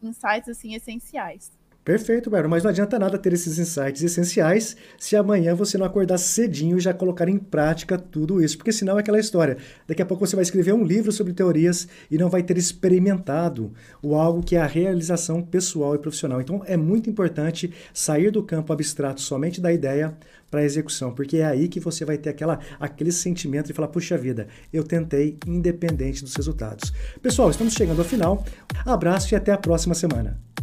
insights 0.02 0.46
assim 0.46 0.74
essenciais. 0.74 1.50
Perfeito, 1.84 2.30
Bárbara, 2.30 2.48
mas 2.48 2.62
não 2.62 2.70
adianta 2.70 2.98
nada 2.98 3.18
ter 3.18 3.34
esses 3.34 3.58
insights 3.58 4.02
essenciais 4.02 4.74
se 4.98 5.14
amanhã 5.16 5.54
você 5.54 5.76
não 5.76 5.84
acordar 5.84 6.16
cedinho 6.16 6.78
e 6.78 6.80
já 6.80 6.94
colocar 6.94 7.28
em 7.28 7.36
prática 7.36 7.98
tudo 7.98 8.42
isso, 8.42 8.56
porque 8.56 8.72
senão 8.72 8.96
é 8.96 9.00
aquela 9.00 9.20
história. 9.20 9.58
Daqui 9.86 10.00
a 10.00 10.06
pouco 10.06 10.26
você 10.26 10.34
vai 10.34 10.42
escrever 10.42 10.72
um 10.72 10.82
livro 10.82 11.12
sobre 11.12 11.34
teorias 11.34 11.86
e 12.10 12.16
não 12.16 12.30
vai 12.30 12.42
ter 12.42 12.56
experimentado 12.56 13.70
o 14.02 14.14
algo 14.14 14.42
que 14.42 14.56
é 14.56 14.62
a 14.62 14.66
realização 14.66 15.42
pessoal 15.42 15.94
e 15.94 15.98
profissional. 15.98 16.40
Então 16.40 16.62
é 16.64 16.74
muito 16.74 17.10
importante 17.10 17.70
sair 17.92 18.30
do 18.30 18.42
campo 18.42 18.72
abstrato 18.72 19.20
somente 19.20 19.60
da 19.60 19.70
ideia 19.70 20.16
para 20.50 20.60
a 20.60 20.64
execução, 20.64 21.12
porque 21.12 21.38
é 21.38 21.44
aí 21.44 21.68
que 21.68 21.80
você 21.80 22.02
vai 22.02 22.16
ter 22.16 22.30
aquela, 22.30 22.60
aquele 22.80 23.12
sentimento 23.12 23.66
de 23.66 23.74
falar, 23.74 23.88
puxa 23.88 24.16
vida, 24.16 24.48
eu 24.72 24.84
tentei 24.84 25.36
independente 25.46 26.22
dos 26.24 26.34
resultados. 26.34 26.94
Pessoal, 27.20 27.50
estamos 27.50 27.74
chegando 27.74 27.98
ao 27.98 28.06
final. 28.06 28.42
Abraço 28.86 29.34
e 29.34 29.36
até 29.36 29.52
a 29.52 29.58
próxima 29.58 29.94
semana. 29.94 30.53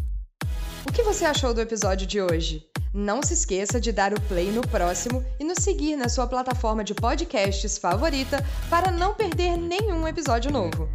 O 0.88 0.91
que 0.91 1.03
você 1.03 1.25
achou 1.25 1.53
do 1.53 1.61
episódio 1.61 2.07
de 2.07 2.21
hoje? 2.21 2.65
Não 2.93 3.21
se 3.21 3.34
esqueça 3.34 3.79
de 3.79 3.91
dar 3.91 4.13
o 4.13 4.21
play 4.21 4.51
no 4.51 4.61
próximo 4.67 5.23
e 5.39 5.43
nos 5.43 5.59
seguir 5.59 5.95
na 5.95 6.09
sua 6.09 6.27
plataforma 6.27 6.84
de 6.84 6.93
podcasts 6.93 7.77
favorita 7.77 8.43
para 8.69 8.91
não 8.91 9.13
perder 9.13 9.57
nenhum 9.57 10.07
episódio 10.07 10.51
novo. 10.51 10.89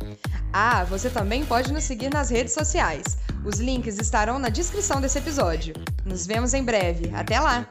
Ah, 0.53 0.85
você 0.85 1.09
também 1.09 1.45
pode 1.45 1.73
nos 1.73 1.85
seguir 1.85 2.13
nas 2.13 2.31
redes 2.31 2.53
sociais. 2.53 3.17
Os 3.45 3.61
links 3.61 3.99
estarão 3.99 4.39
na 4.39 4.49
descrição 4.49 5.01
desse 5.01 5.19
episódio. 5.19 5.75
Nos 6.05 6.27
vemos 6.27 6.53
em 6.53 6.65
breve. 6.65 7.11
Até 7.15 7.39
lá! 7.39 7.67